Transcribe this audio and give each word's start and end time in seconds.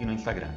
e 0.00 0.04
no 0.04 0.12
Instagram. 0.12 0.50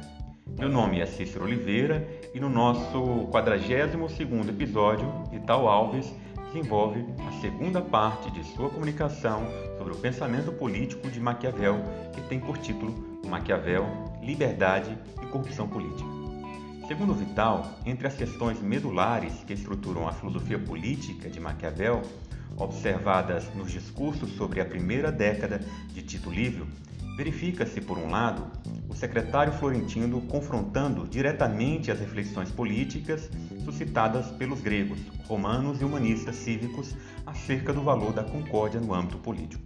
Meu 0.58 0.68
nome 0.68 1.00
é 1.00 1.06
Cícero 1.06 1.44
Oliveira 1.44 2.06
e 2.34 2.40
no 2.40 2.48
nosso 2.48 3.28
42º 3.32 4.48
episódio, 4.48 5.12
Vital 5.30 5.68
Alves 5.68 6.12
desenvolve 6.46 7.04
a 7.28 7.40
segunda 7.40 7.82
parte 7.82 8.30
de 8.30 8.42
sua 8.54 8.70
comunicação 8.70 9.46
sobre 9.76 9.92
o 9.92 9.96
pensamento 9.96 10.52
político 10.52 11.10
de 11.10 11.20
Maquiavel, 11.20 11.82
que 12.14 12.22
tem 12.22 12.40
por 12.40 12.56
título 12.58 13.20
Maquiavel, 13.26 13.84
Liberdade 14.22 14.96
e 15.22 15.26
Corrupção 15.26 15.68
Política. 15.68 16.08
Segundo 16.86 17.12
Vital, 17.14 17.66
entre 17.84 18.06
as 18.06 18.14
questões 18.14 18.60
medulares 18.60 19.32
que 19.44 19.52
estruturam 19.52 20.06
a 20.06 20.12
filosofia 20.12 20.58
política 20.58 21.28
de 21.28 21.40
Maquiavel, 21.40 22.00
observadas 22.56 23.52
nos 23.54 23.70
discursos 23.70 24.30
sobre 24.36 24.60
a 24.60 24.64
primeira 24.64 25.10
década 25.10 25.60
de 25.92 26.02
Tito 26.02 26.30
Livio, 26.30 26.66
verifica-se, 27.16 27.80
por 27.80 27.96
um 27.96 28.10
lado, 28.10 28.46
o 28.88 28.94
secretário 28.94 29.52
florentino 29.54 30.20
confrontando 30.22 31.08
diretamente 31.08 31.90
as 31.90 31.98
reflexões 31.98 32.50
políticas 32.50 33.30
suscitadas 33.64 34.30
pelos 34.32 34.60
gregos, 34.60 34.98
romanos 35.26 35.80
e 35.80 35.84
humanistas 35.84 36.36
cívicos 36.36 36.94
acerca 37.24 37.72
do 37.72 37.82
valor 37.82 38.12
da 38.12 38.22
concórdia 38.22 38.78
no 38.78 38.94
âmbito 38.94 39.16
político. 39.18 39.64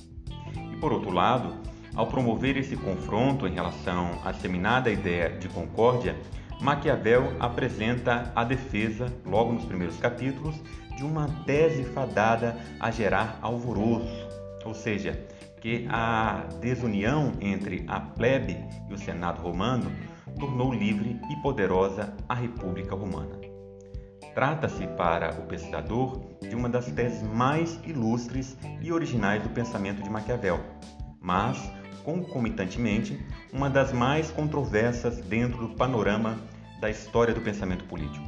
E 0.73 0.77
por 0.77 0.93
outro 0.93 1.11
lado, 1.11 1.57
ao 1.95 2.07
promover 2.07 2.57
esse 2.57 2.77
confronto 2.77 3.49
em 3.49 3.55
relação 3.55 4.21
à 4.25 4.33
seminada 4.33 4.89
ideia 4.89 5.31
de 5.31 5.49
concórdia, 5.49 6.17
Maquiavel 6.61 7.37
apresenta 7.41 8.31
a 8.37 8.45
defesa, 8.45 9.13
logo 9.27 9.53
nos 9.53 9.65
primeiros 9.65 9.97
capítulos, 9.97 10.55
de 10.97 11.03
uma 11.03 11.27
tese 11.45 11.83
fadada 11.83 12.57
a 12.79 12.91
gerar 12.91 13.39
alvoroço, 13.43 14.29
ou 14.65 14.75
seja, 14.75 15.27
que 15.61 15.87
a 15.91 16.47
desunião 16.61 17.33
entre 17.41 17.85
a 17.87 18.01
plebe 18.01 18.57
e 18.89 18.95
o 18.95 18.99
Senado 18.99 19.43
romano 19.43 19.91
tornou 20.39 20.73
livre 20.73 21.21
e 21.31 21.37
poderosa 21.43 22.15
a 22.29 22.35
República 22.35 22.95
Romana. 22.95 23.39
Trata-se 24.35 24.87
para 24.87 25.39
o 25.41 25.47
pesquisador 25.47 26.21
de 26.41 26.55
uma 26.55 26.69
das 26.69 26.87
teses 26.87 27.23
mais 27.23 27.79
ilustres 27.85 28.57
e 28.81 28.93
originais 28.93 29.43
do 29.43 29.51
pensamento 29.51 30.03
de 30.03 30.09
Maquiavel, 30.09 30.61
mas, 31.21 31.59
concomitantemente, 32.05 33.21
uma 33.53 33.69
das 33.69 33.93
mais 33.93 34.31
controversas 34.31 35.21
dentro 35.21 35.67
do 35.67 35.75
panorama 35.75 36.39
da 36.81 36.89
história 36.89 37.35
do 37.35 37.41
pensamento 37.41 37.85
político. 37.85 38.25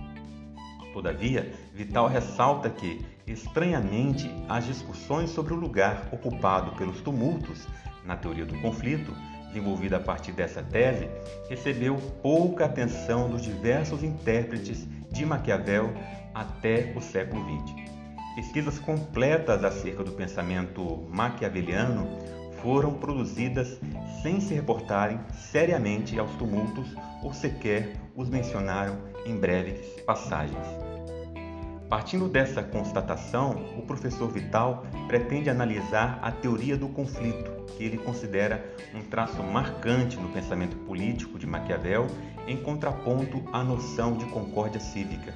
Todavia, 0.92 1.50
Vital 1.72 2.08
ressalta 2.08 2.68
que, 2.68 3.00
estranhamente, 3.26 4.30
as 4.48 4.64
discussões 4.64 5.30
sobre 5.30 5.52
o 5.52 5.56
lugar 5.56 6.08
ocupado 6.12 6.72
pelos 6.72 7.00
tumultos 7.00 7.66
na 8.04 8.16
teoria 8.16 8.44
do 8.44 8.58
conflito, 8.60 9.14
desenvolvida 9.48 9.98
a 9.98 10.00
partir 10.00 10.32
dessa 10.32 10.62
tese, 10.62 11.08
recebeu 11.48 11.96
pouca 12.22 12.64
atenção 12.64 13.28
dos 13.28 13.42
diversos 13.42 14.02
intérpretes 14.02 14.86
de 15.10 15.26
Maquiavel 15.26 15.92
até 16.34 16.92
o 16.96 17.00
século 17.00 17.44
XX. 17.66 17.92
Pesquisas 18.34 18.78
completas 18.78 19.62
acerca 19.62 20.02
do 20.02 20.12
pensamento 20.12 21.06
maquiaveliano 21.10 22.08
foram 22.62 22.94
produzidas 22.94 23.78
sem 24.22 24.40
se 24.40 24.54
reportarem 24.54 25.20
seriamente 25.34 26.18
aos 26.18 26.30
tumultos 26.36 26.94
ou 27.22 27.34
sequer 27.34 27.92
os 28.16 28.30
mencionaram 28.30 28.96
em 29.26 29.36
breves 29.36 29.86
passagens. 30.06 30.81
Partindo 31.92 32.26
dessa 32.26 32.62
constatação, 32.62 33.66
o 33.76 33.82
professor 33.82 34.26
Vital 34.30 34.86
pretende 35.06 35.50
analisar 35.50 36.18
a 36.22 36.32
teoria 36.32 36.74
do 36.74 36.88
conflito, 36.88 37.66
que 37.76 37.84
ele 37.84 37.98
considera 37.98 38.64
um 38.94 39.02
traço 39.02 39.42
marcante 39.42 40.16
no 40.16 40.30
pensamento 40.30 40.74
político 40.86 41.38
de 41.38 41.46
Maquiavel, 41.46 42.06
em 42.48 42.56
contraponto 42.56 43.44
à 43.52 43.62
noção 43.62 44.16
de 44.16 44.24
concórdia 44.24 44.80
cívica. 44.80 45.34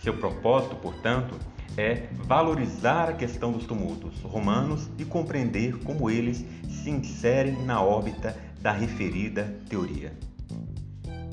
Seu 0.00 0.14
propósito, 0.14 0.74
portanto, 0.74 1.38
é 1.78 2.08
valorizar 2.14 3.08
a 3.08 3.12
questão 3.12 3.52
dos 3.52 3.64
tumultos 3.64 4.20
romanos 4.22 4.90
e 4.98 5.04
compreender 5.04 5.84
como 5.84 6.10
eles 6.10 6.44
se 6.68 6.90
inserem 6.90 7.64
na 7.64 7.80
órbita 7.80 8.36
da 8.60 8.72
referida 8.72 9.54
teoria. 9.68 10.12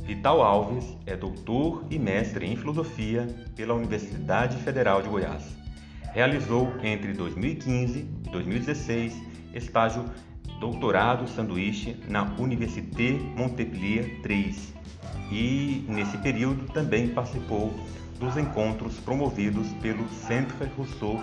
Vital 0.10 0.42
Alves 0.42 0.98
é 1.06 1.16
doutor 1.16 1.86
e 1.88 2.00
mestre 2.00 2.44
em 2.44 2.56
filosofia 2.56 3.28
pela 3.56 3.76
Universidade 3.76 4.58
Federal 4.58 5.04
de 5.04 5.08
Goiás. 5.08 5.56
Realizou 6.12 6.74
entre 6.82 7.14
2015 7.14 8.00
e 8.00 8.30
2016 8.32 9.22
estágio 9.54 10.04
doutorado 10.60 11.28
sanduíche 11.28 11.96
na 12.08 12.24
Université 12.40 13.12
Montpellier 13.38 14.20
III 14.28 14.56
e, 15.32 15.86
nesse 15.88 16.18
período, 16.18 16.66
também 16.74 17.10
participou 17.10 17.72
dos 18.20 18.36
encontros 18.36 18.96
promovidos 19.02 19.68
pelo 19.74 20.10
Centre 20.10 20.72
Rousseau 20.76 21.20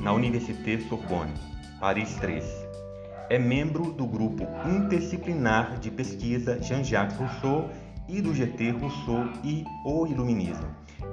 na 0.00 0.12
Université 0.12 0.80
Sorbonne, 0.80 1.32
Paris 1.78 2.18
III. 2.20 2.42
É 3.30 3.38
membro 3.38 3.92
do 3.92 4.04
grupo 4.04 4.44
interdisciplinar 4.66 5.78
de 5.78 5.88
pesquisa 5.92 6.60
Jean-Jacques 6.60 7.16
Rousseau 7.16 7.70
e 8.08 8.20
do 8.20 8.34
GT 8.34 8.70
Rousseau 8.70 9.28
e 9.42 9.64
o 9.84 10.06
Iluminismo. 10.06 10.66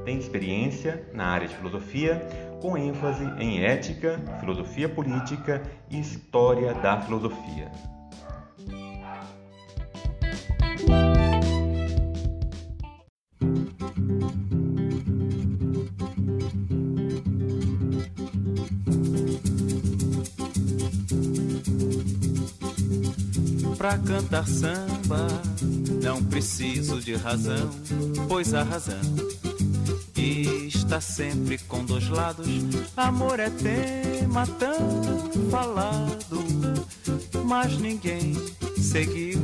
Tem 0.06 0.18
experiência 0.18 1.08
na 1.14 1.28
área 1.28 1.48
de 1.48 1.56
filosofia, 1.56 2.28
com 2.62 2.78
ênfase 2.78 3.24
em 3.40 3.64
ética, 3.64 4.20
filosofia 4.40 4.90
política 4.90 5.62
e 5.90 6.00
história 6.00 6.74
da 6.74 7.02
filosofia. 7.02 7.72
Pra 23.78 23.98
cantar 23.98 24.46
samba 24.46 25.28
não 26.02 26.24
preciso 26.24 27.00
de 27.00 27.16
razão, 27.16 27.70
pois 28.28 28.54
a 28.54 28.64
razão 28.64 29.02
está 30.92 31.00
sempre 31.00 31.58
com 31.58 31.86
dois 31.86 32.10
lados. 32.10 32.48
Amor 32.98 33.40
é 33.40 33.50
tema 33.50 34.46
tão 34.46 35.32
falado, 35.50 36.44
mas 37.46 37.78
ninguém 37.78 38.34
seguiu, 38.78 39.40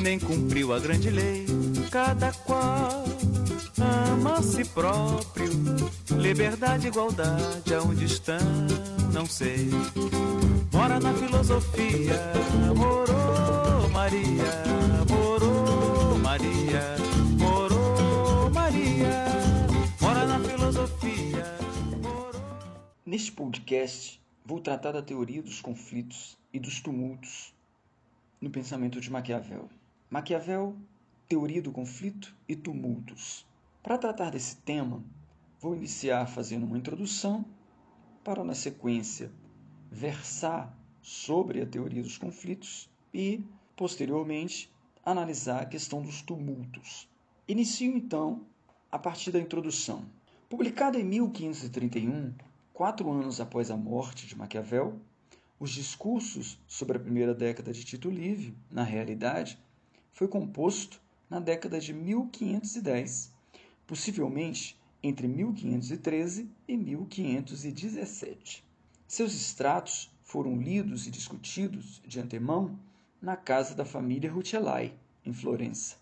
nem 0.00 0.20
cumpriu 0.20 0.72
a 0.72 0.78
grande 0.78 1.10
lei. 1.10 1.46
Cada 1.90 2.30
qual 2.32 3.04
ama 4.12 4.34
a 4.34 4.42
si 4.42 4.64
próprio, 4.66 5.50
liberdade 6.16 6.86
e 6.86 6.90
igualdade, 6.90 7.74
aonde 7.74 8.04
estão, 8.04 8.38
não 9.12 9.26
sei. 9.26 9.68
mora 10.72 11.00
na 11.00 11.12
filosofia. 11.14 12.32
Morou 12.76 13.88
Maria, 13.90 14.62
Maria, 16.38 16.96
morou 17.36 18.48
Maria, 18.50 19.24
mora 20.00 20.24
na 20.24 20.38
filosofia. 20.38 21.44
Morou... 22.00 22.40
Neste 23.04 23.32
podcast, 23.32 24.22
vou 24.44 24.60
tratar 24.60 24.92
da 24.92 25.02
teoria 25.02 25.42
dos 25.42 25.60
conflitos 25.60 26.38
e 26.52 26.60
dos 26.60 26.80
tumultos 26.80 27.52
no 28.40 28.50
pensamento 28.50 29.00
de 29.00 29.10
Maquiavel. 29.10 29.68
Maquiavel, 30.08 30.76
teoria 31.28 31.60
do 31.60 31.72
conflito 31.72 32.32
e 32.48 32.54
tumultos. 32.54 33.44
Para 33.82 33.98
tratar 33.98 34.30
desse 34.30 34.58
tema, 34.58 35.02
vou 35.58 35.74
iniciar 35.74 36.24
fazendo 36.26 36.66
uma 36.66 36.78
introdução 36.78 37.44
para, 38.22 38.44
na 38.44 38.54
sequência, 38.54 39.32
versar 39.90 40.72
sobre 41.02 41.60
a 41.60 41.66
teoria 41.66 42.02
dos 42.02 42.16
conflitos 42.16 42.88
e, 43.12 43.44
posteriormente, 43.74 44.70
analisar 45.10 45.62
a 45.62 45.66
questão 45.66 46.02
dos 46.02 46.20
tumultos. 46.20 47.08
Inicio 47.46 47.96
então 47.96 48.42
a 48.92 48.98
partir 48.98 49.30
da 49.30 49.38
introdução. 49.38 50.04
Publicada 50.48 50.98
em 50.98 51.04
1531, 51.04 52.34
quatro 52.74 53.10
anos 53.10 53.40
após 53.40 53.70
a 53.70 53.76
morte 53.76 54.26
de 54.26 54.36
Maquiavel, 54.36 55.00
os 55.58 55.70
discursos 55.70 56.58
sobre 56.66 56.96
a 56.96 57.00
primeira 57.00 57.34
década 57.34 57.72
de 57.72 57.84
Tito 57.84 58.10
Livre, 58.10 58.54
na 58.70 58.82
realidade, 58.82 59.58
foi 60.12 60.28
composto 60.28 61.00
na 61.28 61.40
década 61.40 61.80
de 61.80 61.92
1510, 61.92 63.32
possivelmente 63.86 64.78
entre 65.02 65.26
1513 65.26 66.50
e 66.66 66.76
1517. 66.76 68.64
Seus 69.06 69.34
extratos 69.34 70.10
foram 70.22 70.56
lidos 70.60 71.06
e 71.06 71.10
discutidos 71.10 72.02
de 72.06 72.20
antemão 72.20 72.78
na 73.20 73.36
casa 73.36 73.74
da 73.74 73.84
família 73.84 74.30
Rucellai, 74.30 74.94
em 75.26 75.32
Florença. 75.32 75.96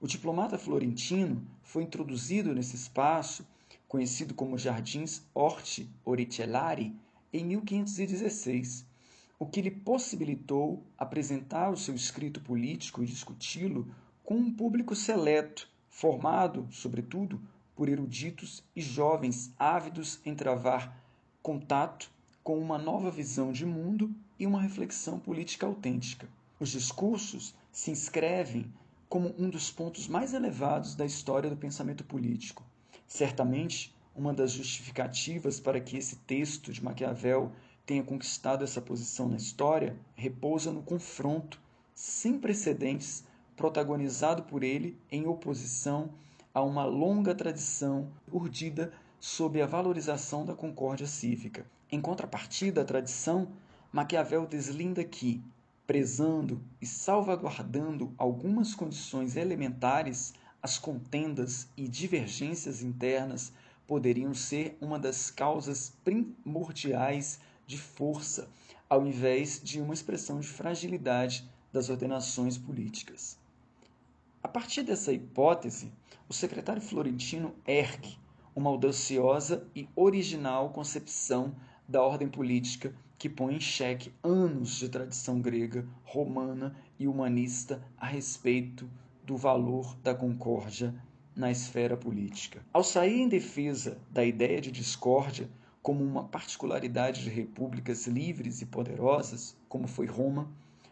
O 0.00 0.08
diplomata 0.08 0.58
florentino 0.58 1.46
foi 1.62 1.84
introduzido 1.84 2.52
nesse 2.52 2.74
espaço, 2.74 3.46
conhecido 3.86 4.34
como 4.34 4.58
Jardins 4.58 5.22
Orti 5.32 5.88
Oricellari, 6.04 6.94
em 7.32 7.44
1516, 7.44 8.84
o 9.38 9.46
que 9.46 9.60
lhe 9.60 9.70
possibilitou 9.70 10.84
apresentar 10.96 11.70
o 11.70 11.76
seu 11.76 11.94
escrito 11.94 12.40
político 12.40 13.02
e 13.02 13.06
discuti-lo 13.06 13.88
com 14.24 14.34
um 14.34 14.52
público 14.52 14.96
seleto, 14.96 15.70
formado, 15.88 16.66
sobretudo, 16.72 17.40
por 17.76 17.88
eruditos 17.88 18.64
e 18.74 18.80
jovens 18.80 19.52
ávidos 19.56 20.20
em 20.24 20.34
travar 20.34 21.00
contato 21.40 22.10
com 22.42 22.58
uma 22.58 22.78
nova 22.78 23.10
visão 23.10 23.52
de 23.52 23.64
mundo 23.64 24.12
e 24.38 24.46
uma 24.46 24.60
reflexão 24.60 25.20
política 25.20 25.66
autêntica. 25.66 26.28
Os 26.60 26.70
discursos 26.70 27.54
se 27.70 27.90
inscrevem 27.90 28.72
como 29.08 29.34
um 29.38 29.48
dos 29.48 29.70
pontos 29.70 30.08
mais 30.08 30.34
elevados 30.34 30.94
da 30.94 31.06
história 31.06 31.48
do 31.48 31.56
pensamento 31.56 32.04
político. 32.04 32.64
Certamente, 33.06 33.94
uma 34.14 34.34
das 34.34 34.50
justificativas 34.50 35.60
para 35.60 35.80
que 35.80 35.96
esse 35.96 36.16
texto 36.16 36.72
de 36.72 36.82
Maquiavel 36.82 37.52
tenha 37.86 38.02
conquistado 38.02 38.64
essa 38.64 38.82
posição 38.82 39.28
na 39.28 39.36
história 39.36 39.96
repousa 40.14 40.72
no 40.72 40.82
confronto 40.82 41.60
sem 41.94 42.38
precedentes 42.38 43.24
protagonizado 43.56 44.42
por 44.42 44.62
ele 44.62 44.98
em 45.10 45.26
oposição 45.26 46.10
a 46.52 46.62
uma 46.62 46.84
longa 46.84 47.34
tradição 47.34 48.10
urdida 48.30 48.92
sob 49.20 49.62
a 49.62 49.66
valorização 49.66 50.44
da 50.44 50.54
concórdia 50.54 51.06
cívica. 51.06 51.64
Em 51.90 52.00
contrapartida 52.00 52.82
à 52.82 52.84
tradição, 52.84 53.48
Maquiavel 53.92 54.46
deslinda 54.46 55.02
que, 55.02 55.42
prezando 55.88 56.62
e 56.82 56.86
salvaguardando 56.86 58.12
algumas 58.18 58.74
condições 58.74 59.36
elementares, 59.36 60.34
as 60.62 60.78
contendas 60.78 61.66
e 61.78 61.88
divergências 61.88 62.82
internas 62.82 63.54
poderiam 63.86 64.34
ser 64.34 64.76
uma 64.82 64.98
das 64.98 65.30
causas 65.30 65.94
primordiais 66.04 67.40
de 67.66 67.78
força, 67.78 68.50
ao 68.86 69.06
invés 69.06 69.62
de 69.64 69.80
uma 69.80 69.94
expressão 69.94 70.40
de 70.40 70.46
fragilidade 70.46 71.48
das 71.72 71.88
ordenações 71.88 72.58
políticas. 72.58 73.38
A 74.42 74.48
partir 74.48 74.82
dessa 74.82 75.10
hipótese, 75.10 75.90
o 76.28 76.34
secretário 76.34 76.82
florentino 76.82 77.54
ergue 77.66 78.18
uma 78.54 78.68
audaciosa 78.68 79.66
e 79.74 79.88
original 79.96 80.68
concepção 80.68 81.56
da 81.88 82.02
ordem 82.02 82.28
política 82.28 82.94
que 83.18 83.28
põe 83.28 83.56
em 83.56 83.60
xeque 83.60 84.12
anos 84.22 84.78
de 84.78 84.88
tradição 84.88 85.40
grega, 85.40 85.84
romana 86.04 86.76
e 86.98 87.08
humanista 87.08 87.82
a 87.96 88.06
respeito 88.06 88.88
do 89.24 89.36
valor 89.36 89.96
da 90.02 90.14
concórdia 90.14 90.94
na 91.34 91.50
esfera 91.50 91.96
política. 91.96 92.64
Ao 92.72 92.82
sair 92.82 93.20
em 93.20 93.28
defesa 93.28 93.98
da 94.10 94.24
ideia 94.24 94.60
de 94.60 94.70
discórdia 94.70 95.50
como 95.82 96.04
uma 96.04 96.24
particularidade 96.24 97.22
de 97.22 97.30
repúblicas 97.30 98.06
livres 98.06 98.62
e 98.62 98.66
poderosas, 98.66 99.56
como 99.68 99.88
foi 99.88 100.06
Roma, 100.06 100.50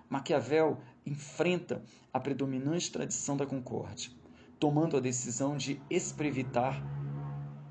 Maquiavel 0.08 0.78
enfrenta 1.04 1.82
a 2.12 2.20
predominante 2.20 2.90
tradição 2.90 3.36
da 3.36 3.44
concórdia, 3.44 4.10
tomando 4.58 4.96
a 4.96 5.00
decisão 5.00 5.56
de 5.56 5.80
esprevitar 5.90 6.82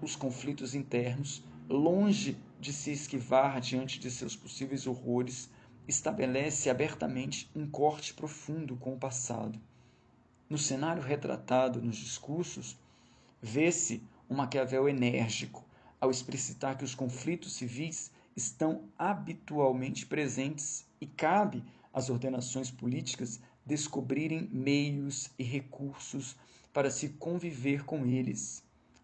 os 0.02 0.16
conflitos 0.16 0.76
internos, 0.76 1.44
longe 1.70 2.38
de 2.66 2.74
se 2.74 2.92
esquivar 2.92 3.62
diante 3.62 4.00
de 4.00 4.10
seus 4.10 4.36
possíveis 4.36 4.88
horrores, 4.88 5.48
estabelece 5.88 6.68
abertamente 6.68 7.48
um 7.56 7.70
corte 7.70 8.12
profundo 8.12 8.76
com 8.76 8.96
o 8.96 8.98
passado. 8.98 9.62
No 10.50 10.58
cenário 10.58 11.04
retratado 11.04 11.80
nos 11.80 11.96
discursos, 11.96 12.76
vê-se 13.40 14.02
um 14.28 14.34
Maquiavel 14.34 14.90
enérgico 14.90 15.64
ao 16.02 16.10
explicitar 16.10 16.76
que 16.76 16.84
os 16.84 16.96
conflitos 16.96 17.54
civis 17.54 18.12
estão 18.36 18.90
habitualmente 18.98 20.08
presentes 20.08 20.88
e 21.00 21.06
cabe 21.06 21.64
às 21.94 22.10
ordenações 22.10 22.72
políticas 22.72 23.40
descobrirem 23.64 24.50
meios 24.52 25.30
e 25.38 25.44
recursos 25.44 26.36
para 26.74 26.90
se 26.90 27.10
conviver 27.10 27.86
com 27.86 28.08
eles. 28.08 28.64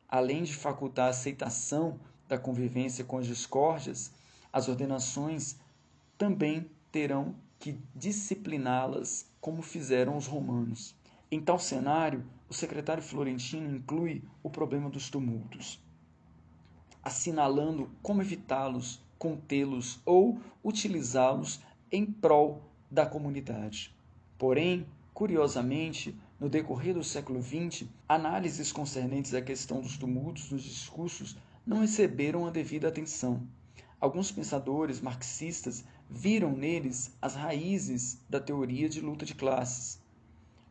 Além 0.10 0.42
de 0.42 0.56
facultar 0.56 1.10
aceitação 1.10 2.00
da 2.32 2.40
convivência 2.40 3.04
com 3.04 3.18
as 3.18 3.28
discórdias, 3.28 4.10
as 4.54 4.70
ordenações 4.70 5.58
também 6.18 6.66
terão 6.90 7.36
que 7.60 7.78
discipliná-las 7.94 9.30
como 9.42 9.62
fizeram 9.62 10.16
os 10.16 10.28
romanos. 10.28 10.96
Em 11.30 11.42
tal 11.42 11.60
cenário, 11.60 12.26
o 12.48 12.54
secretário 12.54 13.04
florentino 13.04 13.76
inclui 13.76 14.24
o 14.42 14.50
problema 14.50 14.90
dos 14.90 15.10
tumultos, 15.10 15.78
assinalando 17.04 17.92
como 18.02 18.22
evitá-los, 18.22 19.04
contê-los 19.20 20.00
ou 20.06 20.40
utilizá-los 20.64 21.60
em 21.92 22.06
prol 22.06 22.62
da 22.90 23.06
comunidade. 23.06 23.94
Porém, 24.38 24.88
curiosamente, 25.14 26.16
no 26.40 26.48
decorrer 26.48 26.94
do 26.94 27.04
século 27.04 27.44
XX, 27.44 27.90
análises 28.08 28.72
concernentes 28.72 29.34
à 29.34 29.42
questão 29.42 29.82
dos 29.82 29.98
tumultos 29.98 30.50
nos 30.50 30.64
discursos 30.64 31.36
não 31.66 31.82
receberam 31.82 32.46
a 32.46 32.50
devida 32.50 32.88
atenção. 32.88 33.48
Alguns 34.00 34.32
pensadores 34.32 35.00
marxistas 35.00 35.84
viram 36.10 36.52
neles 36.52 37.16
as 37.22 37.36
raízes 37.36 38.20
da 38.30 38.40
teoria 38.40 38.90
de 38.90 39.00
luta 39.00 39.26
de 39.26 39.36
classes, 39.36 40.02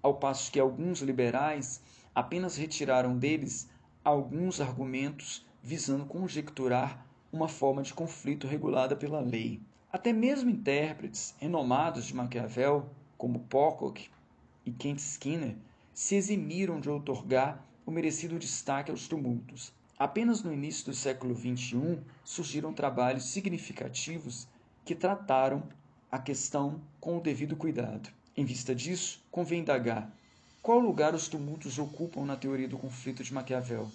ao 0.02 0.14
passo 0.14 0.50
que 0.50 0.58
alguns 0.58 1.00
liberais 1.00 1.80
apenas 2.14 2.56
retiraram 2.56 3.16
deles 3.16 3.68
alguns 4.04 4.60
argumentos 4.60 5.46
visando 5.62 6.06
conjecturar 6.06 7.06
uma 7.32 7.48
forma 7.48 7.82
de 7.82 7.94
conflito 7.94 8.46
regulada 8.46 8.96
pela 8.96 9.20
lei. 9.20 9.60
Até 9.92 10.12
mesmo 10.12 10.50
intérpretes 10.50 11.34
renomados 11.38 12.06
de 12.06 12.14
Maquiavel, 12.14 12.90
como 13.16 13.40
Pocock 13.40 14.08
e 14.64 14.72
Kent 14.72 14.98
Skinner, 14.98 15.56
se 15.92 16.14
eximiram 16.14 16.80
de 16.80 16.88
outorgar 16.88 17.64
o 17.84 17.90
merecido 17.90 18.38
destaque 18.38 18.90
aos 18.90 19.06
tumultos. 19.06 19.72
Apenas 20.00 20.42
no 20.42 20.50
início 20.50 20.86
do 20.86 20.94
século 20.94 21.36
XXI 21.36 21.98
surgiram 22.24 22.72
trabalhos 22.72 23.24
significativos 23.24 24.48
que 24.82 24.94
trataram 24.94 25.62
a 26.10 26.18
questão 26.18 26.80
com 26.98 27.18
o 27.18 27.20
devido 27.20 27.54
cuidado. 27.54 28.08
Em 28.34 28.42
vista 28.42 28.74
disso, 28.74 29.22
convém 29.30 29.60
indagar 29.60 30.10
qual 30.62 30.78
lugar 30.78 31.14
os 31.14 31.28
tumultos 31.28 31.78
ocupam 31.78 32.24
na 32.24 32.34
teoria 32.34 32.66
do 32.66 32.78
conflito 32.78 33.22
de 33.22 33.34
Maquiavel. 33.34 33.92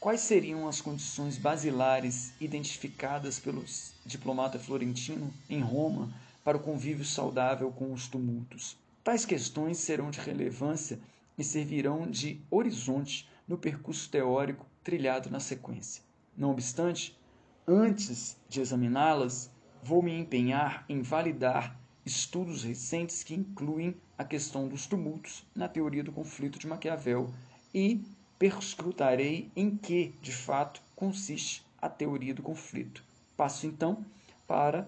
Quais 0.00 0.22
seriam 0.22 0.66
as 0.66 0.80
condições 0.80 1.36
basilares 1.36 2.32
identificadas 2.40 3.38
pelo 3.38 3.66
diplomata 4.06 4.58
florentino 4.58 5.30
em 5.50 5.60
Roma 5.60 6.10
para 6.42 6.56
o 6.56 6.60
convívio 6.60 7.04
saudável 7.04 7.70
com 7.70 7.92
os 7.92 8.08
tumultos? 8.08 8.78
Tais 9.04 9.26
questões 9.26 9.76
serão 9.76 10.10
de 10.10 10.20
relevância 10.20 10.98
e 11.36 11.44
servirão 11.44 12.10
de 12.10 12.40
horizonte 12.50 13.28
no 13.46 13.58
percurso 13.58 14.08
teórico 14.08 14.64
trilhado 14.84 15.30
na 15.30 15.40
sequência. 15.40 16.02
Não 16.36 16.50
obstante, 16.50 17.18
antes 17.66 18.36
de 18.48 18.60
examiná-las, 18.60 19.50
vou 19.82 20.02
me 20.02 20.12
empenhar 20.12 20.84
em 20.88 21.00
validar 21.00 21.76
estudos 22.04 22.62
recentes 22.62 23.22
que 23.24 23.34
incluem 23.34 23.96
a 24.16 24.24
questão 24.24 24.68
dos 24.68 24.86
tumultos 24.86 25.44
na 25.54 25.66
teoria 25.66 26.04
do 26.04 26.12
conflito 26.12 26.58
de 26.58 26.66
Maquiavel 26.66 27.32
e 27.72 28.04
perscrutarei 28.38 29.50
em 29.56 29.74
que, 29.76 30.14
de 30.20 30.32
fato, 30.32 30.82
consiste 30.94 31.64
a 31.80 31.88
teoria 31.88 32.34
do 32.34 32.42
conflito. 32.42 33.02
Passo 33.36 33.66
então 33.66 34.04
para 34.46 34.86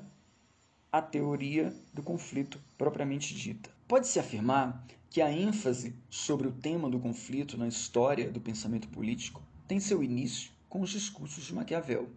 a 0.93 1.01
teoria 1.01 1.75
do 1.93 2.03
conflito 2.03 2.61
propriamente 2.77 3.35
dita. 3.35 3.71
Pode-se 3.89 4.19
afirmar 4.19 4.85
que 5.11 5.23
a 5.23 5.33
ênfase 5.33 5.95
sobre 6.11 6.49
o 6.49 6.53
tema 6.53 6.91
do 6.91 6.99
conflito 6.99 7.57
na 7.57 7.67
história 7.67 8.31
do 8.31 8.41
pensamento 8.41 8.89
político 8.89 9.43
tem 9.67 9.81
seu 9.81 10.03
início 10.03 10.51
com 10.69 10.81
os 10.81 10.91
discursos 10.91 11.45
de 11.45 11.55
Maquiavel. 11.55 12.09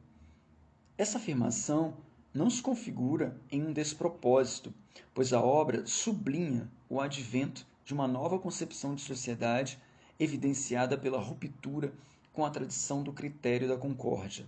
Essa 0.98 1.18
afirmação 1.18 1.98
não 2.34 2.50
se 2.50 2.62
configura 2.62 3.40
em 3.52 3.64
um 3.64 3.74
despropósito, 3.74 4.74
pois 5.14 5.34
a 5.34 5.42
obra 5.42 5.86
sublinha 5.88 6.70
o 6.88 7.02
advento 7.02 7.66
de 7.84 7.94
uma 7.94 8.08
nova 8.08 8.38
concepção 8.38 8.94
de 8.94 9.02
sociedade 9.02 9.80
evidenciada 10.20 10.98
pela 10.98 11.20
ruptura 11.20 11.94
com 12.32 12.46
a 12.46 12.50
tradição 12.50 13.02
do 13.02 13.12
critério 13.12 13.68
da 13.68 13.78
concórdia. 13.78 14.46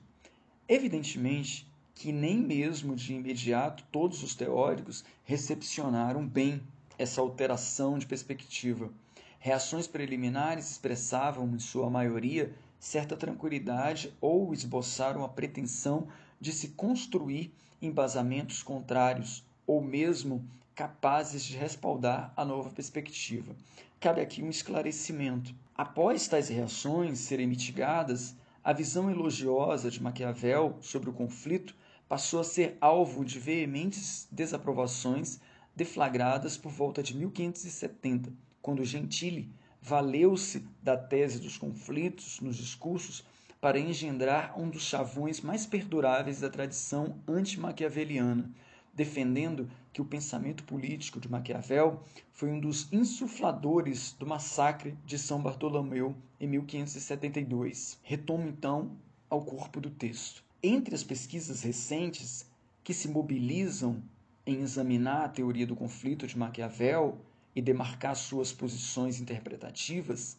Evidentemente 0.68 1.68
que 1.96 2.12
nem 2.12 2.38
mesmo 2.38 2.96
de 2.96 3.14
imediato 3.14 3.84
todos 3.92 4.24
os 4.24 4.34
teóricos 4.34 5.04
recepcionaram 5.24 6.26
bem 6.26 6.62
essa 6.98 7.22
alteração 7.22 7.98
de 7.98 8.06
perspectiva. 8.06 8.92
Reações 9.40 9.88
preliminares 9.88 10.70
expressavam, 10.70 11.48
em 11.54 11.60
sua 11.60 11.90
maioria, 11.90 12.54
certa 12.82 13.16
tranquilidade 13.16 14.12
ou 14.20 14.52
esboçaram 14.52 15.24
a 15.24 15.30
pretensão 15.30 16.08
de 16.40 16.52
se 16.52 16.70
construir 16.70 17.54
embasamentos 17.80 18.64
contrários 18.64 19.46
ou 19.68 19.80
mesmo 19.82 20.44
capazes 20.74 21.46
de 21.46 21.56
respaldar 21.56 22.34
a 22.36 22.44
nova 22.44 22.72
perspectiva. 22.72 23.56
Cabe 24.00 24.20
aqui 24.20 24.42
um 24.42 24.50
esclarecimento. 24.50 25.54
Após 25.76 26.28
tais 26.28 26.50
reações 26.50 27.20
serem 27.20 27.46
mitigadas, 27.46 28.36
a 28.64 28.74
visão 28.74 29.12
elogiosa 29.12 29.92
de 29.92 30.02
Maquiavel 30.02 30.80
sobre 30.82 31.08
o 31.08 31.14
conflito 31.14 31.76
passou 32.10 32.40
a 32.40 32.44
ser 32.44 32.80
alvo 32.82 33.24
de 33.24 33.38
veementes 33.38 34.28
desaprovações 34.32 35.40
deflagradas 35.76 36.58
por 36.58 36.72
volta 36.72 37.04
de 37.04 37.16
1570, 37.16 38.34
quando 38.60 38.84
Gentili 38.84 39.54
valeu-se 39.82 40.64
da 40.82 40.96
tese 40.96 41.40
dos 41.40 41.58
conflitos 41.58 42.40
nos 42.40 42.56
discursos 42.56 43.26
para 43.60 43.80
engendrar 43.80 44.60
um 44.60 44.70
dos 44.70 44.84
chavões 44.84 45.42
mais 45.42 45.66
perduráveis 45.66 46.40
da 46.40 46.50
tradição 46.50 47.18
anti-maquiaveliana, 47.28 48.50
defendendo 48.94 49.70
que 49.92 50.02
o 50.02 50.06
pensamento 50.06 50.64
político 50.64 51.20
de 51.20 51.30
Maquiavel 51.30 52.02
foi 52.32 52.50
um 52.50 52.60
dos 52.60 52.92
insufladores 52.92 54.16
do 54.20 54.26
massacre 54.26 54.98
de 55.06 55.18
São 55.18 55.42
Bartolomeu 55.42 56.16
em 56.40 56.48
1572. 56.48 58.00
Retomo 58.04 58.48
então 58.48 58.98
ao 59.30 59.44
corpo 59.44 59.80
do 59.80 59.90
texto. 59.90 60.44
Entre 60.64 60.94
as 60.94 61.04
pesquisas 61.04 61.62
recentes 61.62 62.46
que 62.84 62.94
se 62.94 63.08
mobilizam 63.08 64.02
em 64.46 64.62
examinar 64.62 65.26
a 65.26 65.30
teoria 65.30 65.68
do 65.68 65.76
conflito 65.76 66.26
de 66.26 66.38
Maquiavel 66.38 67.20
e 67.56 67.62
demarcar 67.62 68.16
suas 68.16 68.52
posições 68.52 69.20
interpretativas, 69.20 70.38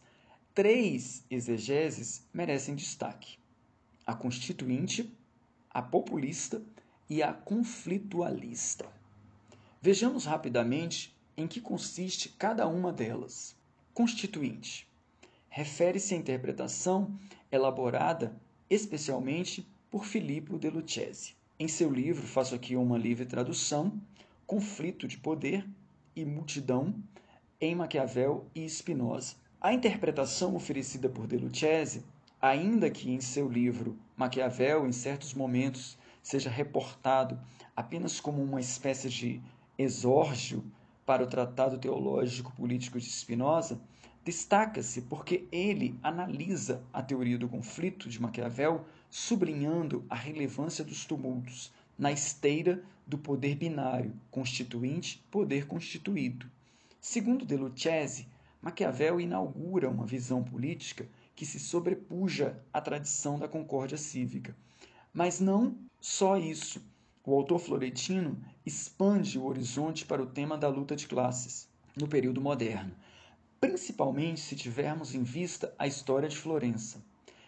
três 0.53 1.23
exegeses 1.29 2.23
merecem 2.33 2.75
destaque: 2.75 3.37
a 4.05 4.13
constituinte, 4.13 5.11
a 5.69 5.81
populista 5.81 6.61
e 7.09 7.21
a 7.21 7.33
conflitualista. 7.33 8.87
Vejamos 9.81 10.25
rapidamente 10.25 11.15
em 11.35 11.47
que 11.47 11.59
consiste 11.59 12.29
cada 12.29 12.67
uma 12.67 12.91
delas. 12.91 13.55
Constituinte 13.93 14.87
refere-se 15.49 16.15
à 16.15 16.17
interpretação 16.17 17.13
elaborada 17.51 18.35
especialmente 18.67 19.67
por 19.91 20.03
Filippo 20.03 20.57
de 20.57 20.67
Lucchesi. 20.67 21.35
Em 21.59 21.67
seu 21.67 21.91
livro, 21.91 22.25
faço 22.25 22.55
aqui 22.55 22.75
uma 22.75 22.97
livre 22.97 23.23
tradução, 23.23 24.01
Conflito 24.47 25.07
de 25.07 25.15
Poder 25.15 25.63
e 26.15 26.25
Multidão 26.25 26.93
em 27.59 27.75
Maquiavel 27.75 28.45
e 28.53 28.67
Spinoza. 28.69 29.35
A 29.59 29.73
interpretação 29.73 30.55
oferecida 30.55 31.07
por 31.07 31.25
De 31.25 31.37
Lucchese, 31.37 32.03
ainda 32.41 32.89
que 32.89 33.09
em 33.09 33.21
seu 33.21 33.47
livro 33.47 33.97
Maquiavel, 34.17 34.85
em 34.85 34.91
certos 34.91 35.33
momentos, 35.33 35.97
seja 36.21 36.49
reportado 36.49 37.39
apenas 37.75 38.19
como 38.19 38.43
uma 38.43 38.59
espécie 38.59 39.09
de 39.09 39.41
exórgio 39.77 40.63
para 41.05 41.23
o 41.23 41.27
tratado 41.27 41.77
teológico 41.77 42.51
político 42.53 42.99
de 42.99 43.09
Spinoza, 43.09 43.79
destaca-se 44.23 45.01
porque 45.03 45.47
ele 45.51 45.99
analisa 46.01 46.83
a 46.93 47.01
teoria 47.01 47.37
do 47.37 47.49
conflito 47.49 48.07
de 48.07 48.21
Maquiavel, 48.21 48.85
sublinhando 49.09 50.05
a 50.09 50.15
relevância 50.15 50.83
dos 50.83 51.05
tumultos 51.05 51.71
na 51.97 52.11
esteira 52.11 52.83
do 53.05 53.17
poder 53.17 53.55
binário, 53.55 54.13
constituinte-poder 54.31 55.67
constituído. 55.67 56.49
Segundo 56.99 57.45
De 57.45 57.55
Lucchese, 57.55 58.27
Maquiavel 58.61 59.19
inaugura 59.19 59.89
uma 59.89 60.05
visão 60.05 60.43
política 60.43 61.07
que 61.35 61.45
se 61.45 61.59
sobrepuja 61.59 62.63
à 62.71 62.79
tradição 62.79 63.37
da 63.37 63.47
concórdia 63.47 63.97
cívica. 63.97 64.55
Mas 65.13 65.39
não 65.39 65.75
só 65.99 66.37
isso. 66.37 66.81
O 67.25 67.33
autor 67.33 67.59
florentino 67.59 68.37
expande 68.65 69.37
o 69.37 69.45
horizonte 69.45 70.05
para 70.05 70.21
o 70.21 70.27
tema 70.27 70.57
da 70.57 70.67
luta 70.67 70.95
de 70.95 71.07
classes 71.07 71.67
no 71.95 72.07
período 72.07 72.41
moderno, 72.41 72.93
principalmente 73.59 74.39
se 74.39 74.55
tivermos 74.55 75.13
em 75.13 75.23
vista 75.23 75.73
a 75.77 75.87
história 75.87 76.27
de 76.27 76.37
Florença. 76.37 77.03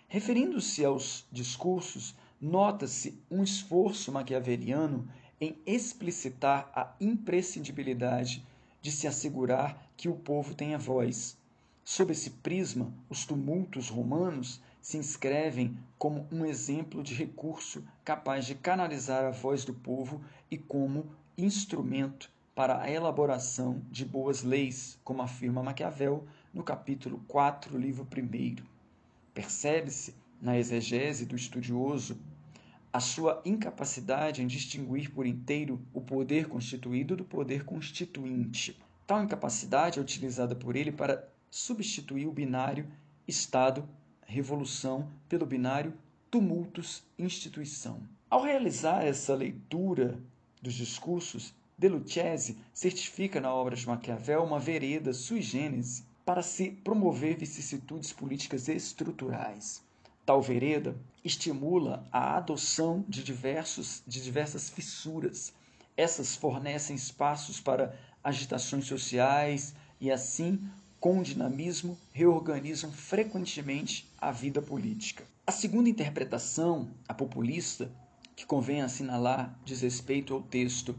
Referindo-se 0.08 0.86
aos 0.86 1.26
discursos, 1.32 2.16
nota-se 2.40 3.20
um 3.30 3.44
esforço 3.44 4.12
maquiaveliano 4.12 5.10
em 5.40 5.58
explicitar 5.66 6.72
a 6.74 6.94
imprescindibilidade 7.00 8.46
de 8.82 8.92
se 8.92 9.08
assegurar 9.08 9.90
que 9.98 10.08
o 10.08 10.16
povo 10.16 10.54
tenha 10.54 10.78
voz. 10.78 11.38
Sob 11.84 12.12
esse 12.12 12.30
prisma, 12.30 12.94
os 13.10 13.26
tumultos 13.26 13.90
romanos 13.90 14.62
se 14.82 14.98
inscrevem 14.98 15.78
como 15.98 16.28
um 16.32 16.46
exemplo 16.46 17.02
de 17.02 17.14
recurso 17.14 17.84
capaz 18.04 18.46
de 18.46 18.56
canalizar 18.56 19.26
a 19.26 19.32
voz 19.32 19.66
do 19.66 19.74
povo 19.74 20.22
e 20.50 20.58
como 20.58 21.12
instrumento 21.38 22.32
para 22.56 22.82
a 22.82 22.90
elaboração 22.90 23.82
de 23.92 24.06
boas 24.06 24.42
leis, 24.42 24.98
como 25.04 25.22
afirma 25.22 25.62
Maquiavel 25.62 26.26
no 26.54 26.64
capítulo 26.64 27.22
4, 27.28 27.78
livro 27.78 28.08
1. 28.16 28.64
Percebe-se, 29.34 30.16
na 30.42 30.58
exegese 30.58 31.26
do 31.26 31.36
estudioso, 31.36 32.18
a 32.96 33.00
sua 33.02 33.42
incapacidade 33.44 34.42
em 34.42 34.48
distinguir 34.48 35.12
por 35.12 35.26
inteiro 35.26 35.86
o 35.94 36.00
poder 36.00 36.48
constituído 36.48 37.14
do 37.18 37.26
poder 37.26 37.66
constituinte. 37.66 38.80
Tal 39.06 39.22
incapacidade 39.22 40.00
é 40.00 40.02
utilizada 40.02 40.56
por 40.56 40.78
ele 40.78 40.94
para 40.94 41.28
substituir 41.52 42.26
o 42.26 42.32
binário 42.32 42.88
Estado-revolução 43.28 45.10
pelo 45.28 45.46
binário 45.46 45.94
tumultos-instituição. 46.32 48.00
Ao 48.30 48.42
realizar 48.42 49.04
essa 49.04 49.36
leitura 49.36 50.18
dos 50.62 50.76
discursos, 50.76 51.54
De 51.78 51.90
Lucchese 51.90 52.58
certifica 52.74 53.42
na 53.42 53.54
obra 53.54 53.76
de 53.76 53.86
Maquiavel 53.86 54.42
uma 54.42 54.58
vereda 54.58 55.12
sui 55.12 55.42
generis 55.42 56.08
para 56.24 56.42
se 56.42 56.72
promover 56.72 57.38
vicissitudes 57.38 58.14
políticas 58.14 58.70
estruturais. 58.70 59.85
Tal 60.26 60.42
vereda 60.42 60.96
estimula 61.24 62.08
a 62.12 62.36
adoção 62.38 63.06
de, 63.08 63.24
diversos, 63.24 64.02
de 64.08 64.22
diversas 64.24 64.70
fissuras. 64.70 65.54
Essas 65.96 66.36
fornecem 66.36 66.96
espaços 66.96 67.60
para 67.60 67.96
agitações 68.24 68.88
sociais 68.88 69.76
e, 70.02 70.12
assim, 70.12 70.60
com 71.00 71.22
dinamismo, 71.22 71.98
reorganizam 72.12 72.92
frequentemente 72.92 74.12
a 74.20 74.32
vida 74.32 74.62
política. 74.62 75.24
A 75.46 75.52
segunda 75.52 75.90
interpretação, 75.90 76.90
a 77.08 77.14
populista, 77.14 77.92
que 78.36 78.46
convém 78.46 78.82
assinalar, 78.82 79.56
diz 79.64 79.82
respeito 79.82 80.34
ao 80.34 80.42
texto 80.42 80.96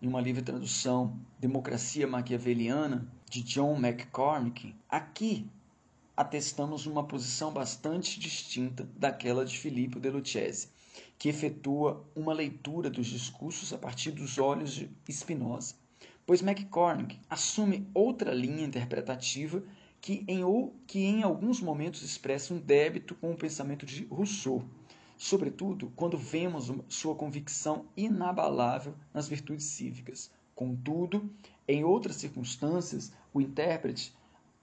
em 0.00 0.08
uma 0.08 0.20
livre 0.20 0.42
tradução 0.42 1.16
Democracia 1.38 2.06
Maquiaveliana, 2.06 3.06
de 3.28 3.42
John 3.42 3.76
McCormick. 3.76 4.74
Aqui 4.88 5.46
atestamos 6.16 6.86
uma 6.86 7.04
posição 7.04 7.52
bastante 7.52 8.20
distinta 8.20 8.88
daquela 8.96 9.44
de 9.44 9.58
Filippo 9.58 9.98
de 9.98 10.10
Lucchese, 10.10 10.68
que 11.18 11.28
efetua 11.28 12.04
uma 12.14 12.32
leitura 12.32 12.90
dos 12.90 13.06
discursos 13.06 13.72
a 13.72 13.78
partir 13.78 14.10
dos 14.10 14.38
olhos 14.38 14.72
de 14.72 14.90
Spinoza, 15.10 15.74
pois 16.26 16.42
McCormick 16.42 17.18
assume 17.30 17.88
outra 17.94 18.34
linha 18.34 18.64
interpretativa 18.64 19.62
que 20.00 20.24
em, 20.26 20.42
ou, 20.44 20.74
que 20.86 20.98
em 20.98 21.22
alguns 21.22 21.60
momentos 21.60 22.02
expressa 22.02 22.52
um 22.52 22.58
débito 22.58 23.14
com 23.14 23.32
o 23.32 23.36
pensamento 23.36 23.86
de 23.86 24.04
Rousseau. 24.06 24.64
sobretudo 25.16 25.92
quando 25.94 26.18
vemos 26.18 26.72
sua 26.88 27.14
convicção 27.14 27.86
inabalável 27.96 28.94
nas 29.14 29.28
virtudes 29.28 29.66
cívicas. 29.66 30.32
Contudo, 30.54 31.30
em 31.68 31.84
outras 31.84 32.16
circunstâncias, 32.16 33.12
o 33.32 33.40
intérprete 33.40 34.12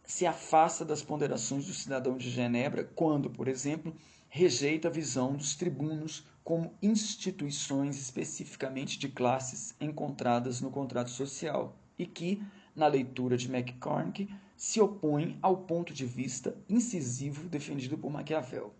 se 0.09 0.25
afasta 0.25 0.83
das 0.83 1.03
ponderações 1.03 1.67
do 1.67 1.73
cidadão 1.73 2.17
de 2.17 2.31
Genebra 2.31 2.83
quando, 2.83 3.29
por 3.29 3.47
exemplo, 3.47 3.95
rejeita 4.27 4.87
a 4.87 4.91
visão 4.91 5.35
dos 5.35 5.55
tribunos 5.55 6.25
como 6.43 6.73
instituições 6.81 7.95
especificamente 8.01 8.97
de 8.97 9.07
classes 9.07 9.75
encontradas 9.79 10.61
no 10.61 10.71
contrato 10.71 11.11
social 11.11 11.77
e 11.95 12.07
que, 12.07 12.41
na 12.75 12.87
leitura 12.87 13.37
de 13.37 13.53
McCormick, 13.53 14.27
se 14.57 14.81
opõe 14.81 15.37
ao 15.43 15.57
ponto 15.57 15.93
de 15.93 16.07
vista 16.07 16.57
incisivo 16.67 17.47
defendido 17.47 17.95
por 17.95 18.09
Maquiavel. 18.09 18.73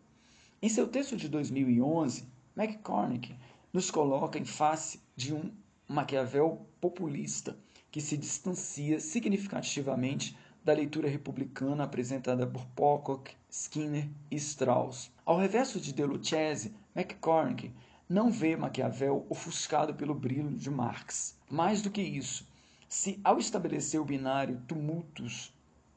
Em 0.60 0.68
seu 0.68 0.88
texto 0.88 1.16
de 1.16 1.30
2011, 1.30 2.28
McCormick 2.58 3.36
nos 3.72 3.92
coloca 3.92 4.40
em 4.40 4.46
face 4.46 5.00
de 5.16 5.32
um 5.32 5.52
Maquiavel 5.88 6.66
populista 6.82 7.56
que 7.92 8.02
se 8.02 8.18
distancia 8.18 9.00
significativamente 9.00 10.36
da 10.70 10.76
leitura 10.76 11.10
republicana 11.10 11.84
apresentada 11.84 12.46
por 12.46 12.64
Pocock, 12.76 13.32
Skinner 13.50 14.08
e 14.30 14.36
Strauss. 14.36 15.12
Ao 15.26 15.36
reverso 15.36 15.82
de 15.82 15.92
De 15.92 16.06
Lucchese, 16.06 16.76
McCormick 16.96 17.74
não 18.08 18.30
vê 18.30 18.56
Maquiavel 18.56 19.26
ofuscado 19.32 19.96
pelo 19.96 20.14
brilho 20.14 20.52
de 20.52 20.70
Marx. 20.70 21.36
Mais 21.50 21.82
do 21.82 21.90
que 21.90 22.04
isso, 22.04 22.48
se 22.88 23.20
ao 23.24 23.40
estabelecer 23.40 24.00
o 24.00 24.06
binário 24.06 24.62
tumultos 24.68 25.52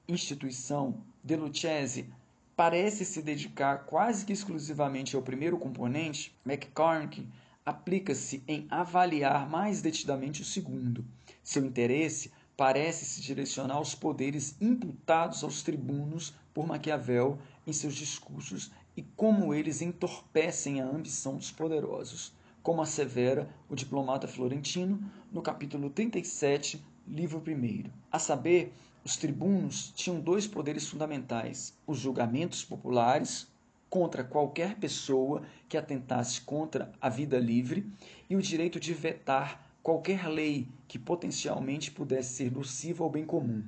instituição, 0.08 1.02
De 1.22 1.36
Lucchese 1.36 2.08
parece 2.56 3.04
se 3.04 3.20
dedicar 3.20 3.84
quase 3.84 4.24
que 4.24 4.32
exclusivamente 4.32 5.14
ao 5.14 5.20
primeiro 5.20 5.58
componente, 5.58 6.34
McCormick 6.46 7.28
aplica-se 7.62 8.42
em 8.48 8.66
avaliar 8.70 9.50
mais 9.50 9.82
detidamente 9.82 10.40
o 10.40 10.46
segundo. 10.46 11.04
Seu 11.42 11.62
interesse 11.62 12.32
parece 12.62 13.04
se 13.04 13.20
direcionar 13.20 13.74
aos 13.74 13.92
poderes 13.92 14.54
imputados 14.60 15.42
aos 15.42 15.64
tribunos 15.64 16.32
por 16.54 16.64
Maquiavel 16.64 17.36
em 17.66 17.72
seus 17.72 17.92
discursos 17.92 18.70
e 18.96 19.02
como 19.02 19.52
eles 19.52 19.82
entorpecem 19.82 20.80
a 20.80 20.86
ambição 20.86 21.34
dos 21.34 21.50
poderosos, 21.50 22.32
como 22.62 22.80
assevera 22.80 23.52
o 23.68 23.74
diplomata 23.74 24.28
florentino 24.28 25.02
no 25.32 25.42
capítulo 25.42 25.90
37, 25.90 26.80
livro 27.04 27.42
1. 27.44 27.90
A 28.12 28.20
saber, 28.20 28.72
os 29.04 29.16
tribunos 29.16 29.92
tinham 29.96 30.20
dois 30.20 30.46
poderes 30.46 30.86
fundamentais: 30.86 31.74
os 31.84 31.98
julgamentos 31.98 32.62
populares 32.62 33.48
contra 33.90 34.22
qualquer 34.22 34.76
pessoa 34.76 35.42
que 35.68 35.76
atentasse 35.76 36.40
contra 36.42 36.92
a 37.00 37.08
vida 37.08 37.40
livre 37.40 37.84
e 38.30 38.36
o 38.36 38.40
direito 38.40 38.78
de 38.78 38.94
vetar 38.94 39.71
qualquer 39.82 40.28
lei 40.28 40.68
que 40.86 40.98
potencialmente 40.98 41.90
pudesse 41.90 42.34
ser 42.34 42.52
nociva 42.52 43.02
ao 43.02 43.10
bem 43.10 43.24
comum. 43.24 43.64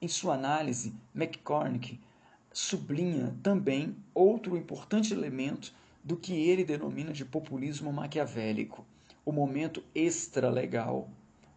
Em 0.00 0.08
sua 0.08 0.34
análise, 0.34 0.94
McCormick 1.14 1.98
sublinha 2.52 3.34
também 3.42 3.96
outro 4.14 4.56
importante 4.56 5.14
elemento 5.14 5.74
do 6.04 6.16
que 6.16 6.34
ele 6.34 6.64
denomina 6.64 7.12
de 7.12 7.24
populismo 7.24 7.92
maquiavélico, 7.92 8.84
o 9.24 9.32
momento 9.32 9.82
extralegal, 9.94 11.08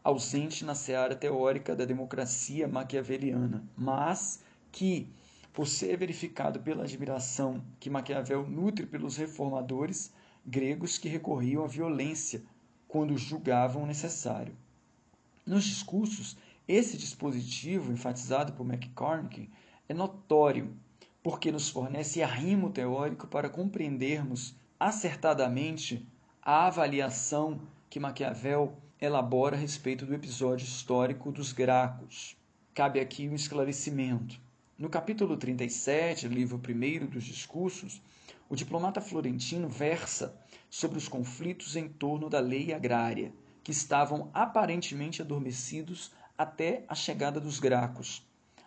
ausente 0.03 0.63
na 0.63 0.73
seara 0.73 1.13
teórica 1.13 1.75
da 1.75 1.83
democracia 1.83 2.65
maquiaveliana, 2.65 3.61
mas 3.75 4.41
que, 4.71 5.09
por 5.51 5.67
ser 5.67 5.97
verificado 5.97 6.61
pela 6.61 6.83
admiração 6.83 7.61
que 7.79 7.89
Maquiavel 7.89 8.47
nutre 8.47 8.85
pelos 8.85 9.17
reformadores 9.17 10.13
gregos 10.45 10.97
que 10.97 11.09
recorriam 11.09 11.65
à 11.65 11.67
violência 11.67 12.41
quando 12.87 13.17
julgavam 13.17 13.85
necessário. 13.85 14.55
Nos 15.45 15.63
discursos, 15.63 16.37
esse 16.67 16.97
dispositivo, 16.97 17.91
enfatizado 17.91 18.53
por 18.53 18.65
McCormick, 18.65 19.49
é 19.87 19.93
notório, 19.93 20.75
porque 21.23 21.51
nos 21.51 21.69
fornece 21.69 22.21
arrimo 22.21 22.69
teórico 22.69 23.27
para 23.27 23.49
compreendermos 23.49 24.55
acertadamente 24.79 26.05
a 26.41 26.67
avaliação 26.67 27.61
que 27.89 27.99
Maquiavel 27.99 28.77
elabora 28.99 29.55
a 29.55 29.59
respeito 29.59 30.05
do 30.05 30.13
episódio 30.13 30.65
histórico 30.65 31.31
dos 31.31 31.51
Gracos. 31.51 32.35
Cabe 32.73 32.99
aqui 32.99 33.27
um 33.27 33.35
esclarecimento. 33.35 34.39
No 34.77 34.89
capítulo 34.89 35.37
37, 35.37 36.27
livro 36.27 36.57
1 36.57 37.07
dos 37.07 37.23
Discursos, 37.23 38.01
o 38.49 38.55
diplomata 38.55 39.01
florentino 39.01 39.67
versa 39.67 40.35
sobre 40.69 40.97
os 40.97 41.07
conflitos 41.07 41.75
em 41.75 41.87
torno 41.87 42.29
da 42.29 42.39
lei 42.39 42.73
agrária, 42.73 43.33
que 43.63 43.71
estavam 43.71 44.29
aparentemente 44.33 45.21
adormecidos 45.21 46.11
até 46.37 46.85
a 46.87 46.95
chegada 46.95 47.39
dos 47.39 47.59
Gracos. 47.59 48.25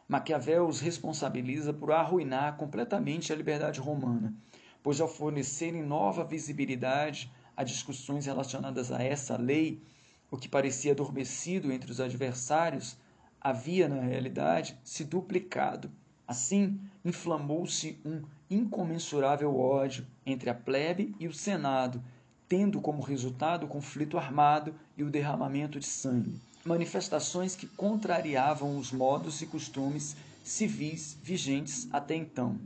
Maquiavel 0.08 0.66
os 0.66 0.80
responsabiliza 0.80 1.72
por 1.72 1.92
arruinar 1.92 2.56
completamente 2.56 3.32
a 3.32 3.36
liberdade 3.36 3.78
romana, 3.80 4.34
pois 4.82 5.00
ao 5.00 5.08
fornecerem 5.08 5.82
nova 5.82 6.24
visibilidade 6.24 7.30
a 7.56 7.62
discussões 7.62 8.26
relacionadas 8.26 8.90
a 8.90 9.02
essa 9.02 9.36
lei, 9.36 9.82
o 10.30 10.36
que 10.36 10.48
parecia 10.48 10.92
adormecido 10.92 11.70
entre 11.72 11.90
os 11.90 12.00
adversários 12.00 12.96
havia, 13.40 13.88
na 13.88 14.00
realidade, 14.00 14.78
se 14.84 15.04
duplicado. 15.04 15.90
Assim, 16.26 16.80
inflamou-se 17.04 18.00
um 18.04 18.22
incomensurável 18.50 19.56
ódio 19.56 20.04
entre 20.26 20.50
a 20.50 20.54
plebe 20.54 21.14
e 21.20 21.28
o 21.28 21.32
Senado, 21.32 22.02
tendo 22.48 22.80
como 22.80 23.00
resultado 23.00 23.64
o 23.64 23.68
conflito 23.68 24.18
armado 24.18 24.74
e 24.96 25.04
o 25.04 25.10
derramamento 25.10 25.78
de 25.78 25.86
sangue. 25.86 26.34
Manifestações 26.64 27.54
que 27.54 27.66
contrariavam 27.66 28.76
os 28.76 28.90
modos 28.90 29.40
e 29.40 29.46
costumes 29.46 30.16
civis 30.42 31.16
vigentes 31.22 31.88
até 31.92 32.16
então. 32.16 32.58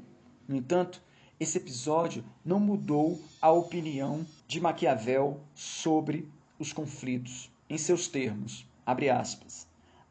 No 0.49 0.57
entanto, 0.57 1.03
esse 1.39 1.59
episódio 1.59 2.25
não 2.45 2.59
mudou 2.59 3.21
a 3.43 3.51
opinião 3.51 4.25
de 4.49 4.61
Maquiavel 4.61 5.41
sobre 5.55 6.29
os 6.59 6.73
conflitos. 6.73 7.51
Em 7.69 7.77
seus 7.77 8.09
termos, 8.09 8.67
aspas, 8.87 9.67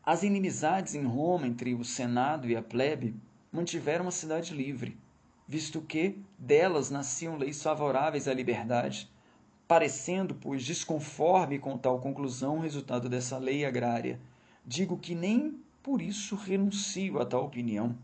as 0.05 0.23
inimizades 0.23 0.95
em 0.95 1.03
Roma 1.03 1.47
entre 1.47 1.73
o 1.73 1.83
Senado 1.83 2.49
e 2.49 2.55
a 2.55 2.61
plebe 2.61 3.15
mantiveram 3.51 4.07
a 4.07 4.11
cidade 4.11 4.53
livre, 4.53 4.97
visto 5.53 5.81
que 5.81 6.17
delas 6.35 6.89
nasciam 6.89 7.37
leis 7.37 7.61
favoráveis 7.61 8.27
à 8.27 8.33
liberdade, 8.33 9.07
parecendo, 9.67 10.33
pois, 10.33 10.65
desconforme 10.65 11.59
com 11.59 11.77
tal 11.77 11.99
conclusão 11.99 12.57
o 12.57 12.61
resultado 12.61 13.07
dessa 13.07 13.37
lei 13.37 13.63
agrária. 13.63 14.19
Digo 14.65 14.97
que 14.97 15.13
nem 15.13 15.59
por 15.83 16.01
isso 16.01 16.35
renuncio 16.35 17.21
a 17.21 17.25
tal 17.25 17.45
opinião, 17.45 17.95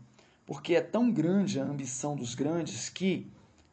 porque 0.46 0.76
é 0.76 0.80
tão 0.80 1.10
grande 1.10 1.58
a 1.58 1.64
ambição 1.64 2.14
dos 2.14 2.36
grandes 2.36 2.88
que, 2.88 3.26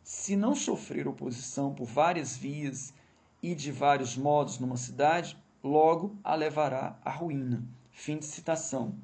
se 0.03 0.35
não 0.35 0.55
sofrer 0.55 1.07
oposição 1.07 1.71
por 1.71 1.85
várias 1.85 2.35
vias 2.35 2.91
e 3.43 3.53
de 3.53 3.71
vários 3.71 4.17
modos 4.17 4.57
numa 4.57 4.77
cidade, 4.77 5.37
logo 5.63 6.15
a 6.23 6.33
levará 6.33 6.97
à 7.05 7.11
ruína. 7.11 7.63
Fim 7.91 8.17
de 8.17 8.25
citação. 8.25 8.95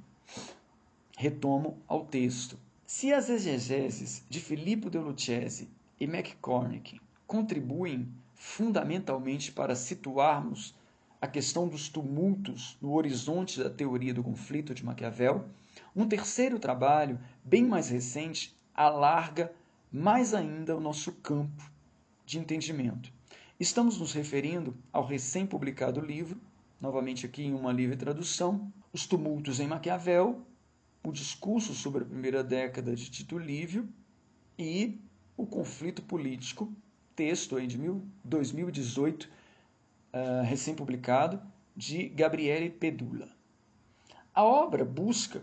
Retomo 1.15 1.77
ao 1.87 2.03
texto. 2.03 2.57
Se 2.95 3.11
as 3.11 3.27
exegeses 3.27 4.23
de 4.29 4.39
Filippo 4.39 4.87
de 4.87 4.99
Lucchese 4.99 5.67
e 5.99 6.03
McCormick 6.03 7.01
contribuem 7.25 8.07
fundamentalmente 8.35 9.51
para 9.51 9.73
situarmos 9.73 10.75
a 11.19 11.25
questão 11.25 11.67
dos 11.67 11.89
tumultos 11.89 12.77
no 12.79 12.93
horizonte 12.93 13.57
da 13.57 13.67
teoria 13.67 14.13
do 14.13 14.21
conflito 14.21 14.75
de 14.75 14.85
Maquiavel, 14.85 15.43
um 15.95 16.07
terceiro 16.07 16.59
trabalho, 16.59 17.19
bem 17.43 17.65
mais 17.65 17.89
recente, 17.89 18.55
alarga 18.75 19.51
mais 19.91 20.35
ainda 20.35 20.77
o 20.77 20.79
nosso 20.79 21.13
campo 21.13 21.63
de 22.27 22.37
entendimento. 22.37 23.11
Estamos 23.59 23.97
nos 23.97 24.13
referindo 24.13 24.77
ao 24.93 25.03
recém-publicado 25.03 25.99
livro, 25.99 26.39
novamente 26.79 27.25
aqui 27.25 27.41
em 27.43 27.55
uma 27.55 27.73
livre 27.73 27.97
tradução, 27.97 28.71
Os 28.93 29.07
Tumultos 29.07 29.59
em 29.59 29.65
Maquiavel, 29.65 30.45
o 31.03 31.11
discurso 31.11 31.73
sobre 31.73 32.03
a 32.03 32.05
primeira 32.05 32.43
década 32.43 32.95
de 32.95 33.09
Tito 33.09 33.37
Livio 33.37 33.87
e 34.57 34.99
o 35.35 35.45
conflito 35.45 36.01
político, 36.01 36.71
texto 37.15 37.57
aí 37.57 37.67
de 37.67 37.77
2018, 38.23 39.23
uh, 39.23 39.29
eh, 40.13 40.43
recém-publicado, 40.43 41.41
de 41.75 42.07
Gabriele 42.09 42.69
Pedula. 42.69 43.27
A 44.33 44.43
obra 44.43 44.85
busca, 44.85 45.41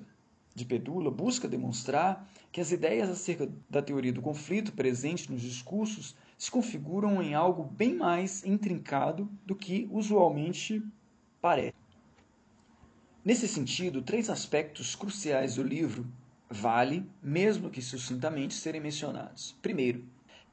de 0.55 0.65
Pedula, 0.65 1.11
busca 1.11 1.47
demonstrar 1.47 2.29
que 2.51 2.61
as 2.61 2.73
ideias 2.73 3.09
acerca 3.09 3.49
da 3.69 3.83
teoria 3.83 4.13
do 4.13 4.23
conflito 4.23 4.73
presente 4.73 5.31
nos 5.31 5.43
discursos 5.43 6.17
se 6.39 6.51
configuram 6.51 7.23
em 7.23 7.35
algo 7.35 7.65
bem 7.65 7.95
mais 7.95 8.45
intrincado 8.45 9.31
do 9.45 9.55
que 9.55 9.89
usualmente 9.91 10.83
parece. 11.41 11.80
Nesse 13.23 13.47
sentido, 13.47 14.01
três 14.01 14.31
aspectos 14.31 14.95
cruciais 14.95 15.57
do 15.57 15.63
livro 15.63 16.07
vale, 16.49 17.07
mesmo 17.23 17.69
que 17.69 17.83
sucintamente, 17.83 18.55
serem 18.55 18.81
mencionados. 18.81 19.55
Primeiro, 19.61 20.03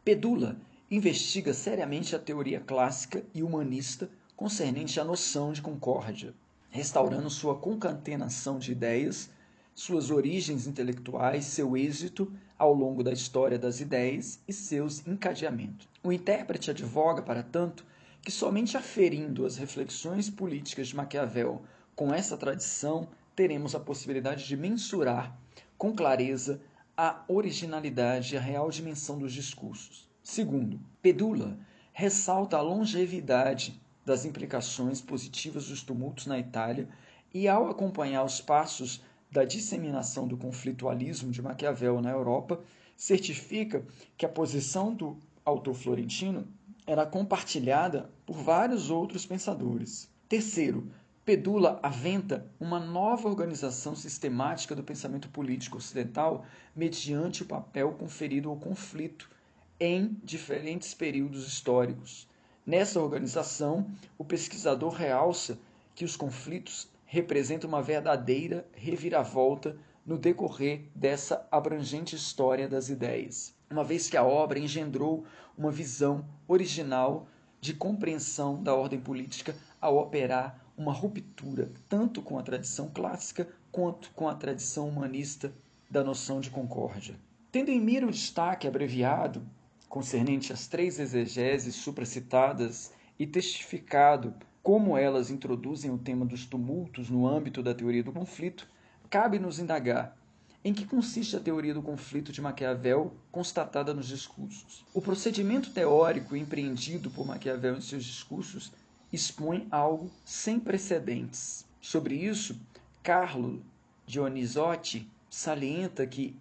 Pedula 0.03 0.59
investiga 0.91 1.53
seriamente 1.53 2.13
a 2.13 2.19
teoria 2.19 2.59
clássica 2.59 3.23
e 3.33 3.41
humanista 3.41 4.09
concernente 4.35 4.99
à 4.99 5.05
noção 5.05 5.53
de 5.53 5.61
concórdia, 5.61 6.33
restaurando 6.69 7.29
sua 7.29 7.55
concatenação 7.55 8.59
de 8.59 8.73
ideias, 8.73 9.29
suas 9.73 10.11
origens 10.11 10.67
intelectuais, 10.67 11.45
seu 11.45 11.77
êxito 11.77 12.29
ao 12.59 12.73
longo 12.73 13.01
da 13.01 13.13
história 13.13 13.57
das 13.57 13.79
ideias 13.79 14.41
e 14.45 14.51
seus 14.51 15.07
encadeamentos. 15.07 15.87
O 16.03 16.11
intérprete 16.11 16.69
advoga, 16.69 17.21
para 17.21 17.43
tanto, 17.43 17.85
que 18.21 18.31
somente 18.31 18.75
aferindo 18.75 19.45
as 19.45 19.55
reflexões 19.55 20.29
políticas 20.29 20.89
de 20.89 20.95
Maquiavel 20.97 21.63
com 21.97 22.13
essa 22.13 22.37
tradição 22.37 23.07
teremos 23.35 23.73
a 23.73 23.79
possibilidade 23.79 24.45
de 24.45 24.55
mensurar 24.55 25.35
com 25.75 25.95
clareza 25.95 26.61
a 26.95 27.23
originalidade 27.27 28.35
e 28.35 28.37
a 28.37 28.41
real 28.41 28.69
dimensão 28.69 29.17
dos 29.17 29.33
discursos. 29.33 30.07
Segundo, 30.21 30.79
Pedula 31.01 31.57
ressalta 31.91 32.55
a 32.55 32.61
longevidade 32.61 33.81
das 34.05 34.25
implicações 34.25 35.01
positivas 35.01 35.69
dos 35.69 35.81
tumultos 35.81 36.27
na 36.27 36.37
Itália 36.37 36.87
e, 37.33 37.47
ao 37.47 37.67
acompanhar 37.67 38.23
os 38.23 38.39
passos 38.39 39.01
da 39.31 39.43
disseminação 39.43 40.27
do 40.27 40.37
conflitualismo 40.37 41.31
de 41.31 41.41
Maquiavel 41.41 41.99
na 41.99 42.11
Europa, 42.11 42.61
certifica 42.95 43.83
que 44.15 44.25
a 44.25 44.29
posição 44.29 44.93
do 44.93 45.17
autor 45.43 45.73
florentino 45.73 46.47
era 46.85 47.07
compartilhada 47.07 48.11
por 48.23 48.37
vários 48.37 48.91
outros 48.91 49.25
pensadores. 49.25 50.07
Terceiro, 50.29 50.91
Pedula 51.27 51.77
aventa 51.83 52.49
uma 52.57 52.79
nova 52.79 53.27
organização 53.27 53.93
sistemática 53.97 54.73
do 54.73 54.81
pensamento 54.81 55.27
político 55.27 55.75
ocidental 55.75 56.45
mediante 56.73 57.43
o 57.43 57.45
papel 57.45 57.91
conferido 57.91 58.49
ao 58.49 58.55
conflito 58.55 59.29
em 59.77 60.17
diferentes 60.23 60.93
períodos 60.93 61.45
históricos. 61.45 62.29
Nessa 62.65 63.01
organização, 63.01 63.91
o 64.17 64.23
pesquisador 64.23 64.93
realça 64.93 65.59
que 65.93 66.05
os 66.05 66.15
conflitos 66.15 66.87
representam 67.05 67.67
uma 67.67 67.81
verdadeira 67.81 68.65
reviravolta 68.71 69.75
no 70.05 70.17
decorrer 70.17 70.85
dessa 70.95 71.45
abrangente 71.51 72.15
história 72.15 72.69
das 72.69 72.87
ideias, 72.87 73.53
uma 73.69 73.83
vez 73.83 74.09
que 74.09 74.15
a 74.15 74.23
obra 74.23 74.59
engendrou 74.59 75.25
uma 75.57 75.71
visão 75.71 76.25
original 76.47 77.27
de 77.59 77.73
compreensão 77.73 78.63
da 78.63 78.73
ordem 78.73 79.01
política 79.01 79.53
ao 79.81 79.97
operar 79.97 80.65
uma 80.77 80.93
ruptura 80.93 81.71
tanto 81.89 82.21
com 82.21 82.37
a 82.37 82.43
tradição 82.43 82.89
clássica 82.89 83.47
quanto 83.71 84.11
com 84.11 84.27
a 84.27 84.35
tradição 84.35 84.87
humanista 84.87 85.51
da 85.89 86.03
noção 86.03 86.39
de 86.39 86.51
concórdia. 86.51 87.15
Tendo 87.51 87.71
em 87.71 87.81
mira 87.81 88.05
o 88.05 88.11
destaque 88.11 88.67
abreviado 88.67 89.41
concernente 89.89 90.53
às 90.53 90.67
três 90.67 90.99
exegeses 90.99 91.75
supracitadas 91.75 92.91
e 93.17 93.25
testificado 93.25 94.33
como 94.61 94.97
elas 94.97 95.31
introduzem 95.31 95.89
o 95.89 95.97
tema 95.97 96.25
dos 96.25 96.45
tumultos 96.45 97.09
no 97.09 97.25
âmbito 97.25 97.63
da 97.63 97.73
teoria 97.73 98.03
do 98.03 98.11
conflito, 98.11 98.67
cabe-nos 99.09 99.59
indagar 99.59 100.15
em 100.63 100.73
que 100.73 100.85
consiste 100.85 101.37
a 101.37 101.39
teoria 101.39 101.73
do 101.73 101.81
conflito 101.81 102.33
de 102.33 102.41
Maquiavel 102.41 103.13
constatada 103.31 103.93
nos 103.93 104.07
discursos. 104.07 104.83
O 104.93 105.01
procedimento 105.01 105.71
teórico 105.71 106.35
empreendido 106.35 107.09
por 107.09 107.25
Maquiavel 107.25 107.77
em 107.77 107.81
seus 107.81 108.03
discursos 108.03 108.73
expõe 109.11 109.67
algo 109.71 110.11
sem 110.23 110.59
precedentes. 110.59 111.65
Sobre 111.79 112.15
isso, 112.15 112.59
Carlo 113.01 113.63
Dionisotti 114.05 115.09
salienta 115.29 116.05
que, 116.05 116.35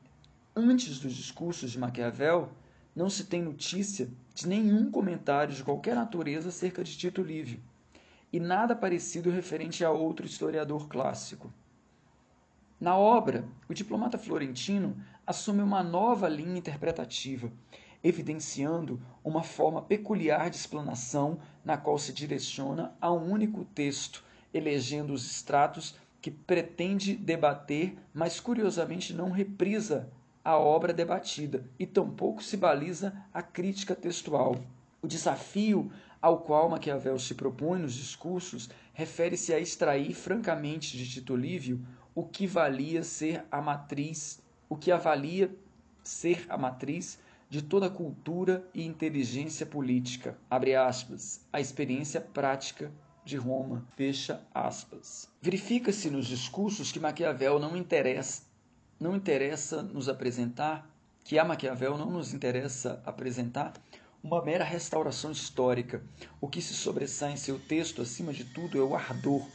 antes 0.55 0.99
dos 0.99 1.15
discursos 1.15 1.71
de 1.71 1.79
Maquiavel, 1.79 2.51
não 2.95 3.11
se 3.11 3.25
tem 3.25 3.43
notícia 3.43 4.09
de 4.35 4.49
nenhum 4.49 4.91
comentário 4.91 5.55
de 5.55 5.63
qualquer 5.63 5.95
natureza 5.95 6.49
acerca 6.49 6.83
de 6.83 6.97
Tito 6.97 7.23
Livio, 7.23 7.61
e 8.33 8.41
nada 8.41 8.75
parecido 8.75 9.31
referente 9.31 9.85
a 9.85 9.91
outro 9.91 10.27
historiador 10.27 10.89
clássico. 10.89 11.53
Na 12.81 12.97
obra, 12.97 13.49
o 13.69 13.75
diplomata 13.75 14.19
florentino 14.19 14.97
assume 15.27 15.63
uma 15.63 15.83
nova 15.83 16.29
linha 16.29 16.59
interpretativa, 16.59 17.51
evidenciando 18.07 19.01
uma 19.25 19.43
forma 19.43 19.83
peculiar 19.83 20.49
de 20.49 20.57
explanação 20.57 21.39
na 21.65 21.77
qual 21.77 21.99
se 21.99 22.13
direciona 22.13 22.95
a 23.01 23.13
um 23.13 23.33
único 23.33 23.65
texto, 23.65 24.23
elegendo 24.55 25.13
os 25.13 25.27
extratos 25.27 25.97
que 26.21 26.31
pretende 26.31 27.17
debater, 27.17 27.97
mas 28.15 28.39
curiosamente 28.39 29.13
não 29.13 29.31
reprisa 29.31 30.09
a 30.45 30.57
obra 30.57 30.93
debatida 30.93 31.69
e 31.79 31.85
tampouco 31.87 32.43
se 32.43 32.57
baliza 32.57 33.13
a 33.35 33.43
crítica 33.43 33.95
textual. 33.95 34.57
O 35.03 35.09
desafio 35.09 35.91
ao 36.23 36.39
qual 36.39 36.69
Maquiavel 36.69 37.19
se 37.19 37.35
propõe 37.35 37.81
nos 37.81 37.95
discursos 37.95 38.71
refere-se 38.93 39.53
a 39.53 39.59
extrair 39.59 40.15
francamente 40.15 40.97
de 40.97 41.09
Tito 41.09 41.37
Livio 41.37 41.85
o 42.15 42.25
que 42.25 42.47
valia 42.47 43.03
ser 43.03 43.45
a 43.51 43.61
matriz, 43.61 44.41
o 44.69 44.77
que 44.77 44.91
avalia 44.91 45.51
ser 46.03 46.47
a 46.49 46.57
matriz 46.57 47.19
de 47.49 47.63
toda 47.63 47.87
a 47.87 47.91
cultura 47.91 48.69
e 48.75 48.85
inteligência 48.85 49.65
política. 49.65 50.37
Abre 50.51 50.75
aspas, 50.75 51.47
a 51.53 51.61
experiência 51.61 52.21
prática 52.21 52.93
de 53.25 53.37
Roma. 53.37 53.87
Fecha 53.97 54.43
aspas. 54.55 55.29
Verifica-se 55.41 56.11
nos 56.11 56.27
discursos 56.27 56.93
que 56.93 57.01
Maquiavel 57.01 57.59
não 57.59 57.77
interessa 57.77 58.47
não 58.99 59.15
interessa 59.15 59.83
nos 59.83 60.09
apresentar, 60.09 60.89
que 61.23 61.39
a 61.39 61.45
Maquiavel 61.45 61.99
não 61.99 62.11
nos 62.11 62.33
interessa 62.33 63.03
apresentar, 63.05 63.75
uma 64.23 64.43
mera 64.43 64.65
restauração 64.65 65.31
histórica. 65.31 66.03
O 66.41 66.49
que 66.49 66.63
se 66.63 66.75
sobressai 66.75 67.33
em 67.33 67.37
seu 67.37 67.59
texto, 67.59 68.01
acima 68.01 68.33
de 68.33 68.45
tudo, 68.45 68.79
é 68.79 68.83
o 68.83 68.95
ardor 68.95 69.47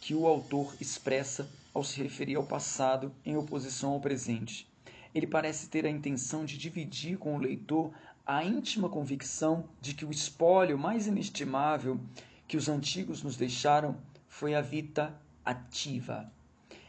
que 0.00 0.14
o 0.14 0.26
autor 0.26 0.74
expressa 0.80 1.48
ao 1.72 1.82
se 1.82 2.02
referir 2.02 2.36
ao 2.36 2.44
passado 2.44 3.12
em 3.24 3.36
oposição 3.36 3.92
ao 3.92 4.00
presente. 4.00 4.68
Ele 5.14 5.26
parece 5.26 5.68
ter 5.68 5.84
a 5.86 5.90
intenção 5.90 6.44
de 6.44 6.56
dividir 6.56 7.18
com 7.18 7.36
o 7.36 7.38
leitor 7.38 7.92
a 8.26 8.44
íntima 8.44 8.88
convicção 8.88 9.64
de 9.80 9.94
que 9.94 10.04
o 10.04 10.10
espólio 10.10 10.78
mais 10.78 11.06
inestimável 11.06 12.00
que 12.46 12.56
os 12.56 12.68
antigos 12.68 13.22
nos 13.22 13.36
deixaram 13.36 13.96
foi 14.28 14.54
a 14.54 14.60
vita 14.60 15.14
ativa, 15.44 16.30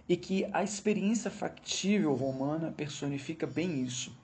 e 0.07 0.15
que 0.15 0.45
a 0.53 0.63
experiência 0.63 1.31
factível 1.31 2.13
romana 2.13 2.71
personifica 2.71 3.47
bem 3.47 3.83
isso. 3.83 4.15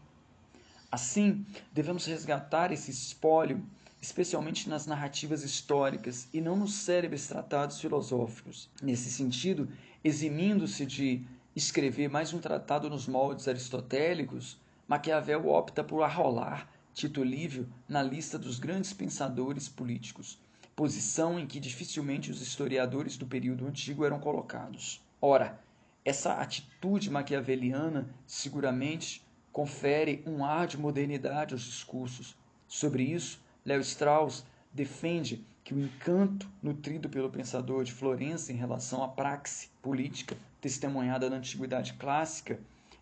Assim, 0.91 1.45
devemos 1.73 2.05
resgatar 2.05 2.71
esse 2.71 2.91
espólio, 2.91 3.63
especialmente 4.01 4.69
nas 4.69 4.85
narrativas 4.85 5.43
históricas 5.43 6.27
e 6.31 6.39
não 6.39 6.55
nos 6.55 6.75
célebres 6.75 7.27
tratados 7.27 7.79
filosóficos. 7.81 8.69
Nesse 8.81 9.09
sentido, 9.09 9.67
eximindo-se 10.03 10.85
de 10.85 11.25
escrever 11.57 12.07
mais 12.07 12.33
um 12.33 12.39
tratado 12.39 12.87
nos 12.87 13.07
moldes 13.07 13.47
aristotélicos, 13.47 14.59
Maquiavel 14.87 15.47
opta 15.47 15.83
por 15.83 16.03
arrolar 16.03 16.69
Tito 16.93 17.23
Livio 17.23 17.67
na 17.89 18.03
lista 18.03 18.37
dos 18.37 18.59
grandes 18.59 18.93
pensadores 18.93 19.67
políticos, 19.67 20.39
posição 20.75 21.39
em 21.39 21.47
que 21.47 21.59
dificilmente 21.59 22.29
os 22.29 22.43
historiadores 22.43 23.17
do 23.17 23.25
período 23.25 23.65
antigo 23.65 24.05
eram 24.05 24.19
colocados. 24.19 25.03
Ora, 25.19 25.59
essa 26.05 26.33
atitude 26.33 27.09
maquiaveliana 27.09 28.07
seguramente 28.27 29.25
confere 29.51 30.23
um 30.27 30.45
ar 30.45 30.67
de 30.67 30.77
modernidade 30.77 31.55
aos 31.55 31.63
discursos. 31.63 32.37
Sobre 32.67 33.01
isso, 33.01 33.41
Léo 33.65 33.81
Strauss 33.81 34.45
defende 34.71 35.43
que 35.63 35.73
o 35.73 35.81
encanto 35.81 36.47
nutrido 36.61 37.09
pelo 37.09 37.31
pensador 37.31 37.83
de 37.83 37.91
Florença 37.91 38.53
em 38.53 38.55
relação 38.55 39.03
à 39.03 39.07
praxe 39.07 39.69
política 39.81 40.37
testemunhada 40.67 41.29
na 41.29 41.37
antiguidade 41.37 41.93
clássica, 41.93 42.59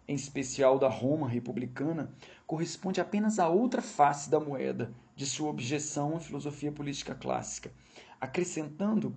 em 0.08 0.14
especial 0.14 0.78
da 0.78 0.88
Roma 0.88 1.28
republicana, 1.28 2.12
corresponde 2.46 3.02
apenas 3.02 3.40
à 3.40 3.50
outra 3.50 3.82
face 3.82 4.30
da 4.30 4.40
moeda 4.40 4.94
de 5.16 5.26
sua 5.26 5.50
objeção 5.50 6.16
à 6.16 6.20
filosofia 6.20 6.72
política 6.72 7.16
clássica. 7.16 7.72
Acrescentando 8.22 9.16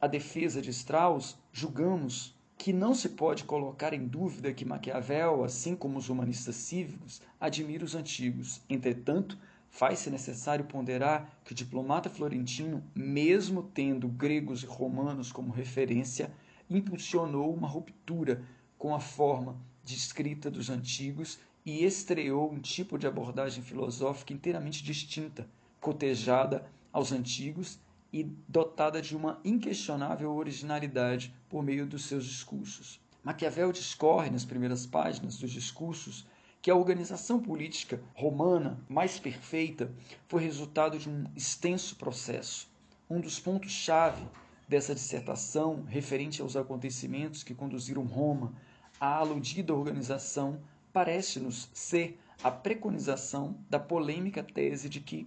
a 0.00 0.08
defesa 0.08 0.60
de 0.60 0.70
Strauss, 0.70 1.38
julgamos 1.52 2.34
que 2.58 2.72
não 2.72 2.92
se 2.92 3.10
pode 3.10 3.44
colocar 3.44 3.92
em 3.94 4.04
dúvida 4.04 4.52
que 4.52 4.64
Maquiavel, 4.64 5.44
assim 5.44 5.76
como 5.76 5.96
os 5.96 6.08
humanistas 6.08 6.56
cívicos, 6.56 7.22
admira 7.40 7.84
os 7.84 7.94
antigos. 7.94 8.62
Entretanto, 8.68 9.38
faz-se 9.70 10.10
necessário 10.10 10.64
ponderar 10.64 11.38
que 11.44 11.52
o 11.52 11.54
diplomata 11.54 12.10
florentino, 12.10 12.82
mesmo 12.92 13.62
tendo 13.62 14.08
gregos 14.08 14.64
e 14.64 14.66
romanos 14.66 15.30
como 15.30 15.52
referência, 15.52 16.32
impulsionou 16.68 17.54
uma 17.54 17.68
ruptura 17.68 18.42
com 18.78 18.94
a 18.94 19.00
forma 19.00 19.56
de 19.84 19.94
escrita 19.94 20.50
dos 20.50 20.68
antigos 20.68 21.38
e 21.64 21.84
estreou 21.84 22.52
um 22.52 22.60
tipo 22.60 22.98
de 22.98 23.06
abordagem 23.06 23.62
filosófica 23.62 24.32
inteiramente 24.32 24.82
distinta, 24.82 25.48
cotejada 25.80 26.66
aos 26.92 27.12
antigos 27.12 27.78
e 28.12 28.24
dotada 28.48 29.02
de 29.02 29.16
uma 29.16 29.40
inquestionável 29.44 30.34
originalidade 30.34 31.34
por 31.48 31.62
meio 31.62 31.86
dos 31.86 32.04
seus 32.04 32.24
discursos. 32.24 33.00
Maquiavel 33.22 33.72
discorre 33.72 34.30
nas 34.30 34.44
primeiras 34.44 34.86
páginas 34.86 35.36
dos 35.36 35.50
discursos 35.50 36.26
que 36.62 36.70
a 36.70 36.76
organização 36.76 37.40
política 37.40 38.00
romana 38.14 38.78
mais 38.88 39.18
perfeita 39.18 39.92
foi 40.28 40.42
resultado 40.42 40.98
de 40.98 41.08
um 41.08 41.24
extenso 41.34 41.96
processo. 41.96 42.68
Um 43.08 43.20
dos 43.20 43.38
pontos-chave 43.38 44.24
dessa 44.68 44.94
dissertação, 44.94 45.84
referente 45.88 46.42
aos 46.42 46.56
acontecimentos 46.56 47.42
que 47.42 47.54
conduziram 47.54 48.04
Roma 48.04 48.52
à 49.00 49.16
aludida 49.16 49.74
organização, 49.74 50.60
parece-nos 50.92 51.68
ser 51.72 52.18
a 52.42 52.50
preconização 52.50 53.56
da 53.70 53.78
polêmica 53.78 54.42
tese 54.42 54.88
de 54.88 55.00
que 55.00 55.26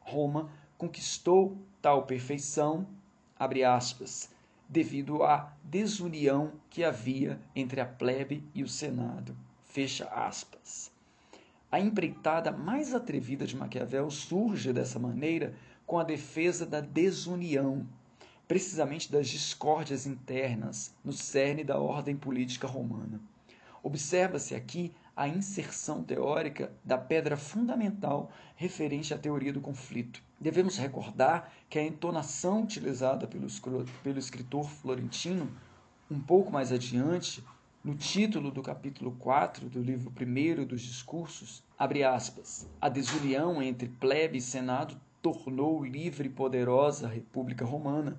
Roma 0.00 0.50
conquistou 0.76 1.56
tal 1.80 2.04
perfeição, 2.04 2.86
abre 3.38 3.64
aspas, 3.64 4.30
devido 4.68 5.22
à 5.22 5.52
desunião 5.64 6.52
que 6.68 6.84
havia 6.84 7.40
entre 7.54 7.80
a 7.80 7.86
plebe 7.86 8.44
e 8.54 8.62
o 8.62 8.68
Senado. 8.68 9.36
Fecha 9.64 10.04
aspas. 10.06 10.92
A 11.70 11.78
empreitada 11.78 12.50
mais 12.50 12.94
atrevida 12.94 13.46
de 13.46 13.56
Maquiavel 13.56 14.10
surge 14.10 14.72
dessa 14.72 14.98
maneira 14.98 15.54
com 15.86 15.98
a 15.98 16.04
defesa 16.04 16.66
da 16.66 16.80
desunião, 16.80 17.86
precisamente 18.50 19.12
das 19.12 19.28
discórdias 19.28 20.06
internas 20.06 20.92
no 21.04 21.12
cerne 21.12 21.62
da 21.62 21.78
ordem 21.78 22.16
política 22.16 22.66
romana. 22.66 23.20
Observa-se 23.80 24.56
aqui 24.56 24.92
a 25.14 25.28
inserção 25.28 26.02
teórica 26.02 26.72
da 26.84 26.98
pedra 26.98 27.36
fundamental 27.36 28.28
referente 28.56 29.14
à 29.14 29.18
teoria 29.18 29.52
do 29.52 29.60
conflito. 29.60 30.20
Devemos 30.40 30.76
recordar 30.76 31.52
que 31.68 31.78
a 31.78 31.84
entonação 31.84 32.64
utilizada 32.64 33.24
pelo, 33.24 34.18
escritor 34.18 34.68
florentino, 34.68 35.48
um 36.10 36.18
pouco 36.18 36.50
mais 36.50 36.72
adiante, 36.72 37.44
no 37.84 37.94
título 37.94 38.50
do 38.50 38.62
capítulo 38.64 39.12
4 39.12 39.68
do 39.68 39.80
livro 39.80 40.12
1 40.20 40.66
dos 40.66 40.82
discursos, 40.82 41.62
abre 41.78 42.02
aspas, 42.02 42.68
a 42.80 42.88
desunião 42.88 43.62
entre 43.62 43.88
plebe 43.88 44.38
e 44.38 44.42
senado 44.42 45.00
tornou 45.22 45.84
livre 45.84 46.26
e 46.26 46.32
poderosa 46.32 47.06
a 47.06 47.10
República 47.10 47.64
Romana, 47.64 48.18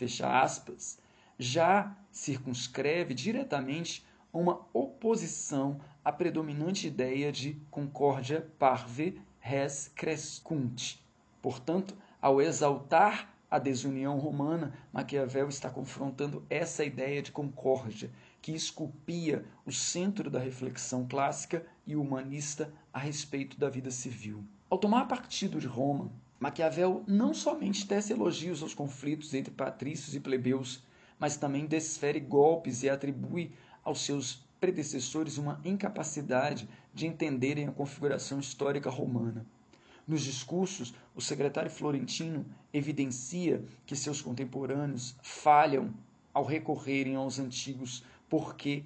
fecha 0.00 0.40
aspas, 0.40 0.98
já 1.38 1.94
circunscreve 2.10 3.12
diretamente 3.12 4.02
uma 4.32 4.66
oposição 4.72 5.78
à 6.02 6.10
predominante 6.10 6.86
ideia 6.86 7.30
de 7.30 7.60
concórdia 7.70 8.50
parve 8.58 9.20
res 9.38 9.92
crescunt. 9.94 10.96
Portanto, 11.42 11.94
ao 12.20 12.40
exaltar 12.40 13.34
a 13.50 13.58
desunião 13.58 14.18
romana, 14.18 14.72
Maquiavel 14.90 15.50
está 15.50 15.68
confrontando 15.68 16.46
essa 16.48 16.82
ideia 16.82 17.20
de 17.20 17.30
concórdia, 17.30 18.10
que 18.40 18.52
esculpia 18.52 19.44
o 19.66 19.72
centro 19.72 20.30
da 20.30 20.38
reflexão 20.38 21.06
clássica 21.06 21.66
e 21.86 21.94
humanista 21.94 22.72
a 22.90 22.98
respeito 22.98 23.58
da 23.58 23.68
vida 23.68 23.90
civil. 23.90 24.42
Ao 24.70 24.78
tomar 24.78 25.06
partido 25.08 25.60
de 25.60 25.66
Roma, 25.66 26.10
Maquiavel 26.40 27.04
não 27.06 27.34
somente 27.34 27.86
tece 27.86 28.14
elogios 28.14 28.62
aos 28.62 28.72
conflitos 28.72 29.34
entre 29.34 29.52
patrícios 29.52 30.14
e 30.14 30.20
plebeus, 30.20 30.82
mas 31.18 31.36
também 31.36 31.66
desfere 31.66 32.18
golpes 32.18 32.82
e 32.82 32.88
atribui 32.88 33.52
aos 33.84 34.00
seus 34.00 34.42
predecessores 34.58 35.36
uma 35.36 35.60
incapacidade 35.62 36.66
de 36.94 37.06
entenderem 37.06 37.68
a 37.68 37.72
configuração 37.72 38.40
histórica 38.40 38.88
romana. 38.88 39.44
Nos 40.08 40.22
discursos, 40.22 40.94
o 41.14 41.20
secretário 41.20 41.70
florentino 41.70 42.46
evidencia 42.72 43.62
que 43.84 43.94
seus 43.94 44.22
contemporâneos 44.22 45.14
falham 45.20 45.92
ao 46.32 46.44
recorrerem 46.46 47.16
aos 47.16 47.38
antigos, 47.38 48.02
porque, 48.30 48.82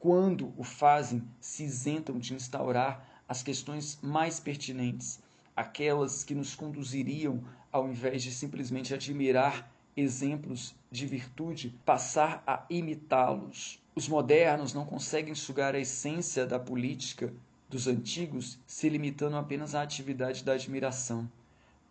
quando 0.00 0.52
o 0.56 0.64
fazem, 0.64 1.22
se 1.40 1.62
isentam 1.62 2.18
de 2.18 2.34
instaurar 2.34 3.22
as 3.28 3.44
questões 3.44 3.96
mais 4.02 4.40
pertinentes, 4.40 5.20
aquelas 5.60 6.24
que 6.24 6.34
nos 6.34 6.54
conduziriam, 6.54 7.44
ao 7.70 7.88
invés 7.88 8.22
de 8.22 8.32
simplesmente 8.32 8.94
admirar 8.94 9.70
exemplos 9.96 10.74
de 10.90 11.06
virtude, 11.06 11.78
passar 11.84 12.42
a 12.46 12.64
imitá-los. 12.70 13.78
Os 13.94 14.08
modernos 14.08 14.72
não 14.72 14.86
conseguem 14.86 15.34
sugar 15.34 15.74
a 15.74 15.78
essência 15.78 16.46
da 16.46 16.58
política 16.58 17.32
dos 17.68 17.86
antigos 17.86 18.58
se 18.66 18.88
limitando 18.88 19.36
apenas 19.36 19.74
à 19.74 19.82
atividade 19.82 20.42
da 20.42 20.54
admiração. 20.54 21.30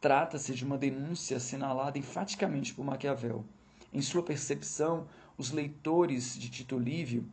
Trata-se 0.02 0.54
de 0.54 0.66
uma 0.66 0.78
denúncia 0.78 1.38
assinalada 1.38 1.98
enfaticamente 1.98 2.74
por 2.74 2.84
Maquiavel. 2.84 3.46
Em 3.94 4.02
sua 4.02 4.24
percepção, 4.24 5.08
os 5.38 5.52
leitores 5.52 6.38
de 6.38 6.50
Tito 6.50 6.80
Livio 6.80 7.26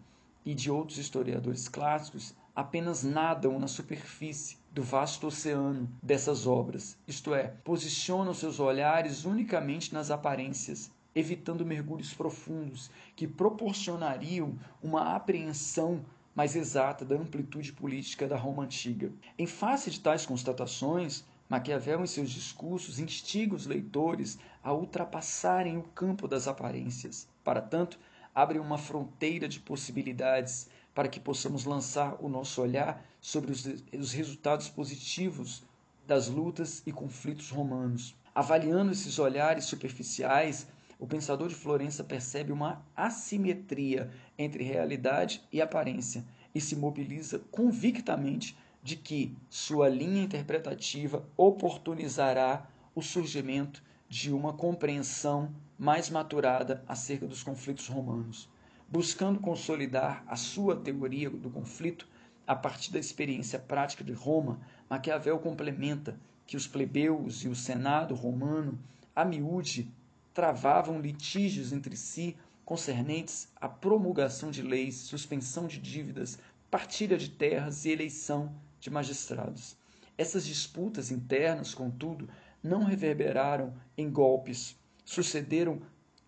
e 0.45 0.55
de 0.55 0.71
outros 0.71 0.99
historiadores 0.99 1.69
clássicos 1.69 2.35
apenas 2.55 3.03
nadam 3.03 3.59
na 3.59 3.67
superfície 3.67 4.59
do 4.77 4.83
vasto 4.83 5.27
oceano 5.27 5.91
dessas 6.03 6.47
obras, 6.47 6.99
isto 7.09 7.35
é, 7.35 7.45
posicionam 7.65 8.35
seus 8.35 8.61
olhares 8.61 9.25
unicamente 9.25 9.95
nas 9.95 10.11
aparências 10.11 10.91
evitando 11.15 11.65
mergulhos 11.65 12.13
profundos 12.13 12.91
que 13.17 13.27
proporcionariam 13.27 14.55
uma 14.83 15.17
apreensão 15.17 16.05
mais 16.35 16.55
exata 16.55 17.07
da 17.07 17.17
amplitude 17.17 17.73
política 17.73 18.29
da 18.29 18.37
Roma 18.37 18.65
antiga. 18.65 19.11
Em 19.39 19.47
face 19.47 19.91
de 19.91 19.99
tais 19.99 20.27
constatações, 20.27 21.25
Maquiavel, 21.49 22.03
em 22.03 22.07
seus 22.07 22.29
discursos, 22.29 22.99
instiga 22.99 23.55
os 23.55 23.65
leitores 23.65 24.39
a 24.63 24.75
ultrapassarem 24.75 25.79
o 25.79 25.85
campo 25.85 26.29
das 26.29 26.47
aparências. 26.47 27.27
Para 27.43 27.63
tanto, 27.63 27.99
abre 28.35 28.59
uma 28.59 28.77
fronteira 28.77 29.49
de 29.49 29.59
possibilidades 29.59 30.69
para 30.95 31.09
que 31.09 31.21
possamos 31.21 31.65
lançar 31.65 32.17
o 32.21 32.29
nosso 32.29 32.61
olhar 32.61 33.03
sobre 33.27 33.51
os, 33.51 33.67
os 33.93 34.13
resultados 34.13 34.69
positivos 34.69 35.65
das 36.07 36.29
lutas 36.29 36.81
e 36.87 36.93
conflitos 36.93 37.51
romanos. 37.51 38.15
Avaliando 38.33 38.93
esses 38.93 39.19
olhares 39.19 39.65
superficiais, 39.65 40.69
o 40.97 41.09
pensador 41.09 41.49
de 41.49 41.57
Florença 41.57 42.05
percebe 42.05 42.53
uma 42.53 42.87
assimetria 42.95 44.09
entre 44.39 44.63
realidade 44.63 45.43
e 45.53 45.61
aparência 45.61 46.25
e 46.55 46.61
se 46.61 46.77
mobiliza 46.77 47.41
convictamente 47.51 48.57
de 48.81 48.95
que 48.95 49.37
sua 49.51 49.89
linha 49.89 50.23
interpretativa 50.23 51.29
oportunizará 51.37 52.71
o 52.95 53.03
surgimento 53.03 53.83
de 54.09 54.33
uma 54.33 54.53
compreensão 54.53 55.53
mais 55.77 56.09
maturada 56.09 56.85
acerca 56.87 57.27
dos 57.27 57.43
conflitos 57.43 57.89
romanos. 57.89 58.49
Buscando 58.89 59.41
consolidar 59.41 60.23
a 60.29 60.37
sua 60.37 60.77
teoria 60.77 61.29
do 61.29 61.51
conflito 61.51 62.07
a 62.47 62.55
partir 62.55 62.93
da 62.93 62.99
experiência 62.99 63.59
prática 63.59 64.05
de 64.05 64.13
Roma, 64.13 64.61
Maquiavel 64.89 65.39
complementa 65.39 66.19
que 66.47 66.57
os 66.57 66.67
plebeus 66.67 67.43
e 67.43 67.49
o 67.49 67.57
senado 67.57 68.15
romano, 68.15 68.79
a 69.15 69.25
miúde, 69.25 69.91
travavam 70.33 71.01
litígios 71.01 71.73
entre 71.73 71.97
si 71.97 72.37
concernentes 72.65 73.49
à 73.61 73.69
promulgação 73.69 74.51
de 74.51 74.63
leis, 74.63 74.95
suspensão 74.97 75.67
de 75.67 75.79
dívidas, 75.79 76.39
partilha 76.71 77.17
de 77.17 77.31
terras 77.31 77.85
e 77.85 77.91
eleição 77.91 78.53
de 78.79 78.91
magistrados. 78.91 79.77
Essas 80.17 80.47
disputas 80.47 81.11
internas, 81.11 81.75
contudo, 81.75 82.29
não 82.63 82.85
reverberaram 82.85 83.75
em 83.97 84.11
golpes, 84.11 84.77
sucederam 85.05 85.81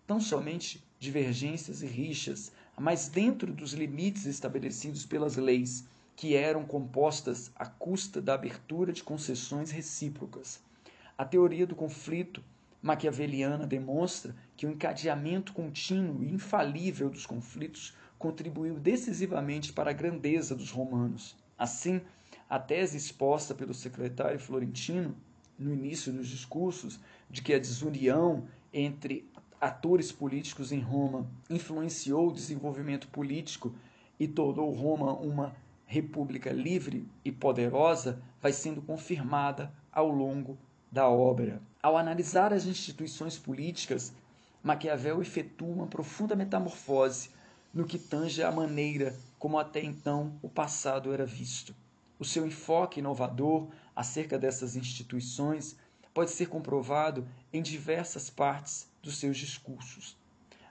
tão 0.05 0.19
somente 0.19 0.83
divergências 0.99 1.81
e 1.81 1.87
rixas, 1.87 2.51
mas 2.77 3.07
dentro 3.07 3.53
dos 3.53 3.73
limites 3.73 4.25
estabelecidos 4.25 5.05
pelas 5.05 5.35
leis, 5.35 5.85
que 6.19 6.35
eram 6.35 6.65
compostas 6.65 7.49
à 7.55 7.65
custa 7.65 8.21
da 8.21 8.33
abertura 8.33 8.91
de 8.91 9.01
concessões 9.01 9.71
recíprocas. 9.71 10.61
A 11.17 11.23
teoria 11.23 11.65
do 11.65 11.77
conflito 11.77 12.43
maquiaveliana 12.81 13.65
demonstra 13.65 14.35
que 14.57 14.65
o 14.65 14.69
encadeamento 14.69 15.53
contínuo 15.53 16.21
e 16.21 16.33
infalível 16.33 17.09
dos 17.09 17.25
conflitos 17.25 17.95
contribuiu 18.17 18.77
decisivamente 18.77 19.71
para 19.71 19.91
a 19.91 19.93
grandeza 19.93 20.53
dos 20.53 20.71
romanos. 20.71 21.37
Assim, 21.57 22.01
a 22.49 22.59
tese 22.59 22.97
exposta 22.97 23.55
pelo 23.55 23.73
secretário 23.73 24.41
florentino 24.41 25.15
no 25.57 25.73
início 25.73 26.11
dos 26.11 26.27
discursos 26.27 26.99
de 27.29 27.41
que 27.41 27.53
a 27.53 27.59
desunião 27.59 28.45
entre 28.73 29.25
atores 29.61 30.11
políticos 30.11 30.73
em 30.73 30.81
Roma 30.81 31.25
influenciou 31.49 32.27
o 32.27 32.33
desenvolvimento 32.33 33.07
político 33.07 33.73
e 34.19 34.27
tornou 34.27 34.69
Roma 34.73 35.13
uma 35.13 35.55
república 35.89 36.51
livre 36.51 37.09
e 37.25 37.31
poderosa 37.31 38.21
vai 38.39 38.53
sendo 38.53 38.79
confirmada 38.79 39.73
ao 39.91 40.07
longo 40.07 40.55
da 40.91 41.09
obra. 41.09 41.59
Ao 41.81 41.97
analisar 41.97 42.53
as 42.53 42.67
instituições 42.67 43.39
políticas, 43.39 44.13
Maquiavel 44.61 45.19
efetua 45.19 45.67
uma 45.67 45.87
profunda 45.87 46.35
metamorfose 46.35 47.31
no 47.73 47.87
que 47.87 47.97
tange 47.97 48.43
a 48.43 48.51
maneira 48.51 49.17
como 49.39 49.57
até 49.57 49.83
então 49.83 50.37
o 50.43 50.49
passado 50.49 51.11
era 51.11 51.25
visto. 51.25 51.73
O 52.19 52.25
seu 52.25 52.45
enfoque 52.45 52.99
inovador 52.99 53.67
acerca 53.95 54.37
dessas 54.37 54.75
instituições 54.75 55.75
pode 56.13 56.29
ser 56.29 56.49
comprovado 56.49 57.27
em 57.51 57.63
diversas 57.63 58.29
partes 58.29 58.87
dos 59.01 59.17
seus 59.17 59.39
discursos. 59.39 60.15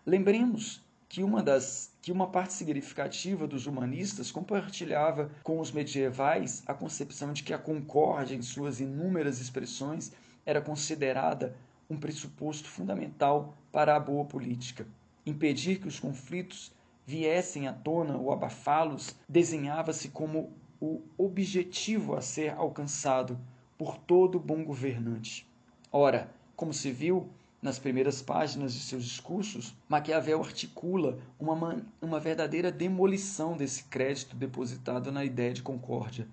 Lembremos 0.06 0.80
que 1.08 1.22
uma 1.22 1.42
das 1.42 1.90
que 2.02 2.12
uma 2.12 2.28
parte 2.28 2.52
significativa 2.52 3.46
dos 3.46 3.66
humanistas 3.66 4.30
compartilhava 4.30 5.30
com 5.42 5.58
os 5.58 5.72
medievais 5.72 6.62
a 6.66 6.74
concepção 6.74 7.32
de 7.32 7.42
que 7.42 7.52
a 7.52 7.58
concórdia 7.58 8.34
em 8.34 8.42
suas 8.42 8.80
inúmeras 8.80 9.40
expressões 9.40 10.12
era 10.44 10.60
considerada 10.60 11.56
um 11.88 11.96
pressuposto 11.98 12.68
fundamental 12.68 13.54
para 13.72 13.96
a 13.96 14.00
boa 14.00 14.24
política. 14.24 14.86
Impedir 15.24 15.80
que 15.80 15.88
os 15.88 15.98
conflitos 15.98 16.72
viessem 17.06 17.66
à 17.66 17.72
tona 17.72 18.16
ou 18.16 18.32
abafá-los 18.32 19.16
desenhava-se 19.28 20.08
como 20.10 20.52
o 20.80 21.02
objetivo 21.16 22.14
a 22.14 22.20
ser 22.20 22.50
alcançado 22.50 23.38
por 23.76 23.96
todo 23.96 24.38
bom 24.38 24.64
governante. 24.64 25.46
Ora, 25.90 26.30
como 26.54 26.72
se 26.72 26.90
viu 26.92 27.30
nas 27.60 27.78
primeiras 27.78 28.22
páginas 28.22 28.72
de 28.72 28.80
seus 28.80 29.04
discursos, 29.04 29.74
Maquiavel 29.88 30.40
articula 30.40 31.18
uma, 31.38 31.84
uma 32.00 32.20
verdadeira 32.20 32.70
demolição 32.70 33.56
desse 33.56 33.84
crédito 33.84 34.36
depositado 34.36 35.10
na 35.10 35.24
ideia 35.24 35.52
de 35.52 35.62
concórdia. 35.62 36.28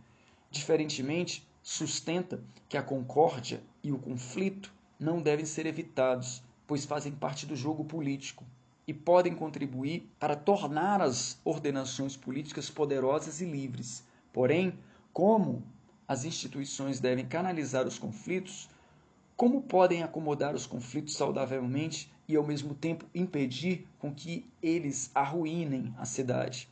Diferentemente, 0.52 1.48
sustenta 1.64 2.40
que 2.70 2.78
a 2.78 2.84
concórdia 2.84 3.62
e 3.84 3.92
o 3.92 3.98
conflito 3.98 4.72
não 5.00 5.22
devem 5.22 5.46
ser 5.46 5.66
evitados, 5.66 6.44
pois 6.68 6.86
fazem 6.86 7.12
parte 7.12 7.46
do 7.46 7.56
jogo 7.56 7.84
político 7.84 8.46
e 8.88 8.94
podem 8.94 9.34
contribuir 9.34 10.08
para 10.20 10.36
tornar 10.36 11.02
as 11.02 11.40
ordenações 11.44 12.16
políticas 12.16 12.70
poderosas 12.70 13.42
e 13.42 13.46
livres. 13.46 14.04
Porém, 14.32 14.78
como 15.12 15.64
as 16.08 16.24
instituições 16.24 17.00
devem 17.00 17.26
canalizar 17.26 17.88
os 17.88 17.98
conflitos, 17.98 18.70
como 19.38 19.62
podem 19.62 20.02
acomodar 20.02 20.56
os 20.56 20.66
conflitos 20.66 21.16
saudavelmente 21.16 22.12
e 22.28 22.36
ao 22.36 22.46
mesmo 22.46 22.74
tempo 22.74 23.06
impedir 23.14 23.86
com 24.00 24.14
que 24.14 24.50
eles 24.62 25.12
arruinem 25.14 25.94
a 25.98 26.06
cidade? 26.06 26.70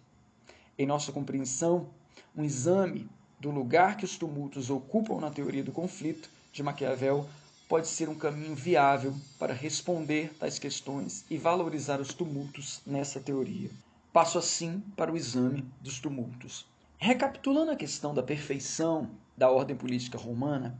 Em 0.77 0.85
nossa 0.85 1.11
compreensão, 1.11 1.89
um 2.35 2.43
exame 2.43 3.09
do 3.37 3.51
lugar 3.51 3.97
que 3.97 4.05
os 4.05 4.17
tumultos 4.17 4.69
ocupam 4.69 5.19
na 5.19 5.29
teoria 5.29 5.63
do 5.63 5.71
conflito 5.73 6.29
de 6.53 6.63
Maquiavel 6.63 7.27
pode 7.67 7.87
ser 7.87 8.07
um 8.07 8.15
caminho 8.15 8.55
viável 8.55 9.13
para 9.37 9.53
responder 9.53 10.33
tais 10.39 10.57
questões 10.57 11.25
e 11.29 11.37
valorizar 11.37 11.99
os 11.99 12.13
tumultos 12.13 12.81
nessa 12.85 13.19
teoria. 13.19 13.69
Passo 14.13 14.37
assim 14.37 14.79
para 14.95 15.11
o 15.11 15.17
exame 15.17 15.65
dos 15.81 15.99
tumultos. 15.99 16.65
Recapitulando 16.97 17.71
a 17.71 17.75
questão 17.75 18.13
da 18.13 18.23
perfeição 18.23 19.09
da 19.35 19.49
ordem 19.49 19.75
política 19.75 20.17
romana, 20.17 20.79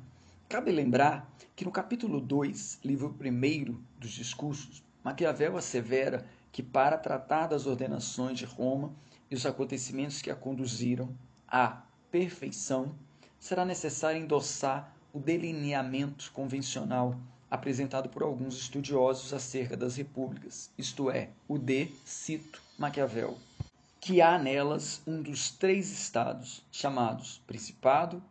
cabe 0.53 0.71
lembrar 0.71 1.33
que 1.55 1.65
no 1.65 1.71
capítulo 1.71 2.21
2, 2.21 2.81
livro 2.83 3.17
1 3.19 3.75
dos 3.97 4.11
discursos, 4.11 4.83
Maquiavel 5.03 5.57
assevera 5.57 6.27
que 6.51 6.61
para 6.61 6.95
tratar 6.95 7.47
das 7.47 7.65
ordenações 7.65 8.37
de 8.37 8.45
Roma 8.45 8.93
e 9.31 9.33
os 9.33 9.47
acontecimentos 9.47 10.21
que 10.21 10.29
a 10.29 10.35
conduziram 10.35 11.09
à 11.47 11.81
perfeição, 12.11 12.93
será 13.39 13.65
necessário 13.65 14.21
endossar 14.21 14.95
o 15.11 15.19
delineamento 15.19 16.31
convencional 16.31 17.19
apresentado 17.49 18.07
por 18.07 18.21
alguns 18.21 18.55
estudiosos 18.55 19.33
acerca 19.33 19.75
das 19.75 19.95
repúblicas, 19.95 20.69
isto 20.77 21.09
é, 21.09 21.31
o 21.47 21.57
de, 21.57 21.87
cito, 22.05 22.61
Maquiavel, 22.77 23.39
que 23.99 24.21
há 24.21 24.37
nelas 24.37 25.01
um 25.07 25.19
dos 25.19 25.49
três 25.49 25.91
estados 25.91 26.63
chamados 26.71 27.41
Principado, 27.47 28.21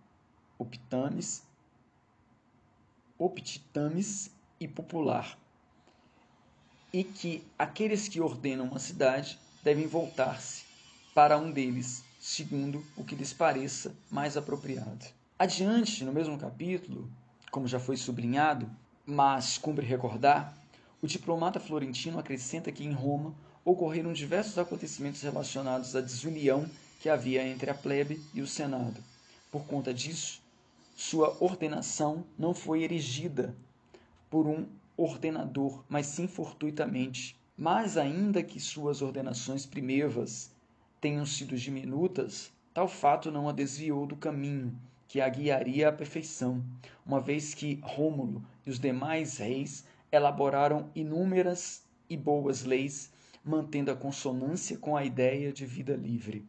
Optames, 0.56 1.42
Optitames 3.24 4.32
e 4.58 4.66
Popular, 4.66 5.38
e 6.92 7.04
que 7.04 7.46
aqueles 7.56 8.08
que 8.08 8.20
ordenam 8.20 8.64
uma 8.64 8.80
cidade 8.80 9.38
devem 9.62 9.86
voltar-se 9.86 10.64
para 11.14 11.38
um 11.38 11.52
deles, 11.52 12.02
segundo 12.18 12.84
o 12.96 13.04
que 13.04 13.14
lhes 13.14 13.32
pareça 13.32 13.94
mais 14.10 14.36
apropriado. 14.36 15.06
Adiante, 15.38 16.02
no 16.02 16.12
mesmo 16.12 16.36
capítulo, 16.36 17.08
como 17.52 17.68
já 17.68 17.78
foi 17.78 17.96
sublinhado, 17.96 18.68
mas 19.06 19.56
cumpre 19.56 19.86
recordar, 19.86 20.58
o 21.00 21.06
diplomata 21.06 21.60
florentino 21.60 22.18
acrescenta 22.18 22.72
que 22.72 22.82
em 22.82 22.92
Roma 22.92 23.32
ocorreram 23.64 24.12
diversos 24.12 24.58
acontecimentos 24.58 25.22
relacionados 25.22 25.94
à 25.94 26.00
desunião 26.00 26.68
que 26.98 27.08
havia 27.08 27.46
entre 27.46 27.70
a 27.70 27.74
plebe 27.74 28.20
e 28.34 28.42
o 28.42 28.48
Senado. 28.48 29.00
Por 29.48 29.64
conta 29.64 29.94
disso, 29.94 30.41
sua 31.04 31.36
ordenação 31.40 32.24
não 32.38 32.54
foi 32.54 32.84
erigida 32.84 33.56
por 34.30 34.46
um 34.46 34.68
ordenador, 34.96 35.82
mas 35.88 36.06
sim 36.06 36.28
fortuitamente. 36.28 37.36
Mas 37.58 37.96
ainda 37.96 38.40
que 38.40 38.60
suas 38.60 39.02
ordenações 39.02 39.66
primevas 39.66 40.54
tenham 41.00 41.26
sido 41.26 41.56
diminutas, 41.56 42.52
tal 42.72 42.86
fato 42.86 43.32
não 43.32 43.48
a 43.48 43.52
desviou 43.52 44.06
do 44.06 44.14
caminho 44.14 44.78
que 45.08 45.20
a 45.20 45.28
guiaria 45.28 45.88
à 45.88 45.92
perfeição, 45.92 46.64
uma 47.04 47.20
vez 47.20 47.52
que 47.52 47.80
Rômulo 47.82 48.40
e 48.64 48.70
os 48.70 48.78
demais 48.78 49.38
reis 49.38 49.84
elaboraram 50.12 50.88
inúmeras 50.94 51.82
e 52.08 52.16
boas 52.16 52.62
leis, 52.62 53.12
mantendo 53.44 53.90
a 53.90 53.96
consonância 53.96 54.78
com 54.78 54.96
a 54.96 55.04
ideia 55.04 55.52
de 55.52 55.66
vida 55.66 55.96
livre. 55.96 56.46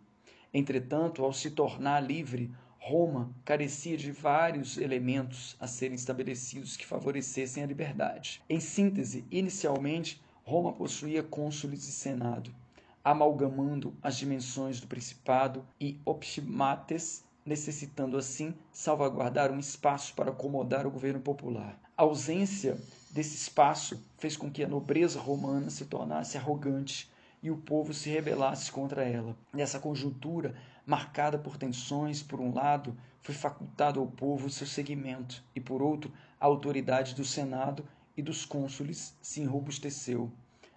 Entretanto, 0.53 1.25
ao 1.25 1.33
se 1.33 1.49
tornar 1.49 1.99
livre, 2.01 2.51
Roma 2.85 3.33
carecia 3.45 3.95
de 3.95 4.11
vários 4.11 4.77
elementos 4.77 5.55
a 5.57 5.67
serem 5.67 5.95
estabelecidos 5.95 6.75
que 6.75 6.85
favorecessem 6.85 7.63
a 7.63 7.65
liberdade. 7.65 8.43
Em 8.49 8.59
síntese, 8.59 9.23
inicialmente, 9.31 10.21
Roma 10.43 10.73
possuía 10.73 11.23
cônsules 11.23 11.87
e 11.87 11.93
senado, 11.93 12.53
amalgamando 13.01 13.95
as 14.03 14.17
dimensões 14.17 14.81
do 14.81 14.87
principado 14.87 15.65
e 15.79 15.97
optimates 16.03 17.23
necessitando 17.45 18.17
assim 18.17 18.53
salvaguardar 18.69 19.49
um 19.49 19.59
espaço 19.59 20.13
para 20.13 20.31
acomodar 20.31 20.85
o 20.85 20.91
governo 20.91 21.21
popular. 21.21 21.79
A 21.95 22.03
ausência 22.03 22.77
desse 23.11 23.37
espaço 23.37 24.05
fez 24.17 24.35
com 24.35 24.51
que 24.51 24.61
a 24.61 24.67
nobreza 24.67 25.21
romana 25.21 25.69
se 25.69 25.85
tornasse 25.85 26.37
arrogante 26.37 27.09
e 27.43 27.51
o 27.51 27.57
povo 27.57 27.93
se 27.93 28.09
rebelasse 28.09 28.71
contra 28.71 29.03
ela. 29.03 29.37
Nessa 29.51 29.77
conjuntura, 29.77 30.55
marcada 30.85 31.37
por 31.37 31.57
tensões, 31.57 32.23
por 32.23 32.39
um 32.39 32.53
lado, 32.53 32.97
foi 33.19 33.35
facultado 33.35 33.99
ao 33.99 34.07
povo 34.07 34.49
seu 34.49 34.65
seguimento, 34.65 35.43
e 35.53 35.59
por 35.59 35.81
outro, 35.81 36.11
a 36.39 36.45
autoridade 36.45 37.13
do 37.13 37.25
Senado 37.25 37.85
e 38.15 38.21
dos 38.21 38.45
cônsules 38.45 39.13
se 39.21 39.41
enrobusteceu. 39.41 40.31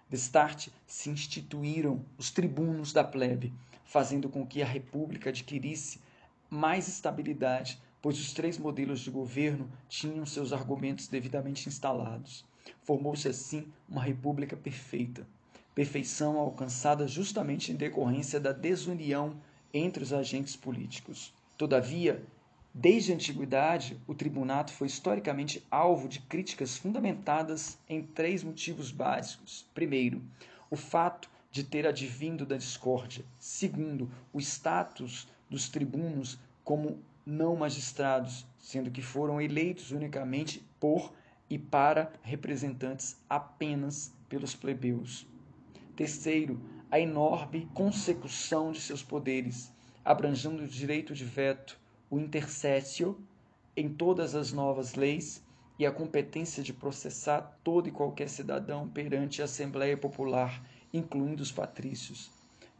Destarte 0.09 0.71
se 0.85 1.09
instituíram 1.09 2.05
os 2.17 2.31
tribunos 2.31 2.91
da 2.91 3.03
plebe, 3.03 3.53
fazendo 3.85 4.27
com 4.27 4.45
que 4.45 4.61
a 4.61 4.65
república 4.65 5.29
adquirisse 5.29 6.01
mais 6.49 6.87
estabilidade, 6.87 7.81
pois 8.01 8.19
os 8.19 8.33
três 8.33 8.57
modelos 8.57 8.99
de 8.99 9.11
governo 9.11 9.69
tinham 9.87 10.25
seus 10.25 10.51
argumentos 10.51 11.07
devidamente 11.07 11.67
instalados. 11.67 12.45
Formou-se 12.83 13.27
assim 13.27 13.71
uma 13.87 14.01
república 14.01 14.55
perfeita, 14.55 15.27
perfeição 15.77 16.39
alcançada 16.39 17.07
justamente 17.07 17.71
em 17.71 17.75
decorrência 17.75 18.39
da 18.39 18.51
desunião 18.51 19.39
entre 19.71 20.01
os 20.01 20.11
agentes 20.11 20.55
políticos. 20.55 21.31
Todavia, 21.55 22.25
desde 22.73 23.11
a 23.11 23.15
antiguidade, 23.15 24.01
o 24.07 24.15
tribunato 24.15 24.73
foi 24.73 24.87
historicamente 24.87 25.63
alvo 25.69 26.07
de 26.09 26.19
críticas 26.21 26.75
fundamentadas 26.75 27.77
em 27.87 28.01
três 28.01 28.43
motivos 28.43 28.89
básicos. 28.89 29.67
Primeiro, 29.75 30.23
o 30.67 30.75
fato 30.75 31.29
de 31.51 31.63
ter 31.63 31.85
advindo 31.85 32.43
da 32.43 32.57
discórdia. 32.57 33.23
Segundo, 33.37 34.09
o 34.33 34.39
status 34.39 35.27
dos 35.47 35.69
tribunos 35.69 36.39
como 36.63 37.03
não 37.23 37.55
magistrados, 37.55 38.47
sendo 38.57 38.89
que 38.89 39.03
foram 39.03 39.39
eleitos 39.39 39.91
unicamente 39.91 40.65
por 40.79 41.13
e 41.47 41.59
para 41.59 42.11
representantes 42.23 43.15
apenas 43.29 44.11
pelos 44.27 44.55
plebeus. 44.55 45.27
Terceiro, 45.97 46.61
a 46.91 46.99
enorme 46.99 47.67
consecução 47.73 48.71
de 48.71 48.79
seus 48.79 49.01
poderes, 49.01 49.73
abrangendo 50.05 50.61
o 50.61 50.67
direito 50.67 51.11
de 51.15 51.25
veto, 51.25 51.75
o 52.07 52.19
intercessio 52.19 53.19
em 53.75 53.89
todas 53.89 54.35
as 54.35 54.53
novas 54.53 54.93
leis 54.93 55.43
e 55.79 55.87
a 55.87 55.91
competência 55.91 56.61
de 56.61 56.71
processar 56.71 57.59
todo 57.63 57.89
e 57.89 57.91
qualquer 57.91 58.29
cidadão 58.29 58.87
perante 58.87 59.41
a 59.41 59.45
Assembleia 59.45 59.97
Popular, 59.97 60.63
incluindo 60.93 61.41
os 61.41 61.51
patrícios. 61.51 62.29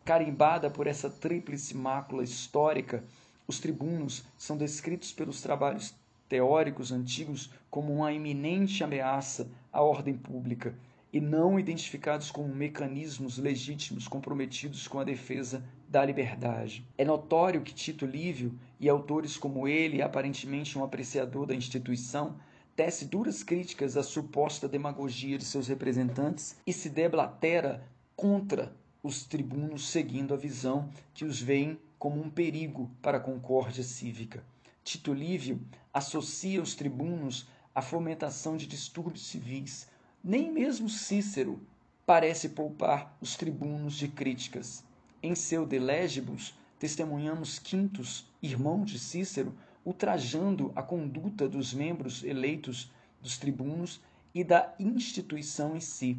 Carimbada 0.06 0.70
por 0.70 0.86
essa 0.86 1.10
tríplice 1.10 1.76
mácula 1.76 2.24
histórica, 2.24 3.04
os 3.48 3.58
tribunos 3.58 4.26
são 4.38 4.56
descritos 4.56 5.12
pelos 5.12 5.42
trabalhos 5.42 5.96
teóricos 6.30 6.92
antigos 6.92 7.50
como 7.68 7.92
uma 7.96 8.14
iminente 8.14 8.84
ameaça 8.84 9.50
à 9.74 9.82
ordem 9.82 10.16
pública 10.16 10.78
e 11.12 11.22
não 11.22 11.60
identificados 11.60 12.30
como 12.30 12.54
mecanismos 12.54 13.38
legítimos 13.38 14.08
comprometidos 14.08 14.88
com 14.88 15.00
a 15.00 15.04
defesa 15.04 15.64
da 15.88 16.04
liberdade. 16.06 16.86
É 16.98 17.06
notório 17.06 17.62
que 17.62 17.74
Tito 17.74 18.06
Livio 18.06 18.58
e 18.80 18.90
autores 18.90 19.38
como 19.38 19.68
ele, 19.68 20.02
aparentemente 20.02 20.78
um 20.78 20.84
apreciador 20.84 21.46
da 21.46 21.56
instituição, 21.56 22.38
tece 22.76 23.06
duras 23.06 23.42
críticas 23.42 23.98
à 23.98 24.04
suposta 24.04 24.68
demagogia 24.68 25.38
de 25.38 25.46
seus 25.46 25.68
representantes 25.68 26.58
e 26.68 26.74
se 26.74 26.90
deblatera 26.90 27.84
contra 28.16 28.76
os 29.02 29.24
tribunos, 29.24 29.90
seguindo 29.90 30.34
a 30.34 30.38
visão 30.38 30.90
que 31.14 31.24
os 31.24 31.42
veem 31.42 31.80
como 31.98 32.22
um 32.22 32.30
perigo 32.30 32.92
para 33.02 33.18
a 33.18 33.22
concórdia 33.22 33.84
cívica. 33.84 34.44
Tito 34.84 35.14
Livio 35.14 35.60
associa 35.94 36.62
os 36.62 36.76
tribunos 36.76 37.48
à 37.74 37.82
fomentação 37.82 38.56
de 38.56 38.68
distúrbios 38.68 39.28
civis. 39.28 39.88
Nem 40.30 40.52
mesmo 40.52 40.90
Cícero 40.90 41.58
parece 42.06 42.50
poupar 42.50 43.18
os 43.22 43.38
tribunos 43.38 43.96
de 43.96 44.10
críticas. 44.10 44.84
Em 45.24 45.34
seu 45.34 45.66
De 45.66 45.80
Legibus, 45.80 46.54
testemunhamos 46.78 47.60
Quintus, 47.60 48.30
irmão 48.44 48.84
de 48.84 49.00
Cícero, 49.00 49.58
ultrajando 49.86 50.74
a 50.76 50.84
conduta 50.84 51.48
dos 51.48 51.74
membros 51.74 52.26
eleitos 52.26 52.92
dos 53.22 53.38
tribunos 53.38 54.02
e 54.36 54.44
da 54.44 54.76
instituição 54.78 55.78
em 55.78 55.80
si. 55.80 56.18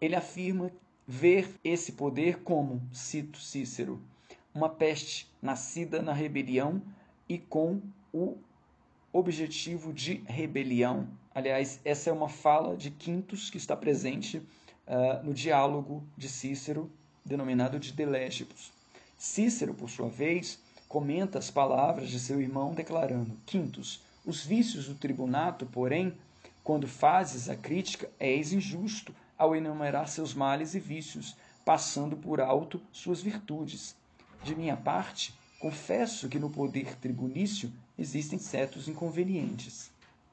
Ele 0.00 0.14
afirma 0.14 0.70
ver 1.04 1.52
esse 1.64 1.90
poder 1.90 2.44
como, 2.44 2.80
cito 2.92 3.40
Cícero, 3.40 4.00
uma 4.54 4.68
peste 4.68 5.28
nascida 5.42 6.00
na 6.00 6.12
rebelião 6.12 6.80
e 7.28 7.36
com 7.36 7.82
o 8.12 8.38
objetivo 9.12 9.92
de 9.92 10.22
rebelião. 10.28 11.08
Aliás, 11.32 11.78
essa 11.84 12.10
é 12.10 12.12
uma 12.12 12.28
fala 12.28 12.76
de 12.76 12.90
Quintus 12.90 13.50
que 13.50 13.56
está 13.56 13.76
presente 13.76 14.38
uh, 14.38 15.24
no 15.24 15.32
diálogo 15.32 16.02
de 16.16 16.28
Cícero, 16.28 16.90
denominado 17.24 17.78
de 17.78 17.92
Delégibus. 17.92 18.72
Cícero, 19.16 19.72
por 19.72 19.88
sua 19.88 20.08
vez, 20.08 20.58
comenta 20.88 21.38
as 21.38 21.48
palavras 21.48 22.08
de 22.08 22.18
seu 22.18 22.40
irmão, 22.40 22.74
declarando: 22.74 23.38
Quintus, 23.46 24.02
os 24.26 24.44
vícios 24.44 24.86
do 24.86 24.94
tribunato, 24.96 25.66
porém, 25.66 26.12
quando 26.64 26.88
fazes 26.88 27.48
a 27.48 27.54
crítica, 27.54 28.10
és 28.18 28.52
injusto 28.52 29.14
ao 29.38 29.54
enumerar 29.54 30.08
seus 30.08 30.34
males 30.34 30.74
e 30.74 30.80
vícios, 30.80 31.36
passando 31.64 32.16
por 32.16 32.40
alto 32.40 32.82
suas 32.92 33.22
virtudes. 33.22 33.94
De 34.42 34.54
minha 34.56 34.76
parte, 34.76 35.32
confesso 35.60 36.28
que 36.28 36.38
no 36.38 36.50
poder 36.50 36.96
tribunício 36.96 37.72
existem 37.96 38.38
certos 38.38 38.88
inconvenientes. 38.88 39.89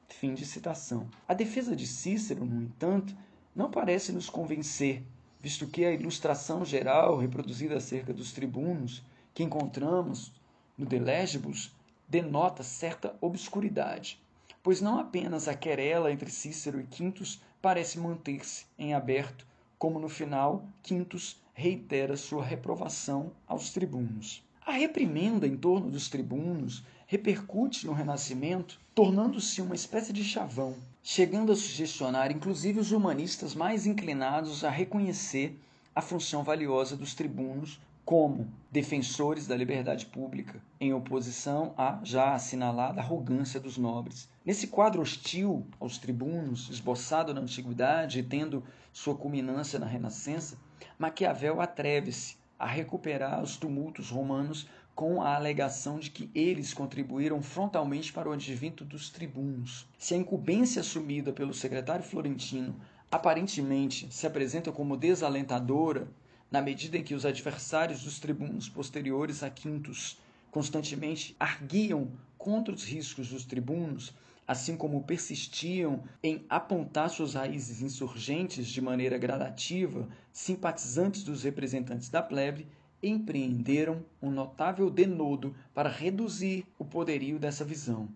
Fim 0.08 0.34
de 0.34 0.44
citação. 0.44 1.08
A 1.28 1.34
defesa 1.34 1.76
de 1.76 1.86
Cícero, 1.86 2.44
no 2.44 2.62
entanto, 2.62 3.16
não 3.54 3.70
parece 3.70 4.10
nos 4.10 4.28
convencer, 4.28 5.04
visto 5.40 5.66
que 5.66 5.84
a 5.84 5.92
ilustração 5.92 6.64
geral 6.64 7.16
reproduzida 7.16 7.76
acerca 7.76 8.12
dos 8.12 8.32
tribunos 8.32 9.02
que 9.32 9.44
encontramos 9.44 10.32
no 10.76 10.84
De 10.84 10.98
Legibus 10.98 11.72
denota 12.08 12.62
certa 12.62 13.14
obscuridade, 13.20 14.20
pois 14.62 14.80
não 14.80 14.98
apenas 14.98 15.46
a 15.46 15.54
querela 15.54 16.10
entre 16.10 16.30
Cícero 16.30 16.80
e 16.80 16.86
Quintus 16.86 17.40
parece 17.60 17.98
manter-se 17.98 18.66
em 18.78 18.94
aberto, 18.94 19.46
como 19.78 20.00
no 20.00 20.08
final 20.08 20.66
Quintus 20.82 21.40
reitera 21.54 22.16
sua 22.16 22.44
reprovação 22.44 23.32
aos 23.46 23.70
tribunos. 23.70 24.42
A 24.68 24.72
reprimenda 24.72 25.46
em 25.46 25.56
torno 25.56 25.90
dos 25.90 26.10
tribunos 26.10 26.84
repercute 27.06 27.86
no 27.86 27.94
Renascimento, 27.94 28.78
tornando-se 28.94 29.62
uma 29.62 29.74
espécie 29.74 30.12
de 30.12 30.22
chavão, 30.22 30.76
chegando 31.02 31.50
a 31.50 31.56
sugestionar 31.56 32.30
inclusive 32.30 32.78
os 32.78 32.92
humanistas 32.92 33.54
mais 33.54 33.86
inclinados 33.86 34.64
a 34.64 34.68
reconhecer 34.68 35.58
a 35.94 36.02
função 36.02 36.42
valiosa 36.42 36.98
dos 36.98 37.14
tribunos 37.14 37.80
como 38.04 38.46
defensores 38.70 39.46
da 39.46 39.56
liberdade 39.56 40.04
pública, 40.04 40.60
em 40.78 40.92
oposição 40.92 41.72
à 41.74 41.98
já 42.04 42.34
assinalada 42.34 43.00
arrogância 43.00 43.58
dos 43.58 43.78
nobres. 43.78 44.28
Nesse 44.44 44.66
quadro 44.66 45.00
hostil 45.00 45.66
aos 45.80 45.96
tribunos, 45.96 46.68
esboçado 46.68 47.32
na 47.32 47.40
antiguidade 47.40 48.18
e 48.18 48.22
tendo 48.22 48.62
sua 48.92 49.14
culminância 49.14 49.78
na 49.78 49.86
Renascença, 49.86 50.58
Maquiavel 50.98 51.58
atreve-se 51.58 52.36
a 52.58 52.66
recuperar 52.66 53.42
os 53.42 53.56
tumultos 53.56 54.10
romanos 54.10 54.66
com 54.94 55.22
a 55.22 55.36
alegação 55.36 55.98
de 55.98 56.10
que 56.10 56.28
eles 56.34 56.74
contribuíram 56.74 57.40
frontalmente 57.40 58.12
para 58.12 58.28
o 58.28 58.32
advento 58.32 58.84
dos 58.84 59.10
tribunos. 59.10 59.86
Se 59.96 60.14
a 60.14 60.16
incumbência 60.16 60.80
assumida 60.80 61.32
pelo 61.32 61.54
secretário 61.54 62.04
florentino 62.04 62.74
aparentemente 63.10 64.08
se 64.10 64.26
apresenta 64.26 64.72
como 64.72 64.96
desalentadora, 64.96 66.08
na 66.50 66.60
medida 66.60 66.96
em 66.96 67.04
que 67.04 67.14
os 67.14 67.24
adversários 67.24 68.02
dos 68.02 68.18
tribunos 68.18 68.68
posteriores 68.68 69.42
a 69.42 69.50
Quintus 69.50 70.18
constantemente 70.50 71.36
arguiam 71.38 72.10
contra 72.36 72.74
os 72.74 72.84
riscos 72.84 73.28
dos 73.28 73.44
tribunos, 73.44 74.12
assim 74.48 74.78
como 74.78 75.04
persistiam 75.04 76.02
em 76.22 76.46
apontar 76.48 77.10
suas 77.10 77.34
raízes 77.34 77.82
insurgentes 77.82 78.66
de 78.66 78.80
maneira 78.80 79.18
gradativa, 79.18 80.08
simpatizantes 80.32 81.22
dos 81.22 81.42
representantes 81.42 82.08
da 82.08 82.22
plebe, 82.22 82.66
empreenderam 83.02 84.02
um 84.22 84.30
notável 84.30 84.88
denodo 84.88 85.54
para 85.74 85.90
reduzir 85.90 86.66
o 86.78 86.84
poderio 86.84 87.38
dessa 87.38 87.62
visão. 87.62 88.08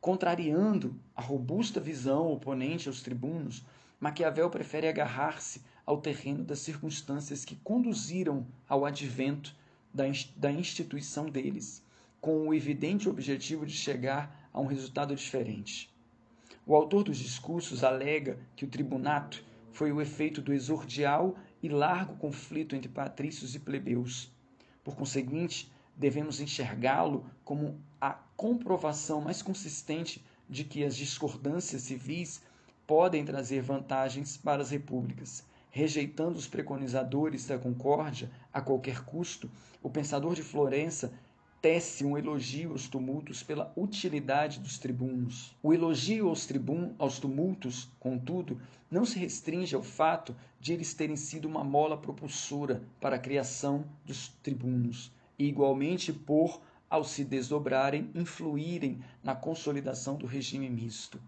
Contrariando 0.00 0.98
a 1.14 1.20
robusta 1.20 1.78
visão 1.78 2.32
oponente 2.32 2.88
aos 2.88 3.02
tribunos, 3.02 3.62
Maquiavel 4.00 4.48
prefere 4.48 4.88
agarrar-se 4.88 5.60
ao 5.84 6.00
terreno 6.00 6.44
das 6.44 6.60
circunstâncias 6.60 7.44
que 7.44 7.56
conduziram 7.56 8.46
ao 8.66 8.86
advento 8.86 9.54
da, 9.92 10.50
instituição 10.50 11.26
deles, 11.28 11.84
com 12.20 12.48
o 12.48 12.54
evidente 12.54 13.08
objetivo 13.08 13.66
de 13.66 13.72
chegar 13.72 14.47
a 14.58 14.60
um 14.60 14.66
resultado 14.66 15.14
diferente. 15.14 15.88
O 16.66 16.74
autor 16.74 17.04
dos 17.04 17.16
discursos 17.16 17.84
alega 17.84 18.40
que 18.56 18.64
o 18.64 18.68
tribunato 18.68 19.44
foi 19.70 19.92
o 19.92 20.02
efeito 20.02 20.42
do 20.42 20.52
exordial 20.52 21.36
e 21.62 21.68
largo 21.68 22.16
conflito 22.16 22.74
entre 22.74 22.88
patrícios 22.88 23.54
e 23.54 23.60
plebeus. 23.60 24.32
Por 24.82 24.96
conseguinte, 24.96 25.70
devemos 25.96 26.40
enxergá-lo 26.40 27.24
como 27.44 27.80
a 28.00 28.10
comprovação 28.36 29.20
mais 29.20 29.42
consistente 29.42 30.24
de 30.48 30.64
que 30.64 30.82
as 30.82 30.96
discordâncias 30.96 31.82
civis 31.82 32.42
podem 32.84 33.24
trazer 33.24 33.62
vantagens 33.62 34.36
para 34.36 34.60
as 34.60 34.70
repúblicas, 34.70 35.44
rejeitando 35.70 36.36
os 36.36 36.48
preconizadores 36.48 37.46
da 37.46 37.58
concórdia 37.58 38.28
a 38.52 38.60
qualquer 38.60 39.04
custo, 39.04 39.48
o 39.80 39.88
pensador 39.88 40.34
de 40.34 40.42
Florença 40.42 41.12
tece 41.60 42.04
um 42.04 42.16
elogio 42.16 42.70
aos 42.70 42.88
tumultos 42.88 43.42
pela 43.42 43.72
utilidade 43.76 44.60
dos 44.60 44.78
tribunos. 44.78 45.56
O 45.62 45.74
elogio 45.74 46.28
aos, 46.28 46.46
tribun 46.46 46.94
aos 46.98 47.18
tumultos, 47.18 47.90
contudo, 47.98 48.60
não 48.90 49.04
se 49.04 49.18
restringe 49.18 49.74
ao 49.74 49.82
fato 49.82 50.36
de 50.60 50.72
eles 50.72 50.94
terem 50.94 51.16
sido 51.16 51.48
uma 51.48 51.64
mola 51.64 51.96
propulsora 51.96 52.82
para 53.00 53.16
a 53.16 53.18
criação 53.18 53.84
dos 54.04 54.28
tribunos, 54.42 55.12
e 55.38 55.46
igualmente 55.46 56.12
por, 56.12 56.60
ao 56.88 57.02
se 57.02 57.24
desdobrarem, 57.24 58.08
influírem 58.14 59.00
na 59.22 59.34
consolidação 59.34 60.16
do 60.16 60.26
regime 60.26 60.70
misto. 60.70 61.20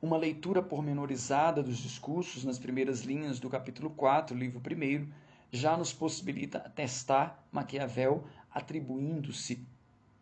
Uma 0.00 0.16
leitura 0.16 0.62
pormenorizada 0.62 1.62
dos 1.62 1.78
discursos 1.78 2.44
nas 2.44 2.58
primeiras 2.58 3.00
linhas 3.00 3.40
do 3.40 3.50
capítulo 3.50 3.90
4, 3.90 4.36
livro 4.36 4.60
1, 4.60 5.08
já 5.50 5.76
nos 5.76 5.92
possibilita 5.92 6.58
atestar 6.58 7.38
Maquiavel 7.52 8.24
atribuindo-se 8.54 9.60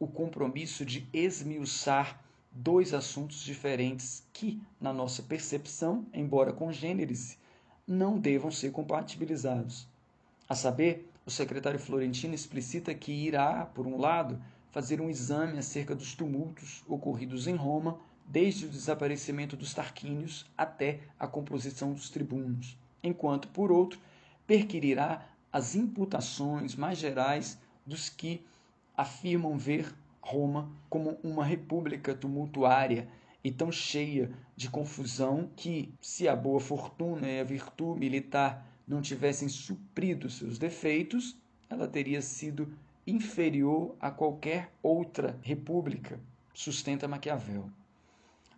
o 0.01 0.07
compromisso 0.07 0.85
de 0.85 1.07
esmiuçar 1.13 2.21
dois 2.51 2.93
assuntos 2.93 3.43
diferentes 3.43 4.27
que, 4.33 4.61
na 4.81 4.93
nossa 4.93 5.23
percepção, 5.23 6.07
embora 6.13 6.53
congêneres, 6.53 7.39
não 7.87 8.19
devam 8.19 8.51
ser 8.51 8.73
compatibilizados. 8.73 9.87
A 10.49 10.55
saber, 10.55 11.09
o 11.25 11.31
secretário 11.31 11.79
Florentino 11.79 12.35
explicita 12.35 12.95
que 12.95 13.13
irá, 13.13 13.67
por 13.67 13.87
um 13.87 13.99
lado, 13.99 14.43
fazer 14.71 15.01
um 15.01 15.09
exame 15.09 15.59
acerca 15.59 15.95
dos 15.95 16.15
tumultos 16.15 16.83
ocorridos 16.89 17.47
em 17.47 17.55
Roma 17.55 18.01
desde 18.27 18.67
o 18.67 18.69
desaparecimento 18.69 19.57
dos 19.57 19.75
Tarquínios 19.75 20.47
até 20.57 21.01
a 21.19 21.27
composição 21.27 21.93
dos 21.93 22.09
tribunos, 22.09 22.77
enquanto, 23.03 23.49
por 23.49 23.71
outro, 23.71 24.01
perquirirá 24.47 25.27
as 25.53 25.75
imputações 25.75 26.75
mais 26.75 26.99
gerais 26.99 27.59
dos 27.87 28.09
que 28.09 28.45
afirmam 28.97 29.57
ver 29.57 29.93
Roma 30.21 30.71
como 30.89 31.19
uma 31.23 31.45
república 31.45 32.15
tumultuária 32.15 33.09
e 33.43 33.51
tão 33.51 33.73
cheia 33.73 34.31
de 34.57 34.71
confusão 34.71 35.51
que, 35.57 35.93
se 36.01 36.29
a 36.29 36.37
boa 36.37 36.61
fortuna 36.61 37.29
e 37.29 37.41
a 37.41 37.45
virtude 37.45 37.99
militar 37.99 38.67
não 38.87 39.03
tivessem 39.03 39.49
suprido 39.49 40.31
seus 40.31 40.59
defeitos, 40.59 41.37
ela 41.69 41.89
teria 41.89 42.23
sido 42.23 42.73
inferior 43.07 43.97
a 44.01 44.11
qualquer 44.11 44.71
outra 44.83 45.39
república, 45.43 46.21
sustenta 46.55 47.09
Maquiavel. 47.09 47.69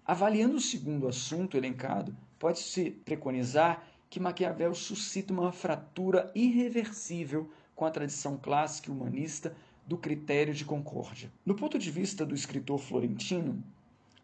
Avaliando 0.07 0.57
o 0.57 0.61
segundo 0.61 1.09
assunto 1.09 1.57
elencado, 1.57 2.15
pode-se 2.39 2.91
preconizar 2.91 3.89
que 4.11 4.21
Maquiavel 4.21 4.75
suscita 4.75 5.33
uma 5.33 5.51
fratura 5.51 6.31
irreversível 6.35 7.51
com 7.75 7.85
a 7.85 7.91
tradição 7.91 8.37
clássica 8.37 8.91
e 8.91 8.93
humanista 8.93 9.55
do 9.87 9.99
critério 9.99 10.55
de 10.55 10.65
concórdia. 10.65 11.31
Do 11.45 11.55
ponto 11.55 11.79
de 11.79 11.91
vista 11.91 12.25
do 12.25 12.35
escritor 12.35 12.79
florentino, 12.79 13.63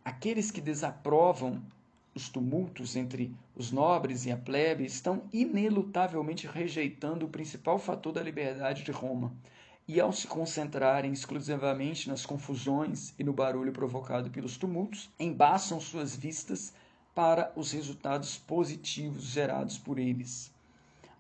aqueles 0.04 0.50
que 0.50 0.60
desaprovam 0.60 1.62
os 2.14 2.28
tumultos 2.28 2.96
entre 2.96 3.34
os 3.54 3.70
nobres 3.70 4.26
e 4.26 4.32
a 4.32 4.36
plebe 4.36 4.84
estão 4.84 5.22
inelutavelmente 5.32 6.46
rejeitando 6.46 7.26
o 7.26 7.28
principal 7.28 7.78
fator 7.78 8.12
da 8.12 8.22
liberdade 8.22 8.82
de 8.82 8.90
Roma, 8.90 9.32
e 9.86 10.00
ao 10.00 10.12
se 10.12 10.26
concentrarem 10.26 11.12
exclusivamente 11.12 12.08
nas 12.08 12.24
confusões 12.24 13.12
e 13.18 13.24
no 13.24 13.32
barulho 13.32 13.72
provocado 13.72 14.30
pelos 14.30 14.56
tumultos, 14.56 15.10
embaçam 15.18 15.80
suas 15.80 16.14
vistas 16.14 16.72
para 17.14 17.52
os 17.56 17.72
resultados 17.72 18.36
positivos 18.36 19.24
gerados 19.24 19.78
por 19.78 19.98
eles. 19.98 20.52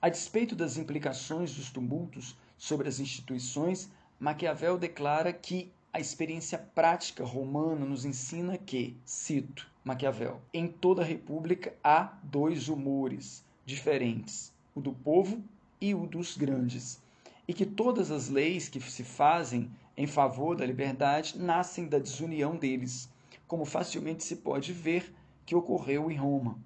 A 0.02 0.08
despeito 0.08 0.56
das 0.56 0.78
implicações 0.78 1.54
dos 1.54 1.70
tumultos 1.70 2.34
sobre 2.56 2.88
as 2.88 3.00
instituições, 3.00 3.90
Maquiavel 4.18 4.78
declara 4.78 5.30
que 5.30 5.70
a 5.92 6.00
experiência 6.00 6.56
prática 6.56 7.22
romana 7.22 7.84
nos 7.84 8.06
ensina 8.06 8.56
que, 8.56 8.96
cito 9.04 9.70
Maquiavel, 9.84 10.40
em 10.54 10.68
toda 10.68 11.02
a 11.02 11.04
república 11.04 11.74
há 11.84 12.14
dois 12.22 12.68
humores 12.68 13.44
diferentes, 13.66 14.54
o 14.74 14.80
do 14.80 14.94
povo 14.94 15.44
e 15.78 15.94
o 15.94 16.06
dos 16.06 16.34
grandes, 16.34 16.98
e 17.46 17.52
que 17.52 17.66
todas 17.66 18.10
as 18.10 18.30
leis 18.30 18.70
que 18.70 18.80
se 18.80 19.04
fazem 19.04 19.70
em 19.98 20.06
favor 20.06 20.56
da 20.56 20.64
liberdade 20.64 21.38
nascem 21.38 21.86
da 21.86 21.98
desunião 21.98 22.56
deles, 22.56 23.06
como 23.46 23.66
facilmente 23.66 24.24
se 24.24 24.36
pode 24.36 24.72
ver 24.72 25.12
que 25.44 25.54
ocorreu 25.54 26.10
em 26.10 26.16
Roma. 26.16 26.58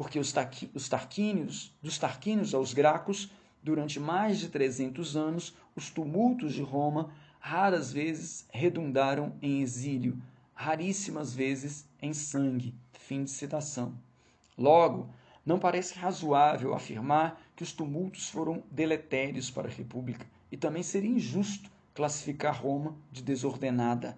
Porque 0.00 0.18
os, 0.18 0.32
os 0.74 0.88
Tarquínios, 0.88 1.76
dos 1.82 1.98
Tarquínios 1.98 2.54
aos 2.54 2.72
Gracos, 2.72 3.30
durante 3.62 4.00
mais 4.00 4.38
de 4.38 4.48
300 4.48 5.14
anos, 5.14 5.54
os 5.76 5.90
tumultos 5.90 6.54
de 6.54 6.62
Roma 6.62 7.10
raras 7.38 7.92
vezes 7.92 8.46
redundaram 8.50 9.34
em 9.42 9.60
exílio, 9.60 10.16
raríssimas 10.54 11.34
vezes 11.34 11.86
em 12.00 12.14
sangue. 12.14 12.74
Fim 12.94 13.24
de 13.24 13.30
citação. 13.30 13.92
Logo, 14.56 15.10
não 15.44 15.58
parece 15.58 15.98
razoável 15.98 16.72
afirmar 16.72 17.38
que 17.54 17.62
os 17.62 17.74
tumultos 17.74 18.30
foram 18.30 18.62
deletérios 18.70 19.50
para 19.50 19.68
a 19.68 19.70
República, 19.70 20.24
e 20.50 20.56
também 20.56 20.82
seria 20.82 21.10
injusto 21.10 21.70
classificar 21.94 22.58
Roma 22.58 22.96
de 23.12 23.22
desordenada, 23.22 24.16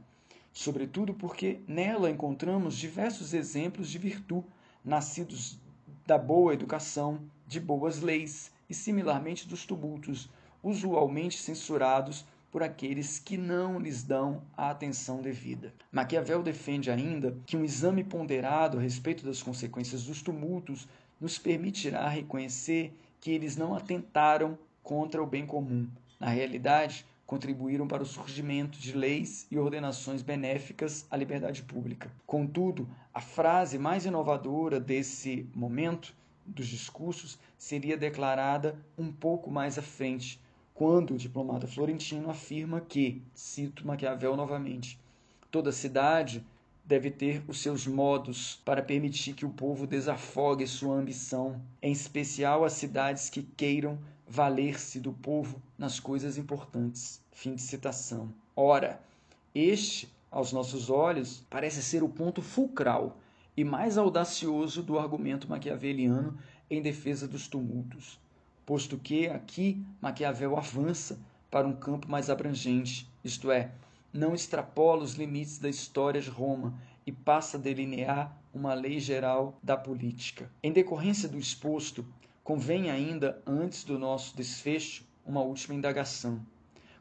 sobretudo 0.52 1.12
porque 1.12 1.58
nela 1.66 2.08
encontramos 2.08 2.78
diversos 2.78 3.34
exemplos 3.34 3.90
de 3.90 3.98
virtude, 3.98 4.46
nascidos 4.84 5.60
da 6.06 6.18
boa 6.18 6.52
educação, 6.52 7.20
de 7.46 7.60
boas 7.60 8.00
leis 8.00 8.50
e, 8.68 8.74
similarmente, 8.74 9.48
dos 9.48 9.64
tumultos, 9.64 10.28
usualmente 10.62 11.38
censurados 11.38 12.24
por 12.50 12.62
aqueles 12.62 13.18
que 13.18 13.38
não 13.38 13.78
lhes 13.78 14.02
dão 14.02 14.42
a 14.56 14.70
atenção 14.70 15.22
devida. 15.22 15.72
Maquiavel 15.90 16.42
defende 16.42 16.90
ainda 16.90 17.34
que 17.46 17.56
um 17.56 17.64
exame 17.64 18.04
ponderado 18.04 18.78
a 18.78 18.80
respeito 18.80 19.24
das 19.24 19.42
consequências 19.42 20.04
dos 20.04 20.20
tumultos 20.20 20.86
nos 21.18 21.38
permitirá 21.38 22.08
reconhecer 22.08 22.92
que 23.20 23.30
eles 23.30 23.56
não 23.56 23.74
atentaram 23.74 24.58
contra 24.82 25.22
o 25.22 25.26
bem 25.26 25.46
comum. 25.46 25.88
Na 26.20 26.28
realidade, 26.28 27.06
contribuíram 27.26 27.86
para 27.86 28.02
o 28.02 28.06
surgimento 28.06 28.78
de 28.78 28.92
leis 28.92 29.46
e 29.50 29.58
ordenações 29.58 30.22
benéficas 30.22 31.06
à 31.10 31.16
liberdade 31.16 31.62
pública. 31.62 32.10
Contudo, 32.26 32.88
a 33.12 33.20
frase 33.20 33.78
mais 33.78 34.04
inovadora 34.04 34.78
desse 34.78 35.48
momento 35.54 36.14
dos 36.44 36.66
discursos 36.66 37.38
seria 37.56 37.96
declarada 37.96 38.76
um 38.98 39.10
pouco 39.10 39.50
mais 39.50 39.78
à 39.78 39.82
frente, 39.82 40.40
quando 40.74 41.14
o 41.14 41.18
diplomata 41.18 41.66
florentino 41.66 42.30
afirma 42.30 42.80
que, 42.80 43.22
cito 43.34 43.86
Maquiavel 43.86 44.36
novamente, 44.36 44.98
toda 45.50 45.70
cidade 45.70 46.44
deve 46.84 47.10
ter 47.10 47.42
os 47.46 47.60
seus 47.60 47.86
modos 47.86 48.60
para 48.64 48.82
permitir 48.82 49.34
que 49.34 49.46
o 49.46 49.50
povo 49.50 49.86
desafogue 49.86 50.66
sua 50.66 50.96
ambição, 50.96 51.62
em 51.80 51.92
especial 51.92 52.64
as 52.64 52.72
cidades 52.72 53.30
que 53.30 53.42
queiram 53.42 53.98
valer-se 54.34 54.98
do 54.98 55.12
povo 55.12 55.60
nas 55.76 56.00
coisas 56.00 56.38
importantes. 56.38 57.20
Fim 57.32 57.54
de 57.54 57.62
citação. 57.62 58.32
Ora, 58.56 59.00
este, 59.54 60.08
aos 60.30 60.52
nossos 60.52 60.88
olhos, 60.88 61.44
parece 61.50 61.82
ser 61.82 62.02
o 62.02 62.08
ponto 62.08 62.40
fulcral 62.40 63.18
e 63.56 63.64
mais 63.64 63.98
audacioso 63.98 64.82
do 64.82 64.98
argumento 64.98 65.48
maquiaveliano 65.48 66.38
em 66.70 66.80
defesa 66.80 67.28
dos 67.28 67.46
tumultos 67.48 68.18
posto 68.64 68.96
que 68.96 69.26
aqui 69.28 69.84
Maquiavel 70.00 70.56
avança 70.56 71.18
para 71.50 71.66
um 71.66 71.74
campo 71.74 72.10
mais 72.10 72.30
abrangente, 72.30 73.06
isto 73.22 73.50
é, 73.50 73.70
não 74.12 74.34
extrapola 74.34 75.02
os 75.02 75.14
limites 75.14 75.58
da 75.58 75.68
história 75.68 76.20
de 76.20 76.30
Roma 76.30 76.74
e 77.06 77.12
passa 77.12 77.56
a 77.56 77.60
delinear 77.60 78.34
uma 78.54 78.74
lei 78.74 79.00
geral 79.00 79.58
da 79.62 79.76
política. 79.76 80.50
Em 80.62 80.72
decorrência 80.72 81.28
do 81.28 81.38
exposto, 81.38 82.04
convém 82.44 82.90
ainda, 82.90 83.40
antes 83.46 83.84
do 83.84 83.98
nosso 83.98 84.36
desfecho, 84.36 85.04
uma 85.24 85.40
última 85.40 85.74
indagação. 85.74 86.44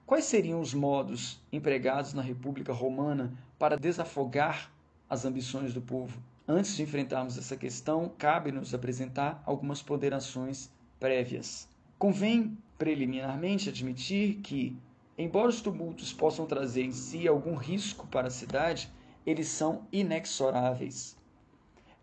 Quais 0.05 0.25
seriam 0.25 0.59
os 0.59 0.73
modos 0.73 1.41
empregados 1.51 2.13
na 2.13 2.21
República 2.21 2.73
Romana 2.73 3.33
para 3.57 3.77
desafogar 3.77 4.71
as 5.09 5.25
ambições 5.25 5.73
do 5.73 5.81
povo? 5.81 6.21
Antes 6.47 6.75
de 6.75 6.83
enfrentarmos 6.83 7.37
essa 7.37 7.55
questão, 7.55 8.11
cabe-nos 8.17 8.73
apresentar 8.73 9.41
algumas 9.45 9.81
ponderações 9.81 10.69
prévias. 10.99 11.67
Convém 11.97 12.57
preliminarmente 12.77 13.69
admitir 13.69 14.41
que, 14.41 14.75
embora 15.17 15.49
os 15.49 15.61
tumultos 15.61 16.11
possam 16.11 16.45
trazer 16.45 16.83
em 16.83 16.91
si 16.91 17.27
algum 17.27 17.55
risco 17.55 18.05
para 18.07 18.27
a 18.27 18.31
cidade, 18.31 18.91
eles 19.25 19.47
são 19.47 19.87
inexoráveis. 19.91 21.15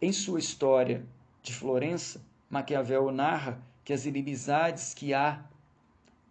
Em 0.00 0.12
sua 0.12 0.38
história 0.38 1.04
de 1.42 1.52
Florença, 1.52 2.24
Maquiavel 2.50 3.10
narra 3.10 3.60
que 3.84 3.92
as 3.92 4.06
inimizades 4.06 4.94
que 4.94 5.12
há 5.12 5.44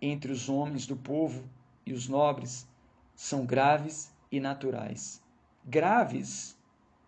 entre 0.01 0.31
os 0.31 0.49
homens 0.49 0.87
do 0.87 0.95
povo 0.95 1.47
e 1.85 1.93
os 1.93 2.07
nobres 2.07 2.67
são 3.15 3.45
graves 3.45 4.11
e 4.31 4.39
naturais. 4.39 5.21
Graves 5.65 6.57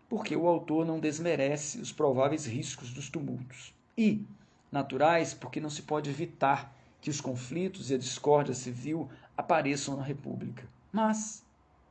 porque 0.08 0.34
o 0.34 0.48
autor 0.48 0.84
não 0.84 0.98
desmerece 0.98 1.80
os 1.80 1.92
prováveis 1.92 2.44
riscos 2.44 2.92
dos 2.92 3.08
tumultos. 3.08 3.72
E 3.96 4.24
naturais 4.70 5.32
porque 5.32 5.60
não 5.60 5.70
se 5.70 5.82
pode 5.82 6.10
evitar 6.10 6.74
que 7.00 7.10
os 7.10 7.20
conflitos 7.20 7.90
e 7.90 7.94
a 7.94 7.98
discórdia 7.98 8.54
civil 8.54 9.08
apareçam 9.36 9.96
na 9.96 10.02
República. 10.02 10.68
Mas, 10.92 11.44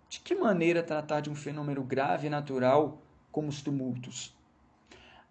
de 0.09 0.19
que 0.19 0.35
maneira 0.35 0.83
tratar 0.83 1.21
de 1.21 1.29
um 1.29 1.35
fenômeno 1.35 1.83
grave 1.83 2.27
e 2.27 2.29
natural 2.29 3.01
como 3.31 3.47
os 3.47 3.61
tumultos? 3.61 4.35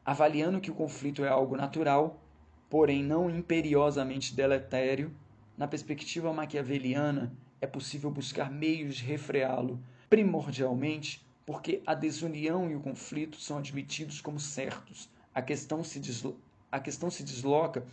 Avaliando 0.09 0.59
que 0.59 0.71
o 0.71 0.75
conflito 0.75 1.23
é 1.23 1.29
algo 1.29 1.55
natural, 1.55 2.19
porém 2.71 3.05
não 3.05 3.29
imperiosamente 3.29 4.35
deletério, 4.35 5.15
na 5.55 5.69
perspectiva 5.69 6.33
maquiaveliana 6.33 7.31
é 7.61 7.67
possível 7.67 8.11
buscar 8.11 8.51
meios 8.51 8.97
de 8.97 9.05
refreá-lo, 9.05 9.79
primordialmente 10.09 11.23
porque 11.45 11.83
a 11.87 11.93
desunião 11.93 12.71
e 12.71 12.75
o 12.75 12.81
conflito 12.81 13.39
são 13.39 13.59
admitidos 13.59 14.19
como 14.23 14.41
certos. 14.41 15.11
A 15.35 15.43
questão 15.43 15.85
se 15.85 16.01
a 16.73 16.81
questão 16.81 17.11
se 17.11 17.23
desloca 17.23 17.85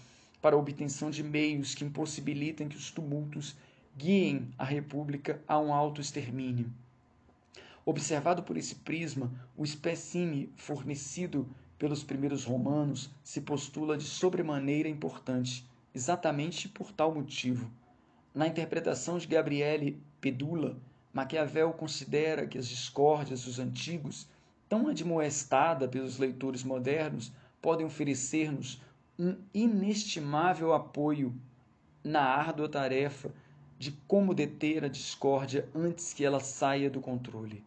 para 0.42 0.56
a 0.56 0.60
obtenção 0.60 1.10
de 1.10 1.22
meios 1.22 1.76
que 1.76 1.84
impossibilitem 1.84 2.70
que 2.70 2.78
os 2.78 2.92
tumultos 2.92 3.58
guiem 3.98 4.48
a 4.58 4.64
República 4.64 5.42
a 5.46 5.60
um 5.60 5.74
alto 5.74 6.00
extermínio. 6.00 6.72
Observado 7.86 8.42
por 8.42 8.56
esse 8.56 8.76
prisma, 8.76 9.30
o 9.58 9.66
espécime 9.66 10.50
fornecido 10.56 11.46
pelos 11.78 12.04
primeiros 12.04 12.46
romanos 12.46 13.10
se 13.24 13.42
postula 13.42 13.98
de 13.98 14.04
sobremaneira 14.04 14.88
importante, 14.88 15.68
exatamente 15.94 16.70
por 16.70 16.92
tal 16.92 17.14
motivo. 17.14 17.70
Na 18.34 18.48
interpretação 18.48 19.18
de 19.18 19.28
Gabriele 19.28 20.02
Pedula, 20.20 20.78
Maquiavel 21.14 21.72
considera 21.74 22.46
que 22.46 22.58
as 22.58 22.68
discórdias 22.68 23.46
dos 23.46 23.60
antigos, 23.60 24.28
tão 24.68 24.90
admoestada 24.90 25.88
pelos 25.88 26.18
leitores 26.18 26.64
modernos, 26.64 27.32
podem 27.62 27.86
oferecer-nos 27.86 28.82
um 29.18 29.38
inestimável 29.54 30.74
apoio 30.74 31.34
na 32.04 32.22
árdua 32.22 32.68
tarefa 32.68 33.34
de 33.80 33.92
como 34.08 34.34
deter 34.34 34.84
a 34.84 34.90
discórdia 34.90 35.68
antes 35.74 36.14
que 36.14 36.26
ela 36.26 36.40
saia 36.40 36.90
do 36.90 37.00
controle. 37.00 37.64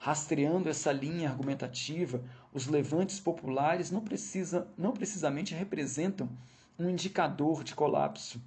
Rastreando 0.00 0.68
essa 0.68 0.92
linha 0.92 1.28
argumentativa, 1.28 2.22
os 2.58 2.66
levantes 2.66 3.20
populares 3.20 3.88
não, 3.88 4.00
precisa, 4.00 4.66
não 4.76 4.92
precisamente 4.92 5.54
representam 5.54 6.28
um 6.76 6.90
indicador 6.90 7.62
de 7.62 7.72
colapso 7.72 8.42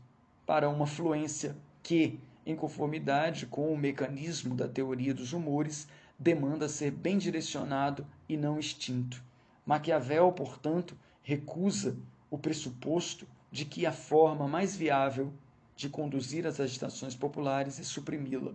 para 0.45 0.67
uma 0.69 0.85
fluência 0.85 1.55
que, 1.81 2.19
em 2.45 2.53
conformidade 2.53 3.45
com 3.45 3.73
o 3.73 3.77
mecanismo 3.77 4.53
da 4.53 4.67
teoria 4.67 5.13
dos 5.13 5.31
humores, 5.31 5.87
demanda 6.19 6.67
ser 6.67 6.91
bem 6.91 7.17
direcionado 7.17 8.05
e 8.27 8.35
não 8.35 8.59
extinto. 8.59 9.23
Maquiavel, 9.65 10.29
portanto, 10.33 10.93
recusa 11.23 11.95
o 12.29 12.37
pressuposto 12.37 13.25
de 13.49 13.63
que 13.63 13.85
a 13.85 13.93
forma 13.93 14.45
mais 14.45 14.75
viável 14.75 15.31
de 15.73 15.87
conduzir 15.87 16.45
as 16.45 16.59
agitações 16.59 17.15
populares 17.15 17.79
é 17.79 17.83
suprimi-la. 17.83 18.51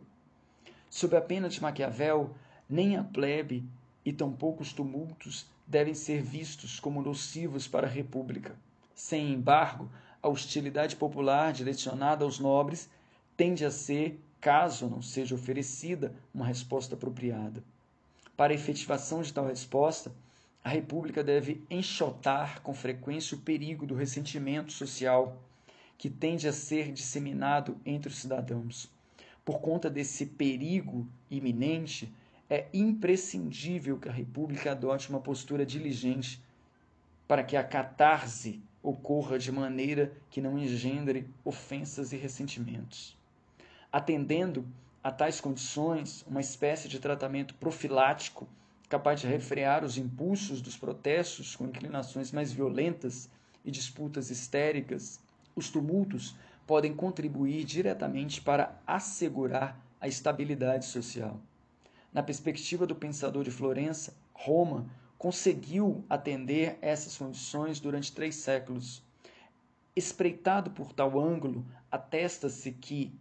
Sob 0.91 1.17
a 1.17 1.21
pena 1.23 1.49
de 1.49 1.63
Maquiavel, 1.63 2.35
nem 2.69 2.99
a 2.99 3.03
plebe 3.03 3.65
e 4.07 4.13
tampouco 4.13 4.63
os 4.63 4.73
tumultos 4.73 5.47
devem 5.67 5.93
ser 5.93 6.23
vistos 6.23 6.79
como 6.79 7.03
nocivos 7.03 7.67
para 7.67 7.89
a 7.89 7.91
República. 7.91 8.55
Sem 8.95 9.33
embargo, 9.33 9.91
a 10.23 10.29
hostilidade 10.29 10.95
popular 10.95 11.53
direcionada 11.53 12.25
aos 12.25 12.39
nobres 12.39 12.89
tende 13.37 13.65
a 13.65 13.71
ser, 13.71 14.21
caso 14.41 14.89
não 14.89 15.03
seja 15.03 15.35
oferecida, 15.35 16.15
uma 16.33 16.47
resposta 16.47 16.95
apropriada. 16.95 17.65
Para 18.37 18.53
a 18.53 18.55
efetivação 18.55 19.23
de 19.23 19.33
tal 19.33 19.47
resposta, 19.47 20.13
a 20.63 20.69
República 20.69 21.25
deve 21.25 21.65
enxotar 21.69 22.63
com 22.63 22.73
frequência 22.73 23.37
o 23.37 23.41
perigo 23.41 23.87
do 23.87 23.95
ressentimento 23.95 24.73
social 24.73 25.37
que 25.99 26.09
tende 26.09 26.47
a 26.47 26.53
ser 26.53 26.93
disseminado 26.93 27.77
entre 27.85 28.09
os 28.09 28.19
cidadãos. 28.19 28.89
Por 29.45 29.61
conta 29.61 29.91
desse 29.91 30.27
perigo 30.27 31.09
iminente, 31.31 32.13
é 32.49 32.67
imprescindível 32.73 33.99
que 33.99 34.09
a 34.09 34.13
República 34.13 34.73
adote 34.73 35.11
uma 35.11 35.21
postura 35.21 35.67
diligente 35.67 36.43
para 37.27 37.43
que 37.43 37.57
a 37.57 37.65
catarse 37.65 38.61
ocorra 38.83 39.39
de 39.39 39.51
maneira 39.51 40.13
que 40.31 40.41
não 40.41 40.57
engendre 40.57 41.29
ofensas 41.45 42.13
e 42.13 42.17
ressentimentos. 42.17 43.17
Atendendo 43.91 44.65
a 45.03 45.11
tais 45.11 45.41
condições, 45.41 46.25
uma 46.29 46.41
espécie 46.41 46.89
de 46.89 47.01
tratamento 47.01 47.55
profilático 47.55 48.47
capaz 48.89 49.21
de 49.21 49.27
refrear 49.27 49.85
os 49.85 49.99
impulsos 49.99 50.63
dos 50.63 50.77
protestos 50.77 51.57
com 51.57 51.65
inclinações 51.65 52.31
mais 52.31 52.53
violentas 52.53 53.29
e 53.65 53.71
disputas 53.71 54.31
histéricas, 54.31 55.19
os 55.57 55.69
tumultos 55.69 56.37
podem 56.67 56.95
contribuir 56.95 57.65
diretamente 57.65 58.41
para 58.41 58.81
assegurar 58.87 59.81
a 60.01 60.07
estabilidade 60.07 60.85
social. 60.87 61.41
Na 62.17 62.23
perspectiva 62.23 62.87
do 62.87 62.95
pensador 62.95 63.45
de 63.45 63.51
Florença, 63.51 64.17
Roma 64.33 64.87
conseguiu 65.19 66.03
atender 66.09 66.79
essas 66.81 67.15
condições 67.15 67.79
durante 67.79 68.11
três 68.11 68.37
séculos. 68.37 69.03
Espreitado 69.95 70.71
por 70.71 70.95
tal 70.95 71.21
ângulo, 71.21 71.63
atesta-se 71.93 72.73
que 72.73 73.13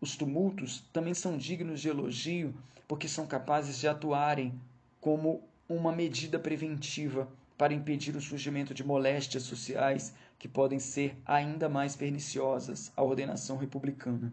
os 0.00 0.16
tumultos 0.16 0.82
também 0.90 1.12
são 1.12 1.36
dignos 1.36 1.82
de 1.82 1.90
elogio 1.90 2.54
porque 2.88 3.06
são 3.06 3.26
capazes 3.26 3.78
de 3.78 3.86
atuarem 3.86 4.58
como 5.02 5.42
uma 5.68 5.92
medida 5.92 6.38
preventiva 6.38 7.28
para 7.58 7.74
impedir 7.74 8.16
o 8.16 8.22
surgimento 8.22 8.72
de 8.72 8.82
moléstias 8.82 9.42
sociais 9.42 10.14
que 10.38 10.48
podem 10.48 10.78
ser 10.78 11.14
ainda 11.26 11.68
mais 11.68 11.94
perniciosas 11.94 12.90
à 12.96 13.02
ordenação 13.02 13.58
republicana. 13.58 14.32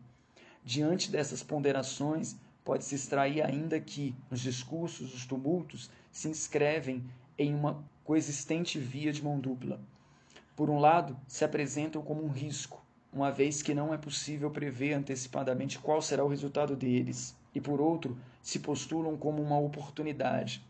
Diante 0.63 1.11
dessas 1.11 1.43
ponderações, 1.43 2.37
pode-se 2.67 2.95
extrair 2.95 3.41
ainda 3.41 3.79
que, 3.79 4.13
nos 4.29 4.41
discursos, 4.41 5.13
os 5.13 5.25
tumultos 5.25 5.89
se 6.11 6.27
inscrevem 6.27 7.01
em 7.37 7.55
uma 7.55 7.81
coexistente 8.03 8.77
via 8.77 9.13
de 9.13 9.23
mão 9.23 9.39
dupla. 9.39 9.79
Por 10.53 10.69
um 10.69 10.77
lado, 10.77 11.17
se 11.29 11.45
apresentam 11.45 12.01
como 12.01 12.25
um 12.25 12.27
risco, 12.27 12.85
uma 13.13 13.31
vez 13.31 13.61
que 13.61 13.73
não 13.73 13.93
é 13.93 13.97
possível 13.97 14.51
prever 14.51 14.95
antecipadamente 14.95 15.79
qual 15.79 16.01
será 16.01 16.25
o 16.25 16.27
resultado 16.27 16.75
deles, 16.75 17.33
e 17.55 17.61
por 17.61 17.79
outro, 17.79 18.17
se 18.43 18.59
postulam 18.59 19.15
como 19.15 19.41
uma 19.41 19.57
oportunidade, 19.57 20.61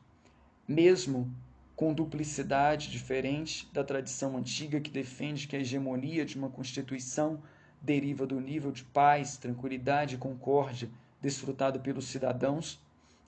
mesmo 0.68 1.34
com 1.76 1.96
duplicidade 1.96 2.92
diferente 2.92 3.68
da 3.74 3.84
tradição 3.84 4.38
antiga 4.38 4.80
que 4.80 4.92
defende 4.92 5.48
que 5.48 5.56
a 5.56 5.60
hegemonia 5.60 6.24
de 6.24 6.38
uma 6.38 6.50
constituição 6.50 7.42
deriva 7.82 8.28
do 8.28 8.40
nível 8.40 8.72
de 8.72 8.84
paz, 8.84 9.36
tranquilidade 9.36 10.14
e 10.14 10.20
concórdia 10.20 10.92
desfrutado 11.22 11.80
pelos 11.80 12.06
cidadãos, 12.06 12.80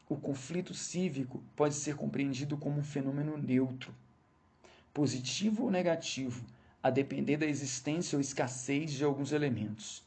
o 0.07 0.15
conflito 0.15 0.73
cívico 0.73 1.43
pode 1.55 1.75
ser 1.75 1.95
compreendido 1.95 2.57
como 2.57 2.79
um 2.79 2.83
fenômeno 2.83 3.37
neutro, 3.37 3.93
positivo 4.93 5.65
ou 5.65 5.71
negativo, 5.71 6.43
a 6.81 6.89
depender 6.89 7.37
da 7.37 7.45
existência 7.45 8.15
ou 8.15 8.21
escassez 8.21 8.91
de 8.91 9.03
alguns 9.03 9.31
elementos. 9.31 10.03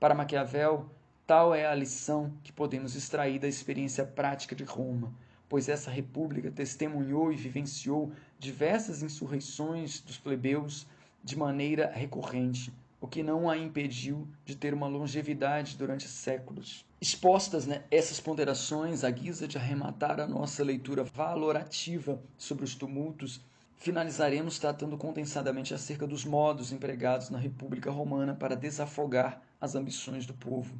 Para 0.00 0.14
Maquiavel, 0.14 0.90
tal 1.26 1.54
é 1.54 1.66
a 1.66 1.74
lição 1.74 2.32
que 2.42 2.52
podemos 2.52 2.94
extrair 2.94 3.38
da 3.38 3.46
experiência 3.46 4.04
prática 4.04 4.56
de 4.56 4.64
Roma, 4.64 5.12
pois 5.48 5.68
essa 5.68 5.90
república 5.90 6.50
testemunhou 6.50 7.32
e 7.32 7.36
vivenciou 7.36 8.12
diversas 8.38 9.02
insurreições 9.02 10.00
dos 10.00 10.18
plebeus 10.18 10.86
de 11.22 11.36
maneira 11.36 11.90
recorrente, 11.92 12.72
o 13.00 13.06
que 13.06 13.22
não 13.22 13.48
a 13.48 13.56
impediu 13.56 14.26
de 14.44 14.56
ter 14.56 14.74
uma 14.74 14.86
longevidade 14.86 15.76
durante 15.76 16.08
séculos. 16.08 16.87
Expostas 17.00 17.64
né, 17.64 17.84
essas 17.92 18.18
ponderações 18.18 19.04
à 19.04 19.10
guisa 19.10 19.46
de 19.46 19.56
arrematar 19.56 20.18
a 20.18 20.26
nossa 20.26 20.64
leitura 20.64 21.04
valorativa 21.04 22.20
sobre 22.36 22.64
os 22.64 22.74
tumultos, 22.74 23.40
finalizaremos 23.76 24.58
tratando 24.58 24.98
condensadamente 24.98 25.72
acerca 25.72 26.08
dos 26.08 26.24
modos 26.24 26.72
empregados 26.72 27.30
na 27.30 27.38
República 27.38 27.88
Romana 27.88 28.34
para 28.34 28.56
desafogar 28.56 29.40
as 29.60 29.76
ambições 29.76 30.26
do 30.26 30.34
povo. 30.34 30.74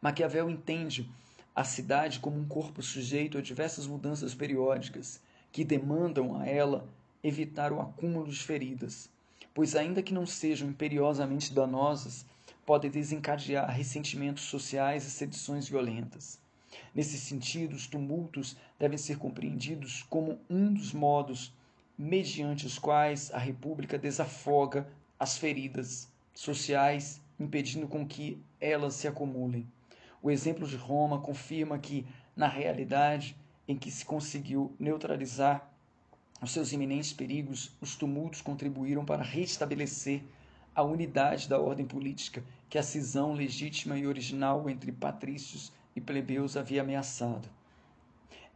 Maquiavel 0.00 0.48
entende 0.48 1.10
a 1.56 1.64
cidade 1.64 2.20
como 2.20 2.38
um 2.38 2.46
corpo 2.46 2.80
sujeito 2.80 3.36
a 3.36 3.42
diversas 3.42 3.84
mudanças 3.84 4.32
periódicas 4.32 5.20
que 5.50 5.64
demandam 5.64 6.40
a 6.40 6.46
ela 6.46 6.88
evitar 7.20 7.72
o 7.72 7.80
acúmulo 7.80 8.30
de 8.30 8.38
feridas, 8.38 9.10
pois, 9.52 9.74
ainda 9.74 10.04
que 10.04 10.14
não 10.14 10.24
sejam 10.24 10.68
imperiosamente 10.68 11.52
danosas, 11.52 12.24
podem 12.68 12.90
desencadear 12.90 13.66
ressentimentos 13.70 14.42
sociais 14.42 15.06
e 15.06 15.10
sedições 15.10 15.66
violentas. 15.66 16.38
Nesse 16.94 17.16
sentido, 17.16 17.74
os 17.74 17.86
tumultos 17.86 18.58
devem 18.78 18.98
ser 18.98 19.16
compreendidos 19.16 20.02
como 20.10 20.38
um 20.50 20.74
dos 20.74 20.92
modos 20.92 21.50
mediante 21.96 22.66
os 22.66 22.78
quais 22.78 23.32
a 23.32 23.38
República 23.38 23.96
desafoga 23.96 24.86
as 25.18 25.38
feridas 25.38 26.12
sociais, 26.34 27.22
impedindo 27.40 27.88
com 27.88 28.06
que 28.06 28.38
elas 28.60 28.92
se 28.96 29.08
acumulem. 29.08 29.66
O 30.22 30.30
exemplo 30.30 30.68
de 30.68 30.76
Roma 30.76 31.22
confirma 31.22 31.78
que, 31.78 32.06
na 32.36 32.48
realidade 32.48 33.34
em 33.66 33.78
que 33.78 33.90
se 33.90 34.04
conseguiu 34.04 34.76
neutralizar 34.78 35.72
os 36.42 36.50
seus 36.50 36.70
iminentes 36.70 37.14
perigos, 37.14 37.74
os 37.80 37.96
tumultos 37.96 38.42
contribuíram 38.42 39.06
para 39.06 39.22
restabelecer 39.22 40.22
a 40.74 40.82
unidade 40.82 41.48
da 41.48 41.58
ordem 41.58 41.86
política 41.86 42.44
que 42.68 42.78
a 42.78 42.82
cisão 42.82 43.32
legítima 43.32 43.98
e 43.98 44.06
original 44.06 44.68
entre 44.68 44.92
patrícios 44.92 45.72
e 45.96 46.00
plebeus 46.00 46.56
havia 46.56 46.82
ameaçado. 46.82 47.48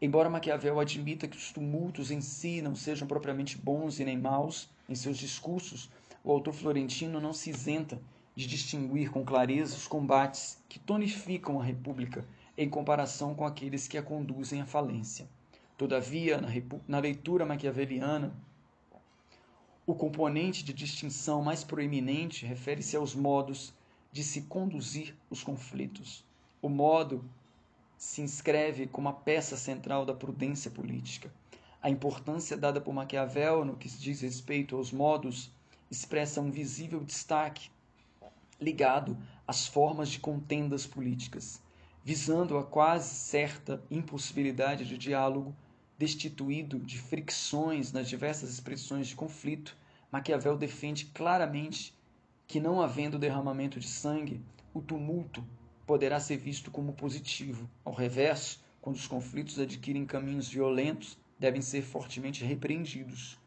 Embora 0.01 0.29
Maquiavel 0.29 0.81
admita 0.81 1.29
que 1.29 1.37
os 1.37 1.53
tumultos 1.53 2.11
em 2.11 2.21
si 2.21 2.61
não 2.61 2.75
sejam 2.75 3.07
propriamente 3.07 3.57
bons 3.57 4.01
e 4.01 4.05
nem 4.05 4.19
maus, 4.19 4.69
em 4.89 4.95
seus 4.95 5.17
discursos, 5.17 5.89
o 6.25 6.31
autor 6.31 6.53
florentino 6.53 7.21
não 7.21 7.33
se 7.33 7.51
isenta 7.51 8.01
de 8.35 8.47
distinguir 8.47 9.11
com 9.11 9.25
clareza 9.25 9.77
os 9.77 9.87
combates 9.87 10.59
que 10.69 10.79
tonificam 10.79 11.61
a 11.61 11.65
República 11.65 12.25
em 12.57 12.69
comparação 12.69 13.35
com 13.35 13.47
aqueles 13.47 13.87
que 13.89 13.97
a 13.97 14.03
conduzem 14.03 14.61
à 14.61 14.67
falência. 14.67 15.29
Todavia, 15.77 16.41
na, 16.41 16.49
na 16.87 16.99
leitura 16.99 17.47
maquiaveliana, 17.47 18.35
o 19.87 19.95
componente 19.95 20.65
de 20.65 20.73
distinção 20.73 21.43
mais 21.43 21.65
proeminente 21.65 22.47
refere-se 22.47 22.97
aos 22.97 23.15
modos 23.15 23.73
de 24.13 24.23
se 24.23 24.43
conduzir 24.43 25.17
os 25.31 25.43
conflitos. 25.43 26.25
O 26.61 26.69
modo 26.69 27.25
se 27.97 28.21
inscreve 28.21 28.87
como 28.87 29.09
a 29.09 29.13
peça 29.13 29.57
central 29.57 30.05
da 30.05 30.13
prudência 30.13 30.71
política. 30.71 31.33
A 31.81 31.89
importância 31.89 32.57
dada 32.57 32.81
por 32.81 32.93
Maquiavel 32.93 33.65
no 33.65 33.77
que 33.77 33.89
diz 33.89 34.21
respeito 34.21 34.77
aos 34.77 34.93
modos 34.93 35.51
expressa 35.91 36.41
um 36.41 36.51
visível 36.51 37.03
destaque 37.03 37.71
ligado 38.61 39.17
às 39.47 39.67
formas 39.67 40.09
de 40.09 40.21
contendas 40.21 40.87
políticas, 40.87 41.61
visando 42.05 42.57
a 42.57 42.65
quase 42.65 43.15
certa 43.15 43.83
impossibilidade 43.91 44.85
de 44.85 44.97
diálogo 44.97 45.55
destituído 45.99 46.79
de 46.79 46.99
fricções 46.99 47.93
nas 47.93 48.09
diversas 48.09 48.51
expressões 48.51 49.09
de 49.09 49.17
conflito, 49.17 49.77
Maquiavel 50.11 50.57
defende 50.57 51.07
claramente 51.07 51.95
que, 52.53 52.61
não 52.61 52.82
havendo 52.82 53.18
derramamento 53.18 53.80
de 53.80 53.88
sangue, 53.88 54.38
o 54.74 54.82
tumulto 54.82 55.42
poderá 55.86 56.20
ser 56.20 56.36
visto 56.36 56.70
como 56.70 56.92
positivo. 56.92 57.66
Ao 57.82 57.94
reverso, 57.94 58.62
quando 58.78 58.96
os 58.96 59.07
conflitos 59.07 59.59
adquirem 59.59 60.05
caminhos 60.05 60.50
violentos, 60.50 61.16
devem 61.38 61.62
ser 61.62 61.80
fortemente 61.80 62.44
repreendidos. 62.44 63.38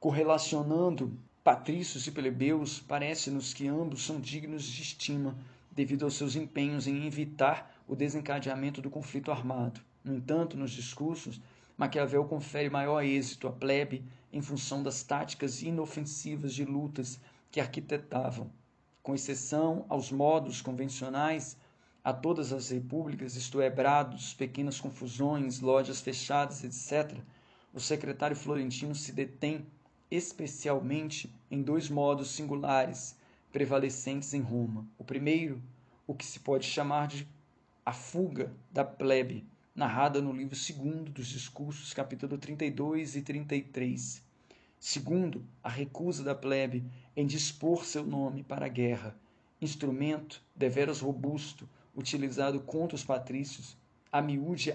Correlacionando 0.00 1.14
patrícios 1.44 2.06
e 2.06 2.10
plebeus, 2.10 2.80
parece-nos 2.80 3.52
que 3.52 3.68
ambos 3.68 4.02
são 4.02 4.18
dignos 4.18 4.64
de 4.64 4.80
estima 4.80 5.36
devido 5.70 6.06
aos 6.06 6.14
seus 6.14 6.34
empenhos 6.34 6.86
em 6.86 7.06
evitar 7.06 7.84
o 7.86 7.94
desencadeamento 7.94 8.80
do 8.80 8.88
conflito 8.88 9.30
armado. 9.30 9.82
No 10.02 10.14
entanto, 10.14 10.56
nos 10.56 10.70
discursos, 10.70 11.38
Maquiavel 11.76 12.24
confere 12.24 12.70
maior 12.70 13.02
êxito 13.02 13.46
à 13.46 13.52
plebe 13.52 14.02
em 14.32 14.40
função 14.40 14.82
das 14.82 15.02
táticas 15.02 15.62
inofensivas 15.62 16.54
de 16.54 16.64
lutas 16.64 17.20
que 17.52 17.60
arquitetavam. 17.60 18.50
Com 19.02 19.14
exceção 19.14 19.84
aos 19.88 20.10
modos 20.10 20.62
convencionais, 20.62 21.56
a 22.02 22.12
todas 22.12 22.52
as 22.52 22.70
repúblicas, 22.70 23.36
isto 23.36 23.60
é, 23.60 23.68
brados, 23.68 24.34
pequenas 24.34 24.80
confusões, 24.80 25.60
lojas 25.60 26.00
fechadas, 26.00 26.64
etc., 26.64 27.20
o 27.74 27.78
secretário 27.78 28.36
florentino 28.36 28.94
se 28.94 29.12
detém 29.12 29.66
especialmente 30.10 31.32
em 31.50 31.62
dois 31.62 31.88
modos 31.88 32.30
singulares 32.30 33.16
prevalecentes 33.52 34.34
em 34.34 34.40
Roma. 34.40 34.86
O 34.98 35.04
primeiro, 35.04 35.62
o 36.06 36.14
que 36.14 36.24
se 36.24 36.40
pode 36.40 36.66
chamar 36.66 37.06
de 37.06 37.28
a 37.84 37.92
fuga 37.92 38.52
da 38.70 38.84
plebe, 38.84 39.44
narrada 39.74 40.20
no 40.20 40.32
livro 40.32 40.56
segundo 40.56 41.10
dos 41.10 41.26
discursos, 41.26 41.92
capítulo 41.92 42.38
32 42.38 43.16
e 43.16 43.22
33. 43.22 44.22
Segundo, 44.78 45.44
a 45.62 45.68
recusa 45.68 46.24
da 46.24 46.34
plebe 46.34 46.84
em 47.16 47.26
dispor 47.26 47.84
seu 47.84 48.04
nome 48.04 48.42
para 48.42 48.66
a 48.66 48.68
guerra, 48.68 49.16
instrumento 49.60 50.42
deveras 50.56 51.00
robusto, 51.00 51.68
utilizado 51.94 52.60
contra 52.60 52.96
os 52.96 53.04
patrícios, 53.04 53.76
a 54.10 54.20
miúde 54.20 54.74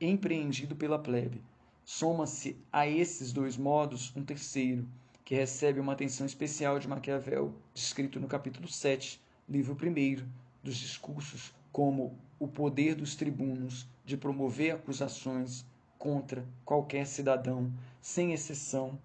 empreendido 0.00 0.74
pela 0.76 0.98
plebe. 0.98 1.42
Soma-se 1.84 2.56
a 2.72 2.86
esses 2.86 3.32
dois 3.32 3.56
modos 3.56 4.12
um 4.14 4.24
terceiro, 4.24 4.88
que 5.24 5.34
recebe 5.34 5.78
uma 5.80 5.92
atenção 5.92 6.26
especial 6.26 6.78
de 6.78 6.88
Maquiavel, 6.88 7.54
descrito 7.74 8.18
no 8.18 8.26
capítulo 8.26 8.66
7, 8.66 9.20
livro 9.48 9.74
1 9.74 10.24
dos 10.62 10.76
discursos, 10.76 11.54
como 11.72 12.18
o 12.38 12.48
poder 12.48 12.94
dos 12.94 13.14
tribunos 13.14 13.86
de 14.04 14.16
promover 14.16 14.74
acusações 14.74 15.64
contra 15.98 16.44
qualquer 16.64 17.06
cidadão, 17.06 17.72
sem 18.00 18.32
exceção, 18.32 18.98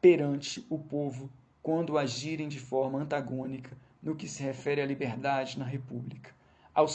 perante 0.00 0.66
o 0.68 0.78
povo, 0.78 1.30
quando 1.62 1.98
agirem 1.98 2.48
de 2.48 2.58
forma 2.58 2.98
antagônica 2.98 3.76
no 4.02 4.16
que 4.16 4.28
se 4.28 4.42
refere 4.42 4.80
à 4.80 4.86
liberdade 4.86 5.58
na 5.58 5.64
República. 5.64 6.34
Ao, 6.74 6.86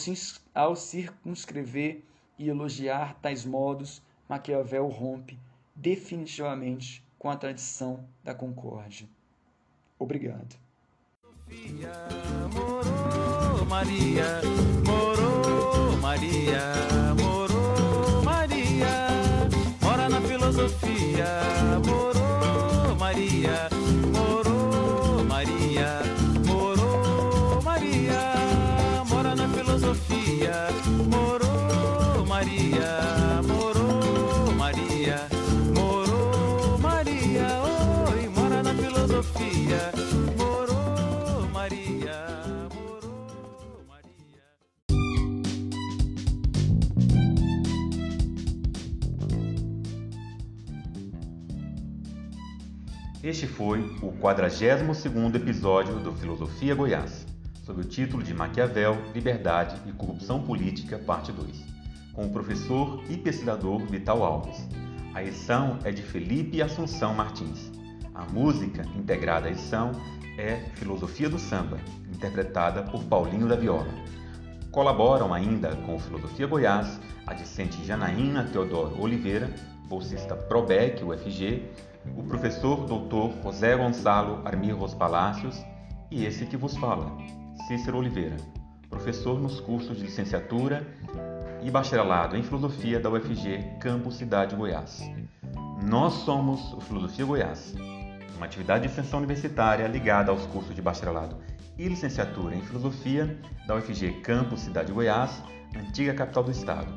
ao 0.54 0.76
circunscrever 0.76 2.02
e 2.38 2.50
elogiar 2.50 3.16
tais 3.22 3.46
modos, 3.46 4.02
Maquiavel 4.28 4.88
rompe 4.88 5.38
definitivamente 5.76 7.06
com 7.20 7.30
a 7.30 7.36
tradição 7.36 8.06
da 8.24 8.34
concórdia. 8.34 9.08
Obrigado. 10.00 10.56
Sofia, 11.22 11.94
morou, 12.54 13.66
Maria, 13.66 14.42
morou, 14.86 15.98
Maria, 15.98 16.74
morou, 17.22 18.24
Maria, 18.24 19.08
mora 19.82 20.10
na 20.10 20.22
filosofia, 20.22 21.28
morou, 21.86 22.96
Maria, 22.98 23.70
Este 53.26 53.48
foi 53.48 53.80
o 54.04 54.12
42º 54.12 55.34
episódio 55.34 55.96
do 55.96 56.14
Filosofia 56.14 56.76
Goiás, 56.76 57.26
sob 57.64 57.82
o 57.82 57.84
título 57.84 58.22
de 58.22 58.36
Maquiavel, 58.36 58.96
Liberdade 59.16 59.82
e 59.90 59.92
Corrupção 59.92 60.44
Política, 60.44 61.00
parte 61.00 61.32
2, 61.32 61.66
com 62.14 62.28
o 62.28 62.30
professor 62.30 63.04
e 63.10 63.18
pesquisador 63.18 63.80
Vital 63.88 64.24
Alves. 64.24 64.70
A 65.16 65.24
edição 65.24 65.80
é 65.84 65.92
de 65.92 66.04
Felipe 66.04 66.62
Assunção 66.62 67.16
Martins. 67.16 67.72
A 68.14 68.26
música 68.26 68.86
integrada 68.96 69.48
à 69.48 69.52
edição 69.52 69.92
é 70.38 70.58
Filosofia 70.76 71.28
do 71.28 71.40
Samba, 71.40 71.80
interpretada 72.14 72.84
por 72.84 73.04
Paulinho 73.06 73.48
da 73.48 73.56
Viola. 73.56 73.90
Colaboram 74.70 75.34
ainda 75.34 75.76
com 75.78 75.98
Filosofia 75.98 76.46
Goiás 76.46 77.00
a 77.26 77.34
discente 77.34 77.84
Janaína 77.84 78.44
Teodoro 78.44 79.02
Oliveira, 79.02 79.50
bolsista 79.90 80.36
ProBec 80.36 81.04
UFG, 81.04 81.64
o 82.16 82.24
professor 82.24 82.86
Dr. 82.86 83.42
José 83.44 83.76
Gonçalo 83.76 84.42
Armirros 84.46 84.94
Palácios 84.94 85.64
e 86.12 86.26
esse 86.26 86.46
que 86.46 86.58
vos 86.58 86.76
fala, 86.78 87.12
Cícero 87.68 87.98
Oliveira, 87.98 88.38
professor 88.90 89.40
nos 89.40 89.60
cursos 89.60 89.98
de 89.98 90.04
licenciatura 90.04 90.86
e 91.62 91.72
bacharelado 91.72 92.38
em 92.38 92.44
filosofia 92.44 93.00
da 93.00 93.10
UFG 93.10 93.78
Campus 93.80 94.16
Cidade 94.16 94.56
Goiás. 94.56 95.02
Nós 95.84 96.14
somos 96.14 96.74
o 96.74 96.82
Filosofia 96.82 97.26
Goiás, 97.26 97.76
uma 98.36 98.46
atividade 98.46 98.86
de 98.86 98.90
extensão 98.90 99.20
universitária 99.20 99.88
ligada 99.88 100.32
aos 100.32 100.46
cursos 100.46 100.76
de 100.76 100.82
bacharelado 100.82 101.38
e 101.78 101.88
licenciatura 101.88 102.56
em 102.56 102.62
filosofia 102.62 103.38
da 103.68 103.76
UFG 103.76 104.22
Campus 104.22 104.62
Cidade 104.62 104.92
Goiás, 104.92 105.44
antiga 105.76 106.14
capital 106.14 106.44
do 106.44 106.52
estado. 106.52 106.88